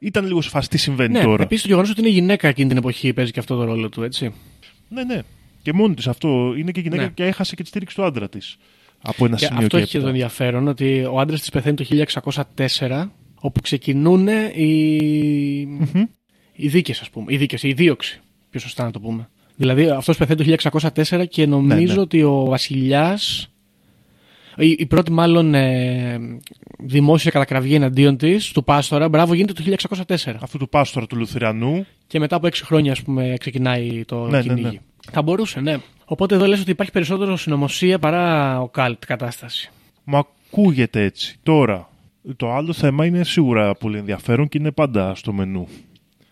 [0.02, 1.44] Ήταν λίγο σε φάση τι συμβαίνει Ναι, τώρα.
[1.44, 4.04] επίσης το γεγονός ότι είναι γυναίκα εκείνη την εποχή παίζει και αυτό το ρόλο του,
[4.04, 4.34] έτσι.
[4.90, 5.22] Ναι, ναι.
[5.62, 6.54] Και μόνη της αυτό.
[6.58, 7.10] Είναι και γυναίκα Ναι.
[7.10, 8.58] και έχασε και τη στήριξη του άντρα της.
[9.02, 10.24] Από ένα Και σημείο αυτό και έχει και το έπειτα.
[10.24, 16.04] ενδιαφέρον ότι ο άντρας της πεθαίνει το 1604, όπου ξεκινούν οι, Μμμ.
[16.54, 17.34] οι δίκες, ας πούμε.
[17.34, 18.20] Οι δίκες, η δίωξη.
[18.50, 19.30] Πιο σωστά να το πούμε.
[19.56, 22.00] Δηλαδή αυτός πεθαίνει το 1604 και νομίζω Ναι, ναι.
[22.00, 23.50] ότι ο βασιλιάς.
[24.58, 26.20] Η, η πρώτη μάλλον ε,
[26.80, 29.64] δημόσια κατακραυγή εναντίον της, του Πάστορα, μπράβο, γίνεται το
[30.08, 30.16] 1604.
[30.42, 31.86] Αυτού του πάστορα του Λουθριανού.
[32.08, 34.80] Και μετά από 6 χρόνια, ας πούμε, ξεκινάει το Ναι, ναι, κυνήγι.
[35.10, 35.16] Ναι.
[35.16, 35.78] Θα μπορούσε, ναι.
[36.06, 39.72] Οπότε εδώ λες ότι υπάρχει περισσότερο συνωμοσία παρά ο καλτ κατάσταση.
[40.04, 41.38] Μου ακούγεται έτσι.
[41.44, 41.90] Τώρα,
[42.36, 45.68] το άλλο θέμα είναι σίγουρα πολύ ενδιαφέρον και είναι πάντα στο μενού.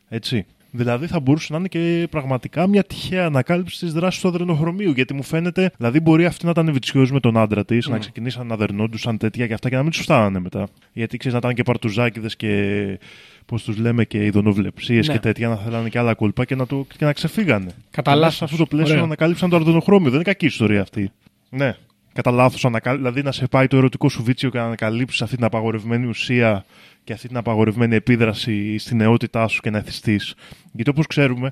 [0.07, 0.45] Έτσι.
[0.71, 4.91] Δηλαδή θα μπορούσε να είναι και πραγματικά μια τυχαία ανακάλυψη της δράσης του αδρενοχρωμίου.
[4.91, 8.47] Γιατί μου φαίνεται, δηλαδή μπορεί αυτή να ήταν βιτσιόζη με τον άντρα της, να ξεκινήσαν
[8.47, 10.67] να δερνόντουσαν τέτοια και αυτά και να μην τους φτάνανε μετά.
[10.93, 12.99] Γιατί ξέρεις να ήταν και παρτουζάκιδες και
[13.47, 15.13] πώς τους λέμε και ειδονοβλεψίε Ναι.
[15.13, 17.71] και τέτοια, να θέλανε και άλλα κόλπα και να, το, και να ξεφύγανε.
[17.91, 18.37] Κατά Αλλά λάθος.
[18.37, 18.99] Σε αυτό το πλαίσιο Ωραίο.
[18.99, 20.05] να ανακάλυψαν το αρδενοχρώμιο.
[20.05, 21.11] Δεν είναι κακή ιστορία αυτή.
[21.49, 21.75] Ναι.
[22.13, 25.45] Κατά λάθος, δηλαδή να σε πάει το ερωτικό σου βίτσιο και να ανακαλύψεις αυτή την
[25.45, 26.65] απαγορευμένη ουσία
[27.03, 30.33] και αυτή την απαγορευμένη επίδραση στην νεότητά σου και να εθιστείς.
[30.71, 31.51] Γιατί όπως ξέρουμε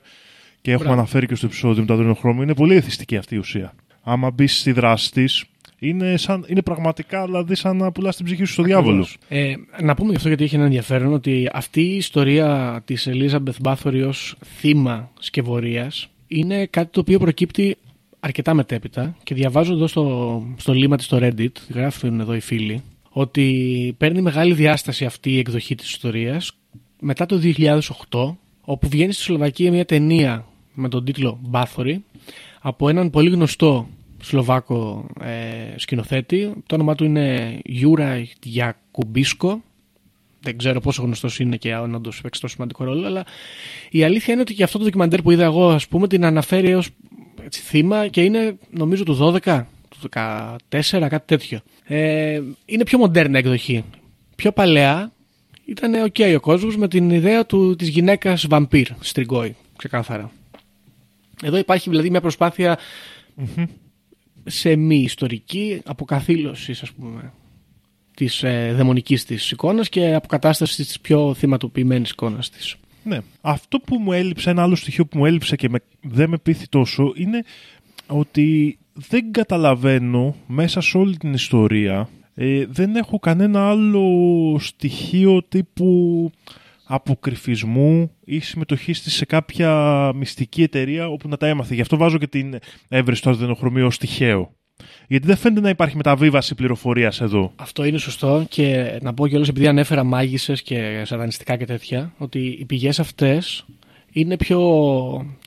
[0.62, 1.00] και έχουμε Μπράβο.
[1.02, 3.74] αναφέρει και στο επεισόδιο με το αδρενοχρώμιο, είναι πολύ εθιστική αυτή η ουσία.
[4.04, 5.44] Άμα μπεις στη δράση της,
[5.88, 9.08] είναι, σαν, είναι πραγματικά δηλαδή σαν να πουλάς την ψυχή σου στο διάβολο.
[9.28, 13.62] Ε, να πούμε γι' αυτό γιατί έχει ένα ενδιαφέρον ότι αυτή η ιστορία της Elizabeth
[13.64, 17.78] Bathory ως θύμα σκευωρίας είναι κάτι το οποίο προκύπτει
[18.20, 22.84] αρκετά μετέπειτα και διαβάζω εδώ στο, στο λίμα της στο Reddit, γράφουν εδώ οι φίλοι,
[23.10, 26.58] ότι παίρνει μεγάλη διάσταση αυτή η εκδοχή της ιστορίας
[27.00, 31.96] μετά το 2008 όπου βγαίνει στη Σλοβακία μια ταινία με τον τίτλο Bathory
[32.62, 33.88] από έναν πολύ γνωστό
[34.26, 36.54] Σλοβάκο ε, σκηνοθέτη.
[36.66, 39.62] Το όνομά του είναι Γιούρα Γιακουμπίσκο.
[40.40, 43.26] Δεν ξέρω πόσο γνωστός είναι και αν όντως παίξει τόσο σημαντικό ρόλο, αλλά
[43.90, 46.74] η αλήθεια είναι ότι και αυτό το ντοκιμαντέρ που είδα εγώ, ας πούμε, την αναφέρει
[46.74, 46.90] ως
[47.52, 50.50] θύμα και είναι νομίζω του 12, του 14,
[50.90, 51.60] κάτι τέτοιο.
[51.84, 53.84] Ε, είναι πιο μοντέρνα εκδοχή.
[54.36, 55.12] Πιο παλαιά
[55.66, 60.32] ήταν ok ο κόσμος με την ιδέα του, της γυναίκας βαμπύρ, στριγκόη, ξεκάθαρα.
[61.44, 62.78] Εδώ υπάρχει δηλαδή μια προσπάθεια
[64.46, 67.34] σε μη ιστορική αποκαθήλωσης, ας πούμε,
[68.16, 72.76] της ε, δαιμονικής της εικόνας και αποκατάστασης της πιο θυματοποιημένης εικόνας της.
[73.04, 73.20] Ναι.
[73.42, 76.68] Αυτό που μου έλειψε, ένα άλλο στοιχείο που μου έλειψε και με, δεν με πείθει
[76.68, 77.44] τόσο, είναι
[78.08, 86.32] ότι δεν καταλαβαίνω μέσα σε όλη την ιστορία, ε, δεν έχω κανένα άλλο στοιχείο τύπου
[86.86, 91.74] αποκρυφισμού ή συμμετοχή της σε κάποια μυστική εταιρεία όπου να τα έμαθε.
[91.76, 92.56] Γι' αυτό βάζω και την
[92.88, 94.56] έβρεση του αρδενοχρωμίου ως τυχαίο.
[95.08, 97.52] Γιατί δεν φαίνεται να υπάρχει μεταβίβαση πληροφορίας εδώ.
[97.56, 102.40] Αυτό είναι σωστό και να πω κιόλας επειδή ανέφερα μάγισσες και σατανιστικά και τέτοια, ότι
[102.60, 103.66] οι πηγές αυτές
[104.12, 104.60] είναι πιο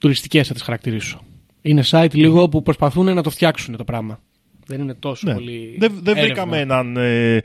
[0.01, 1.21] τουριστικές θα τις χαρακτηρίσω.
[1.63, 4.21] Είναι site λίγο που προσπαθούν να το φτιάξουν το πράγμα.
[4.67, 5.35] Δεν είναι τόσο Ναι.
[5.35, 6.23] πολύ Δεν, δεν έρευνα.
[6.23, 7.41] βρήκαμε έναν, ε, ε,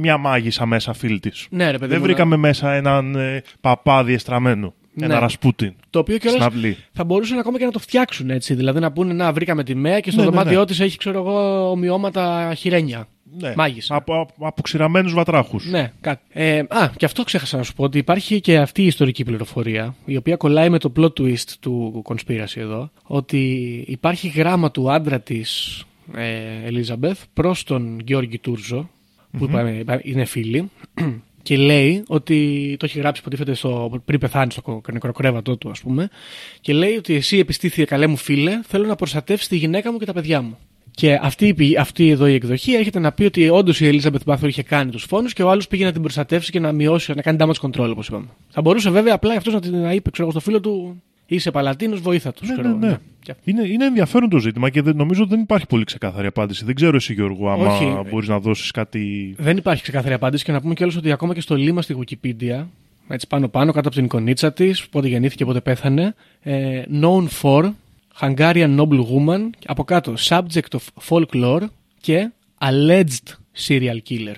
[0.00, 1.46] μια μάγισσα μέσα φίλη της.
[1.50, 4.74] Ναι, ρε παιδί Δεν μου, βρήκαμε μέσα έναν ε, παπά διεστραμμένο.
[4.92, 5.04] Ναι.
[5.04, 5.74] Ένα Ρασπούτιν.
[5.90, 6.76] Το οποίο Στην κιόλας αυλή.
[6.92, 8.54] θα μπορούσαν ακόμα και να το φτιάξουν έτσι.
[8.54, 10.66] Δηλαδή να πούνε να βρήκαμε τη ΜΕΑ και στο Ναι, ναι, δωμάτιό ναι.
[10.66, 13.08] της έχει ξέρω εγώ ομοιώματα χειρένια.
[13.40, 13.52] Ναι.
[13.56, 13.94] Μάγισσα.
[13.94, 15.70] Από, από, από ξηραμένους βατράχους.
[15.70, 16.22] Ναι, κάτι.
[16.32, 19.94] Ε, α, και αυτό ξέχασα να σου πω ότι υπάρχει και αυτή η ιστορική πληροφορία,
[20.04, 25.20] η οποία κολλάει με το plot twist του conspiracy εδώ, ότι υπάρχει γράμμα του άντρα
[25.20, 25.82] της
[26.14, 28.90] ε, Ελίζαμπεθ προς τον Γιώργη Τούρζο,
[29.38, 30.70] που είπαμε, είπα- είναι φίλοι,
[31.42, 36.08] και λέει ότι το έχει γράψει υποτίθεται στο, πριν πεθάνει στο νεκροκρέβατό του, ας πούμε,
[36.60, 40.04] και λέει ότι εσύ επιστήθηκε καλέ μου φίλε, θέλω να προστατεύσει τη γυναίκα μου και
[40.04, 40.58] τα παιδιά μου.
[40.90, 44.22] Και αυτή, η πηγή- αυτή εδώ η εκδοχή έρχεται να πει ότι όντως η Ελίζαμπεθ
[44.24, 47.12] Μπάθορ είχε κάνει τους φόνους και ο άλλος πήγε να την προστατεύσει και να μειώσει,
[47.14, 48.26] να κάνει damage control, όπως είπαμε.
[48.48, 51.50] Θα μπορούσε βέβαια απλά αυτός να την να είπε, ξέρω εγώ, στο φίλο του, είσαι
[51.50, 52.48] παλατίνος, βοήθα τους.
[52.48, 52.98] Ναι, ναι, ναι.
[53.44, 56.64] Είναι, είναι ενδιαφέρον το ζήτημα και δεν, νομίζω δεν υπάρχει πολύ ξεκάθαρη απάντηση.
[56.64, 58.10] Δεν ξέρω εσύ, Γιώργο, άμα Όχι.
[58.10, 59.34] μπορείς να δώσεις κάτι.
[59.38, 62.66] Δεν υπάρχει ξεκάθαρη απάντηση και να πούμε κιόλας ότι ακόμα και στο λίμα στη Wikipedia,
[63.08, 67.72] έτσι πάνω πάνω, κάτω από την εικονίτσα της, πότε γεννήθηκε, πότε πέθανε, ε, known for
[68.20, 71.62] Hungarian noble woman, από κάτω subject of folklore
[72.00, 73.34] και alleged
[73.66, 74.34] serial killer.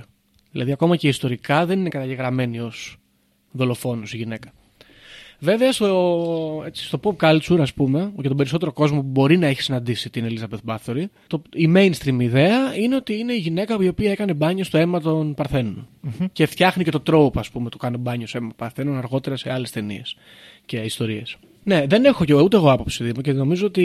[0.53, 2.97] Δηλαδή ακόμα και ιστορικά δεν είναι καταγεγραμμένη ως
[3.51, 4.53] δολοφόνος η γυναίκα.
[5.43, 9.47] Βέβαια στο, έτσι, στο pop culture, ας πούμε, και τον περισσότερο κόσμο που μπορεί να
[9.47, 13.88] έχει συναντήσει την Elizabeth Bathory, το, η mainstream ιδέα είναι ότι είναι η γυναίκα η
[13.88, 15.88] οποία έκανε μπάνιο στο αίμα των παρθενων
[16.32, 19.36] Και φτιάχνει και το τρόπο, ας πούμε, του κάνω μπάνιο στο αίμα των Παρθένων αργότερα
[19.36, 20.16] σε άλλες ταινίες
[20.66, 21.36] και ιστορίες.
[21.64, 23.82] Ναι, δεν έχω και εγώ, ούτε εγώ άποψη Δήμο, και νομίζω ότι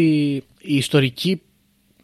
[0.62, 1.42] η ιστορική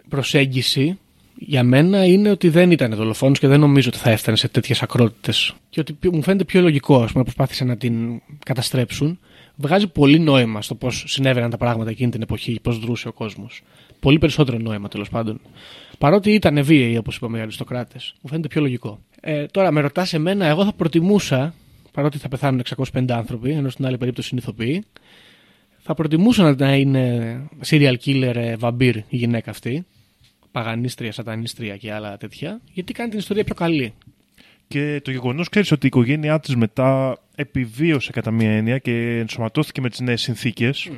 [0.09, 0.99] προσέγγιση
[1.35, 4.81] για μένα είναι ότι δεν ήταν δολοφόνος και δεν νομίζω ότι θα έφτανε σε τέτοιες
[4.81, 5.53] ακρότητες.
[5.69, 9.19] Και ότι πιο- μου φαίνεται πιο λογικό, ας πούμε, να προσπάθησε να την καταστρέψουν.
[9.61, 13.61] Βγάζει πολύ νόημα στο πώς συνέβαιναν τα πράγματα εκείνη την εποχή, πώς δρούσε ο κόσμος.
[13.99, 15.39] Πολύ περισσότερο νόημα τέλος πάντων.
[15.97, 18.13] Παρότι ήταν βίαιοι, όπως είπαμε οι αριστοκράτες.
[18.21, 18.99] Μου φαίνεται πιο λογικό.
[19.21, 21.53] Ε, τώρα με ρωτάς εμένα, εγώ θα προτιμούσα,
[21.91, 24.83] παρότι θα πεθάνουν 650 άνθρωποι, ενώ στην άλλη περίπτωση είναι ηθοποιοί,
[25.79, 27.35] θα προτιμούσα να- να είναι
[27.69, 29.85] serial killer ε, βαμπύρ η γυναίκα αυτή.
[30.51, 32.61] Παγανίστρια, σατανίστρια και άλλα τέτοια.
[32.73, 33.93] Γιατί κάνει την ιστορία πιο καλή.
[34.67, 39.81] Και το γεγονός, ξέρεις ότι η οικογένειά της μετά επιβίωσε κατά μία έννοια και ενσωματώθηκε
[39.81, 40.89] με τις νέες συνθήκες.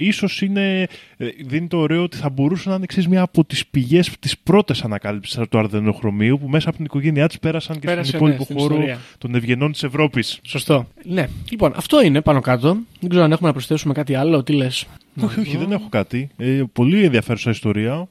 [0.00, 0.86] Ίσως είναι,
[1.16, 4.38] ε, δίνει το ωραίο ότι θα μπορούσε να είναι ξέρεις, μία από τις πηγές της
[4.38, 8.38] πρώτης ανακάλυψης του αρδενοχρωμίου που μέσα από την οικογένειά της πέρασαν και Πέρασε, στον υπόλοιπο
[8.38, 9.00] ναι, στην χώρο ιστορία.
[9.18, 10.38] των ευγενών της Ευρώπης.
[10.42, 10.88] Σωστό.
[11.04, 11.28] Ναι.
[11.50, 12.76] Λοιπόν, αυτό είναι πάνω κάτω.
[13.00, 14.42] Δεν ξέρω αν έχουμε να προσθέσουμε κάτι άλλο.
[14.42, 14.86] Τι λες.
[15.20, 16.28] Όχι, όχι, δεν έχω κάτι.
[16.36, 18.08] Ε, πολύ ενδιαφέρουσα ιστορία.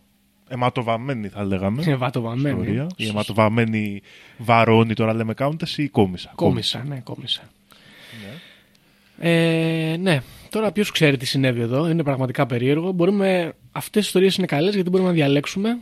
[0.50, 1.84] Αιματοβαμμένη θα λέγαμε.
[1.86, 2.60] Ευατοβαμμένη.
[2.60, 2.88] ιστορία.
[2.96, 4.02] Η αιματοβαμμένη
[4.38, 7.42] βαρώνει τώρα λέμε κάουντες ή κόμισα; Κόμισα, ναι, κόμισα.
[9.20, 10.22] Ε, ναι.
[10.50, 11.90] Τώρα ποιος ξέρει τι συνέβη εδώ.
[11.90, 12.92] Είναι πραγματικά περίεργο.
[12.92, 13.54] Μπορούμε...
[13.72, 15.78] Αυτές οι ιστορίες είναι καλές γιατί μπορούμε να διαλέξουμε.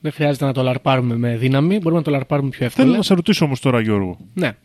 [0.00, 1.76] Δεν χρειάζεται να το λαρπάρουμε με δύναμη.
[1.78, 2.86] Μπορούμε να το λαρπάρουμε πιο εύκολα.
[2.86, 4.18] Θέλω να σε ρωτήσω όμως τώρα Γιώργο.
[4.34, 4.56] Ναι.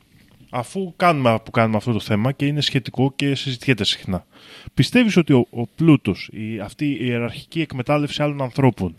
[0.50, 4.26] Αφού κάνουμε που κάνουμε αυτό το θέμα και είναι σχετικό και συζητιέται συχνά.
[4.74, 8.96] Πιστεύεις ότι ο, ο πλούτος, η, αυτή η ιεραρχική εκμετάλλευση άλλων ανθρώπων,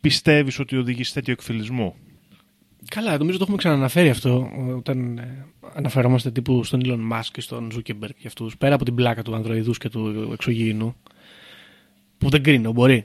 [0.00, 1.96] πιστεύεις ότι οδηγεί σε τέτοιο εκφυλισμό;
[2.88, 7.70] Καλά, νομίζω το έχουμε ξαναναφέρει αυτό όταν ε, αναφερόμαστε τύπου στον Elon Musk και στον
[7.74, 8.56] Zuckerberg και αυτούς.
[8.56, 10.96] Πέρα από την πλάκα του ανδροειδούς και του εξωγήινου.
[12.18, 13.04] Που δεν κρίνω, μπορεί.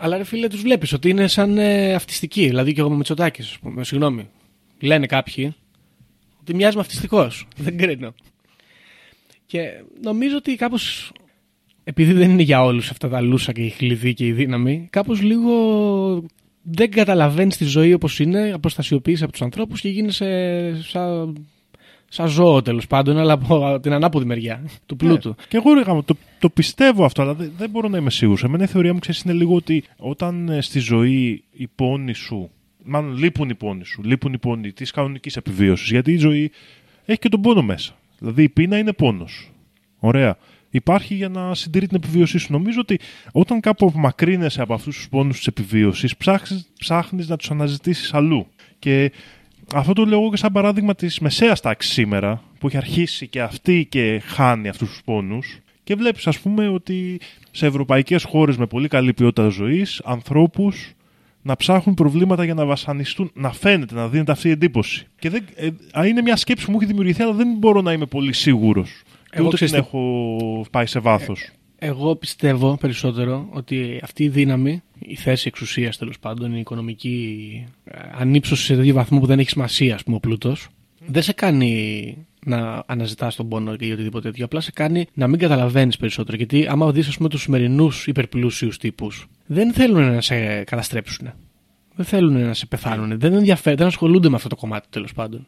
[0.00, 2.46] Αλλά ρε φίλε, τους βλέπεις ότι είναι σαν ε, αυτιστικοί.
[2.46, 3.84] Δηλαδή και εγώ με Μητσοτάκης, ας πούμε.
[3.84, 4.28] Συγγνώμη.
[4.80, 5.54] Λένε κάποιοι
[6.40, 7.30] ότι μοιάζει με αυτιστικό.
[7.56, 8.14] δεν κρίνω.
[9.46, 9.60] Και
[10.02, 11.12] νομίζω ότι κάπως.
[11.86, 15.20] Επειδή δεν είναι για όλους αυτά τα λούσα και η χλειδί και η δύναμη, κάπως
[15.20, 15.54] λίγο
[16.64, 21.36] δεν καταλαβαίνεις τη ζωή όπως είναι, αποστασιοποιείσαι από τους ανθρώπους και γίνεσαι σαν,
[22.08, 25.28] σαν ζώο τέλος πάντων, αλλά από την ανάποδη μεριά του πλούτου.
[25.28, 25.34] Ναι.
[25.48, 28.44] Και εγώ ρε γάμο, το, το πιστεύω αυτό, αλλά δεν, δεν μπορώ να είμαι σίγουρος.
[28.44, 32.50] Εμένα η θεωρία μου ξέρεις είναι λίγο ότι όταν ε, στη ζωή οι πόνοι σου,
[32.84, 36.50] μάλλον λείπουν οι πόνοι σου, λείπουν οι πόνοι της κανονικής επιβίωσης, γιατί η ζωή
[37.04, 37.96] έχει και τον πόνο μέσα.
[38.18, 39.52] Δηλαδή η πείνα είναι πόνος.
[39.98, 40.36] Ωραία.
[40.74, 42.52] Υπάρχει για να συντηρεί την επιβίωσή σου.
[42.52, 42.98] Νομίζω ότι
[43.32, 46.16] όταν κάπου απομακρύνεσαι από αυτούς τους πόνους της επιβίωσης,
[46.78, 48.46] ψάχνεις να τους αναζητήσεις αλλού.
[48.78, 49.12] Και
[49.74, 53.42] αυτό το λέω εγώ και σαν παράδειγμα της μεσαίας τάξης σήμερα, που έχει αρχίσει και
[53.42, 55.58] αυτή και χάνει αυτούς τους πόνους.
[55.84, 57.20] Και βλέπεις, ας πούμε, ότι
[57.50, 60.92] σε ευρωπαϊκές χώρες με πολύ καλή ποιότητα ζωής, ανθρώπους
[61.42, 65.06] να ψάχνουν προβλήματα για να βασανιστούν, να φαίνεται, να δίνεται αυτή η εντύπωση.
[65.18, 65.44] Και δεν,
[65.94, 69.02] ε, είναι μια σκέψη που μου έχει δημιουργηθεί, αλλά δεν μπορώ να είμαι πολύ σίγουρος.
[69.34, 71.50] Εγώ ούτε την ξέρεις έχω πάει σε βάθος.
[71.78, 77.98] Εγώ πιστεύω περισσότερο ότι αυτή η δύναμη, η θέση εξουσίας τέλος πάντων, η οικονομική ε,
[78.18, 80.68] ανύψωση σε τέτοιο βαθμό που δεν έχει σημασία, ας πούμε, ο πλούτος,
[81.06, 82.16] δεν σε κάνει
[82.46, 84.44] να αναζητάς τον πόνο ή οτιδήποτε τέτοιο.
[84.44, 86.36] Απλά σε κάνει να μην καταλαβαίνεις περισσότερο.
[86.36, 91.32] Γιατί άμα δεις, ας πούμε, τους σημερινούς υπερπλούσιους τύπους, δεν θέλουν να σε καταστρέψουν.
[91.94, 93.18] Δεν θέλουν να σε πεθάνουν.
[93.18, 95.44] Δεν ενδιαφέρουν, δεν ασχολούνται με αυτό το κομμάτι τέλος πάντων.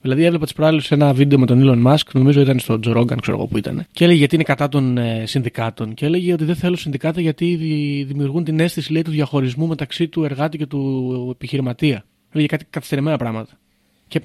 [0.00, 3.16] Δηλαδή, έβλεπα τις προάλλες ένα βίντεο με τον Elon Musk, νομίζω ήταν στο Joe Rogan,
[3.20, 3.86] ξέρω εγώ που ήταν.
[3.92, 5.94] Και έλεγε γιατί είναι κατά των ε, συνδικάτων.
[5.94, 10.08] Και έλεγε ότι δεν θέλω συνδικάτα γιατί δη- δημιουργούν την αίσθηση λέει, του διαχωρισμού μεταξύ
[10.08, 12.04] του εργάτη και του επιχειρηματία.
[12.32, 13.58] Έλεγε κάτι καθυστερημένα πράγματα.
[14.08, 14.20] Και,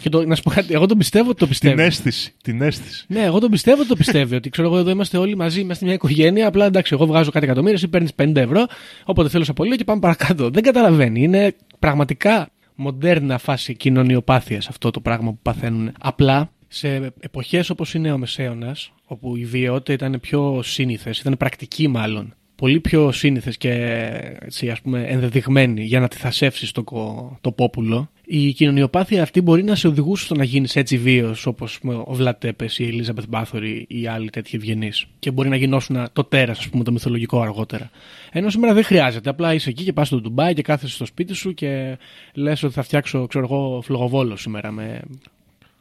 [0.00, 1.74] και το, να σου πω κάτι, εγώ τον πιστεύω ότι το πιστεύει.
[1.74, 2.32] Την αίσθηση.
[2.42, 3.04] Την αίσθηση.
[3.08, 4.34] Ναι, εγώ τον πιστεύω ότι το πιστεύει.
[4.34, 6.46] ότι ξέρω εγώ εδώ είμαστε όλοι μαζί, είμαστε μια οικογένεια.
[6.46, 8.66] Απλά εντάξει, εγώ βγάζω κάτι εκατομμύρια, εσύ παίρνεις 50 ευρώ.
[9.04, 10.50] Όποτε θέλω σε πολύ και πάμε παρακάτω.
[10.50, 11.22] Δεν καταλαβαίνει.
[11.22, 12.48] Είναι πραγματικά
[12.80, 15.92] μοντέρνα φάση κοινωνιοπάθειας αυτό το πράγμα που παθαίνουν.
[16.00, 21.88] Απλά σε εποχές όπως είναι ο Μεσαίωνας, όπου η βιαιότητα ήταν πιο σύνηθες, ήταν πρακτική
[21.88, 23.72] μάλλον, πολύ πιο σύνηθες και
[24.40, 29.40] έτσι, ας πούμε, ενδεδειγμένη για να τη θασεύσεις το, κο- το πόπουλο, η κοινωνιοπάθεια αυτή
[29.40, 33.24] μπορεί να σε οδηγούσε στο να γίνεις έτσι βίαιος όπως ο Βλατέπες ή η Ελίζαμπεθ
[33.28, 35.06] Μπάθορη ή άλλοι τέτοιοι ευγενείς.
[35.18, 37.90] Και μπορεί να γινώσουν το τέρας, ας πούμε, το μυθολογικό αργότερα.
[38.32, 39.30] Ενώ σήμερα δεν χρειάζεται.
[39.30, 41.98] Απλά είσαι εκεί και πας στο Ντουμπάι και κάθεσαι στο σπίτι σου και
[42.34, 45.00] λες ότι θα φτιάξω, ξέρω εγώ, φλογοβόλο σήμερα με.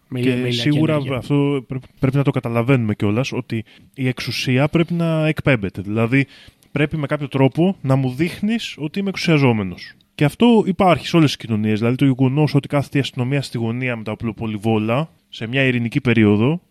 [0.07, 1.17] με Και με ηλιακή σίγουρα ενέργεια.
[1.17, 5.81] αυτό πρέ- πρέπει να το καταλαβαίνουμε κιόλας ότι η εξουσία πρέπει να εκπέμπεται.
[5.81, 6.25] Δηλαδή
[6.71, 9.93] πρέπει με κάποιο τρόπο να μου δείχνεις ότι είμαι εξουσιαζόμενος.
[10.15, 11.79] Και αυτό υπάρχει σε όλες τις κοινωνίες.
[11.79, 16.01] Δηλαδή το γεγονός ότι κάθεται η αστυνομία στη γωνία με τα οπλοπολιβόλα σε μια ειρηνική
[16.01, 16.61] περίοδο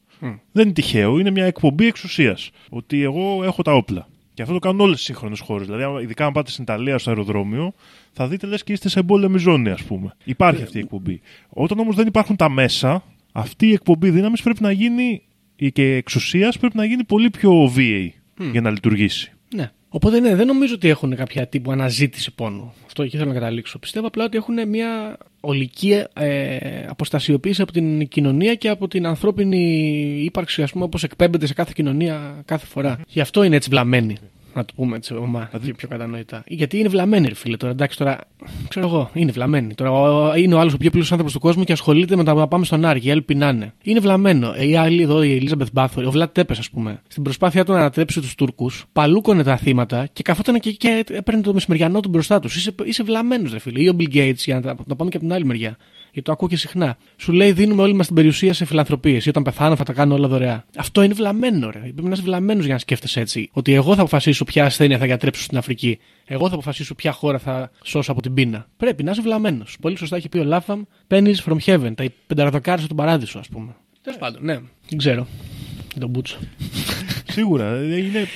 [0.52, 1.18] δεν είναι τυχαίο.
[1.18, 2.50] Είναι μια εκπομπή εξουσίας.
[2.70, 4.08] Ότι εγώ έχω τα όπλα.
[4.38, 5.66] Και αυτό το κάνουν όλες τι σύγχρονες χώρες.
[5.66, 7.72] Δηλαδή, άμα- ειδικά αν πάτε στην Ιταλία στο αεροδρόμιο,
[8.12, 10.14] θα δείτε λες και είστε σε εμπόλεμη ζώνη, ας πούμε.
[10.24, 11.20] Υπάρχει αυτή η εκπομπή.
[11.48, 15.22] Όταν όμως δεν υπάρχουν τα μέσα, αυτή η εκπομπή δύναμης πρέπει να γίνει
[15.56, 18.14] ή και εξουσίας πρέπει να γίνει πολύ πιο βίαιη
[18.52, 19.32] για να λειτουργήσει.
[19.54, 19.70] Ναι.
[19.88, 22.72] Οπότε ναι, δεν νομίζω ότι έχουν κάποια τύπου αναζήτηση πόνου.
[22.86, 23.78] Αυτό εκεί θέλω να καταλήξω.
[23.78, 26.56] Πιστεύω απλά ότι έχουν μια ολική ε,
[26.88, 29.60] αποστασιοποίηση από την κοινωνία και από την ανθρώπινη
[30.24, 33.00] ύπαρξη, ας πούμε, όπως εκπέμπεται σε κάθε κοινωνία κάθε φορά.
[33.08, 34.16] Γι' αυτό είναι έτσι βλαμμένοι.
[34.54, 36.44] Να το πούμε έτσι ομά και πιο κατανοητά.
[36.46, 37.56] Γιατί είναι βλαμμένοι, ρε φίλε.
[37.56, 38.18] Τώρα εντάξει, τώρα
[38.68, 39.74] ξέρω εγώ, είναι βλαμμένοι.
[39.74, 42.34] Τώρα ο- είναι ο άλλος ο πιο πλούσιος άνθρωπος του κόσμου και ασχολείται με τα
[42.34, 43.00] να πάμε στον Άρη.
[43.04, 43.72] Οι άλλοι πεινάνε.
[43.82, 44.52] Είναι βλαμμένο.
[44.56, 47.72] Ε, Η άλλη εδώ, η Ελίζαμπεθ Μπάθορη, ο Βλάτ Τέπε, ας πούμε, στην προσπάθειά του
[47.72, 52.08] να ανατρέψει τους Τούρκους, παλούκωνε τα θύματα και καθόταν και, και έπαιρνε το μεσημεριανό του
[52.08, 52.56] μπροστά τους.
[52.56, 53.80] Είσαι, είσαι βλαμμένος, ρε φίλε.
[53.82, 55.76] Ή ο Bill Gates, για να, τα- να πάμε και από την άλλη μεριά.
[56.12, 56.96] Γιατί το ακούω και συχνά.
[57.16, 60.14] Σου λέει δίνουμε όλη μας την περιουσία σε φιλανθρωπίες ή όταν πεθάνω θα τα κάνω
[60.14, 60.64] όλα δωρεά.
[60.76, 61.78] Αυτό είναι βλαμμένο, ρε.
[61.78, 63.48] Πρέπει να είσαι βλαμμένος για να σκέφτεσαι έτσι.
[63.52, 65.98] Ότι εγώ θα αποφασίσω ποια ασθένεια θα γιατρέψω στην Αφρική.
[66.24, 68.66] Εγώ θα αποφασίσω ποια χώρα θα σώσω από την πείνα.
[68.76, 69.76] Πρέπει να είσαι βλαμμένος.
[69.80, 70.82] Πολύ σωστά έχει πει ο Λάφαμ.
[71.08, 71.92] Pennies from heaven.
[71.94, 73.74] Τα πενταραδοκάρια του παράδεισο, ας πούμε.
[74.02, 74.58] Τέλος πάντων, ναι.
[74.88, 75.26] Δεν ξέρω.
[75.90, 76.38] Για τον Μπούτσο.
[77.30, 77.74] Σίγουρα.
[77.74, 78.26] ε, Είναι...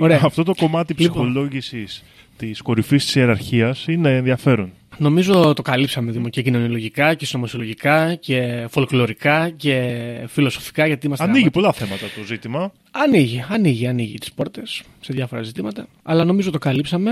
[0.00, 0.20] Ωραία.
[0.24, 1.16] Αυτό το κομμάτι Λοιπόν.
[1.16, 2.04] ψυχολόγησης
[2.36, 4.72] της κορυφής της ιεραρχίας είναι ενδιαφέρον.
[5.00, 9.94] Νομίζω το καλύψαμε Δήμο, και κοινωνιολογικά και συνωμοσιολογικά και φολκλωρικά και
[10.26, 12.72] φιλοσοφικά γιατί είμαστε Ανοίγει άμα- πολλά θέματα το ζήτημα.
[12.90, 15.86] Ανοίγει, ανοίγει, ανοίγει τις πόρτες σε διάφορα ζητήματα.
[16.02, 17.10] Αλλά νομίζω το καλύψαμε.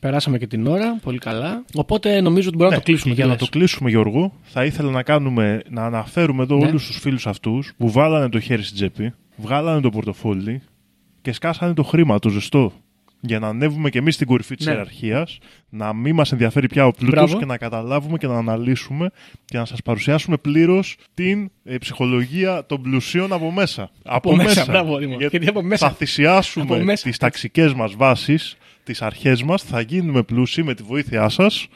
[0.00, 1.64] Περάσαμε και την ώρα, πολύ καλά.
[1.74, 3.08] Οπότε νομίζω ότι μπορούμε να το κλείσουμε.
[3.10, 6.56] Ναι, για τι να λες; το κλείσουμε, Γιώργο, θα ήθελα να, κάνουμε, να αναφέρουμε εδώ
[6.56, 6.66] Ναι.
[6.66, 10.62] όλους τους φίλους αυτούς που βάλανε το χέρι στην τσέπη, βγάλανε το πορτοφόλι
[11.22, 12.72] και σκάσανε το χρήμα, το ζεστό.
[13.20, 14.72] Για να ανέβουμε και εμείς στην κορυφή της Ναι.
[14.72, 17.38] ιεραρχίας, να μην μας ενδιαφέρει πια ο πλούτος Μπράβο.
[17.38, 19.10] και να καταλάβουμε και να αναλύσουμε
[19.44, 23.90] και να σας παρουσιάσουμε πλήρως την ε, ψυχολογία των πλουσίων από μέσα.
[24.04, 25.16] Από μέσα, μπράβο, Δήμο.
[25.18, 25.88] Γιατί από μέσα.
[25.88, 27.08] Θα θυσιάσουμε Από μέσα.
[27.08, 31.66] τις ταξικές μας βάσεις, τις αρχές μας, θα γίνουμε πλούσιοι με τη βοήθειά σας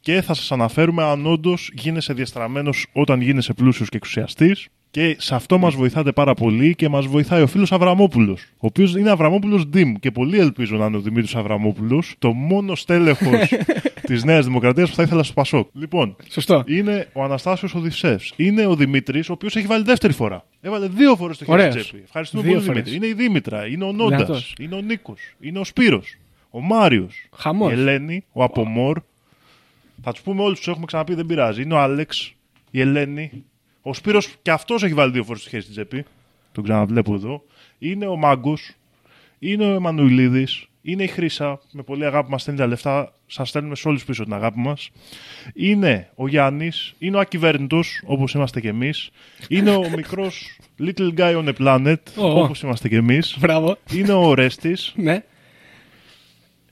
[0.00, 4.68] και θα σας αναφέρουμε αν όντως γίνεσαι διαστραμμένος όταν γίνεσαι πλούσιος και εξουσιαστής.
[4.94, 8.42] Και σε αυτό μας βοηθάτε πάρα πολύ και μας βοηθάει ο φίλος Αβραμόπουλος.
[8.52, 12.74] Ο οποίος είναι Αβραμόπουλος Ντιμ και πολύ ελπίζω να είναι ο Δημήτρης Αβραμόπουλος, το μόνο
[12.74, 13.52] στέλεχος
[14.08, 15.68] της Νέας Δημοκρατίας που θα ήθελα στο Πασόκ.
[15.72, 16.64] Λοιπόν, Σωστό.
[16.66, 18.18] είναι ο Αναστάσιος Οδυσσεύ.
[18.36, 20.44] Είναι ο Δημήτρης, ο οποίος έχει βάλει δεύτερη φορά.
[20.60, 21.72] Έβαλε δύο φορές το χέρι Ωραίος.
[21.72, 22.02] στην τσέπη.
[22.04, 22.82] Ευχαριστούμε Δύο πολύ, φορές.
[22.82, 22.96] Δημήτρη.
[23.10, 24.54] Είναι η Δήμητρα, είναι ο Νόντας, Δυνατός.
[24.60, 26.16] είναι ο Νίκος, είναι ο Σπύρος,
[26.50, 27.70] ο Μάριος, Χαμός.
[27.70, 28.98] η Ελένη, ο Απομόρ.
[30.02, 31.62] Θα τους πούμε όλους τους έχουμε ξαναπεί, δεν πειράζει.
[31.62, 32.34] Είναι ο Άλεξ,
[32.70, 33.44] η Ελένη.
[33.86, 36.04] Ο Σπύρος και αυτός έχει βάλει δύο φορές το χέρι στην τσέπη.
[36.52, 37.42] Τον ξαναβλέπω εδώ.
[37.78, 38.72] Είναι ο Μάγκος.
[39.38, 40.46] Είναι ο Εμμανουιλίδη.
[40.82, 41.60] Είναι η Χρύσα.
[41.72, 43.12] Με πολύ αγάπη μας στέλνει τα λεφτά.
[43.26, 44.90] Σας στέλνουμε σε όλους πίσω την αγάπη μας.
[45.54, 46.94] Είναι ο Γιάννης.
[46.98, 49.10] Είναι ο ακυβέρνητος, όπως είμαστε κι εμείς.
[49.48, 52.40] Είναι ο μικρός Little Guy on a Planet, Ω.
[52.40, 53.36] όπως είμαστε κι εμείς.
[53.38, 53.76] Μπράβο.
[53.92, 54.92] Είναι ο Ρέστης.
[54.96, 55.22] Ναι.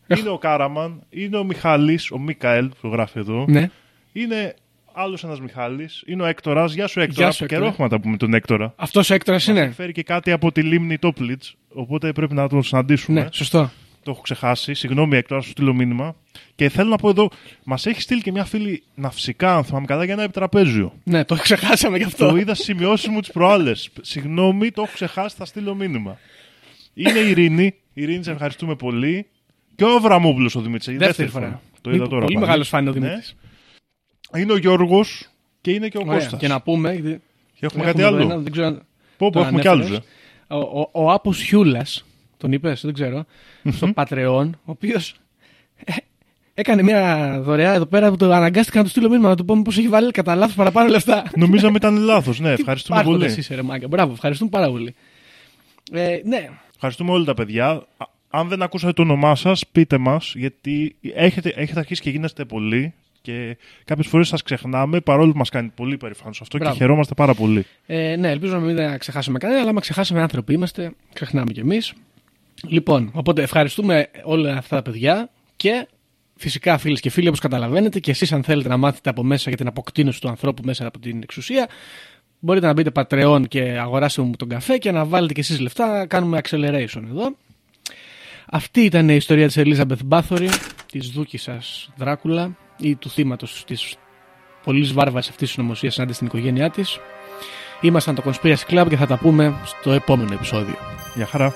[0.07, 1.03] Είναι ο Κάραμαν.
[1.11, 3.45] Είναι ο Μιχάλης, ο Μίκαελ που το γράφει εδώ.
[3.49, 3.71] Ναι.
[4.13, 4.55] Είναι
[4.95, 6.03] άλλος ένας Μιχάλης.
[6.07, 6.73] Είναι ο Έκτορας.
[6.75, 7.27] Γεια σου, Έκτορα.
[7.27, 7.71] Γεια σου, Καιρό Έκτορα.
[7.73, 8.73] έχουμε να τα πούμε τον Έκτορα.
[8.77, 9.65] Αυτός ο έκτορας Μας είναι.
[9.67, 11.55] έχει φέρει και κάτι από τη λίμνη Τόπλιτς.
[11.69, 13.21] Οπότε πρέπει να τον συναντήσουμε.
[13.23, 13.71] Ναι, σωστό.
[14.03, 14.75] Το έχω ξεχάσει.
[14.75, 16.15] Συγγνώμη, Έκτορα, σου στείλω μήνυμα.
[16.55, 17.31] Και θέλω να πω εδώ,
[17.65, 20.93] μας έχει στείλει και μια φίλη ναυσικά, αν θυμάμαι καλά, για ένα επιτραπέζιο.
[21.05, 22.29] Ναι, το ξεχάσαμε γι' αυτό.
[22.29, 23.91] Το είδα στι σημειώσει μου τις προάλλες.
[24.01, 26.19] Συγγνώμη, το έχω ξεχάσει, θα στείλω μήνυμα.
[26.95, 27.65] Είναι η Ειρήνη.
[27.65, 29.27] Η Ειρήνη, σε ευχαριστούμε πολύ.
[29.77, 30.97] Και ο Αβραμόπουλος ο Δημήτρης.
[30.99, 31.61] Δεύτερη φορά.
[31.81, 32.21] Το είδα Μήπως- τώρα.
[32.23, 32.47] Πολύ πάλι.
[32.47, 33.19] μεγάλος φάνη ο Ναι.
[34.33, 34.43] Δημήτρη.
[34.43, 35.29] Είναι ο Γιώργος
[35.61, 36.19] και είναι και ο Ωραία.
[36.19, 36.41] Κώστας.
[36.41, 36.93] Και να πούμε.
[36.93, 37.21] γιατί
[37.59, 38.23] Και έχουμε έχουμε κάτι εδώ άλλο.
[38.33, 38.83] ένα, δεν ξέρω αν-
[39.17, 39.87] Πω, πω, τον έχουμε κι άλλους.
[39.87, 40.09] ανέφερες.
[40.49, 42.05] Ο, ο, ο Άπος Χιούλας,
[42.37, 43.25] τον είπες, δεν ξέρω,
[43.71, 45.15] στο Patreon, ο οποίος
[45.85, 45.93] ε,
[46.55, 49.63] Έκανε μια δωρεά εδώ πέρα που το αναγκάστηκα να του στείλω μήνυμα να του πω
[49.65, 51.31] πώ έχει βάλει κατά λάθος παραπάνω λεφτά.
[51.37, 52.41] Νομίζαμε ήταν λάθος.
[52.41, 53.39] Ναι, ευχαριστούμε Άρχοντα πολύ.
[53.39, 53.89] είσαι, ρε μάγκα.
[53.89, 54.95] Μπράβο, ευχαριστούμε πάρα πολύ.
[55.93, 57.69] Ε, ναι, Ευχαριστούμε όλα τα παιδιά.
[57.71, 57.85] Α-
[58.31, 62.95] Αν δεν ακούσατε το όνομά σας, πείτε μας, γιατί έχετε, έχετε αρχίσει και γίνεστε πολλοί
[63.23, 66.73] και κάποιες φορές σας ξεχνάμε, παρόλο που μας κάνει πολύ περήφανος αυτό Μπράβο.
[66.73, 67.67] και χαιρόμαστε πάρα πολύ.
[67.87, 71.61] Ε, ναι, ελπίζω να μην τα ξεχάσουμε κανένα, αλλά άμα ξεχάσαμε άνθρωποι είμαστε, ξεχνάμε κι
[71.61, 71.93] εμείς.
[72.69, 75.87] Λοιπόν, οπότε ευχαριστούμε όλα αυτά τα παιδιά και
[76.37, 79.59] φυσικά φίλες και φίλοι, όπως καταλαβαίνετε, και εσείς αν θέλετε να μάθετε από μέσα για
[79.59, 81.69] την αποκτήνωση του ανθρώπου μέσα από την εξουσία,
[82.39, 86.07] μπορείτε να μπείτε Patreon και αγοράσετε μου τον καφέ και να βάλετε κι εσείς λεφτά.
[86.07, 87.37] Κάνουμε acceleration εδώ.
[88.51, 90.49] Αυτή ήταν η ιστορία της Elizabeth Bathory,
[90.93, 93.95] της δούκισσας Δράκουλα ή του θύματος της
[94.65, 96.99] πολύ βάρβαρης αυτής της συνωμοσίας ενάντια στην οικογένειά της.
[97.81, 100.77] Ήμασταν το Conspiracy Club και θα τα πούμε στο επόμενο επεισόδιο.
[101.15, 101.55] Γεια χαρά.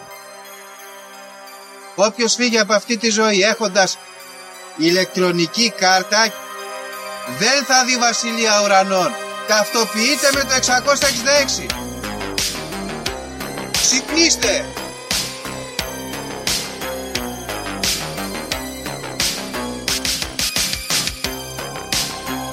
[1.94, 3.98] Όποιος φύγει από αυτή τη ζωή έχοντας
[4.76, 6.32] ηλεκτρονική κάρτα
[7.38, 9.10] δεν θα δει βασιλεία ουρανών.
[9.48, 11.66] Ταυτοποιείτε με το 666.
[13.72, 14.75] Ξυπνήστε!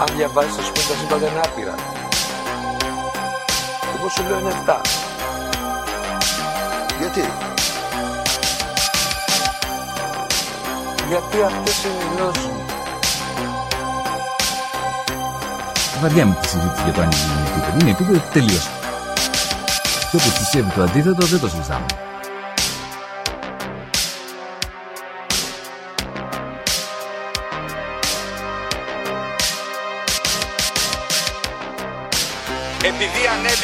[0.07, 1.75] Αν διαβάζεις θα σου πει τα σύμπαντα είναι άπειρα.
[3.95, 4.75] Εγώ σου λέω είναι 7.
[6.99, 7.23] Γιατί;
[11.07, 12.65] Γιατί αυτές είναι οι γνώσεις μου.
[16.01, 17.77] Βαριά τη συζήτηση για το αν είναι επίπεδο.
[17.79, 18.69] Είναι επίπεδο τελείωσε.
[20.09, 21.85] Και όποιος πιστεύει το αντίθετο δεν το συζητάμε.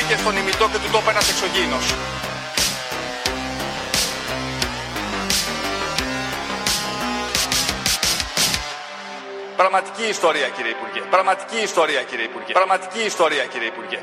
[0.09, 1.85] Ανέβηκε στον ημιτό και του τόπου ένας εξωγήινος.
[9.55, 11.01] Πραγματική ιστορία κύριε Υπουργέ.
[11.09, 12.51] Πραγματική ιστορία κύριε Υπουργέ.
[12.53, 13.99] Πραγματική ιστορία κύριε Υπουργέ.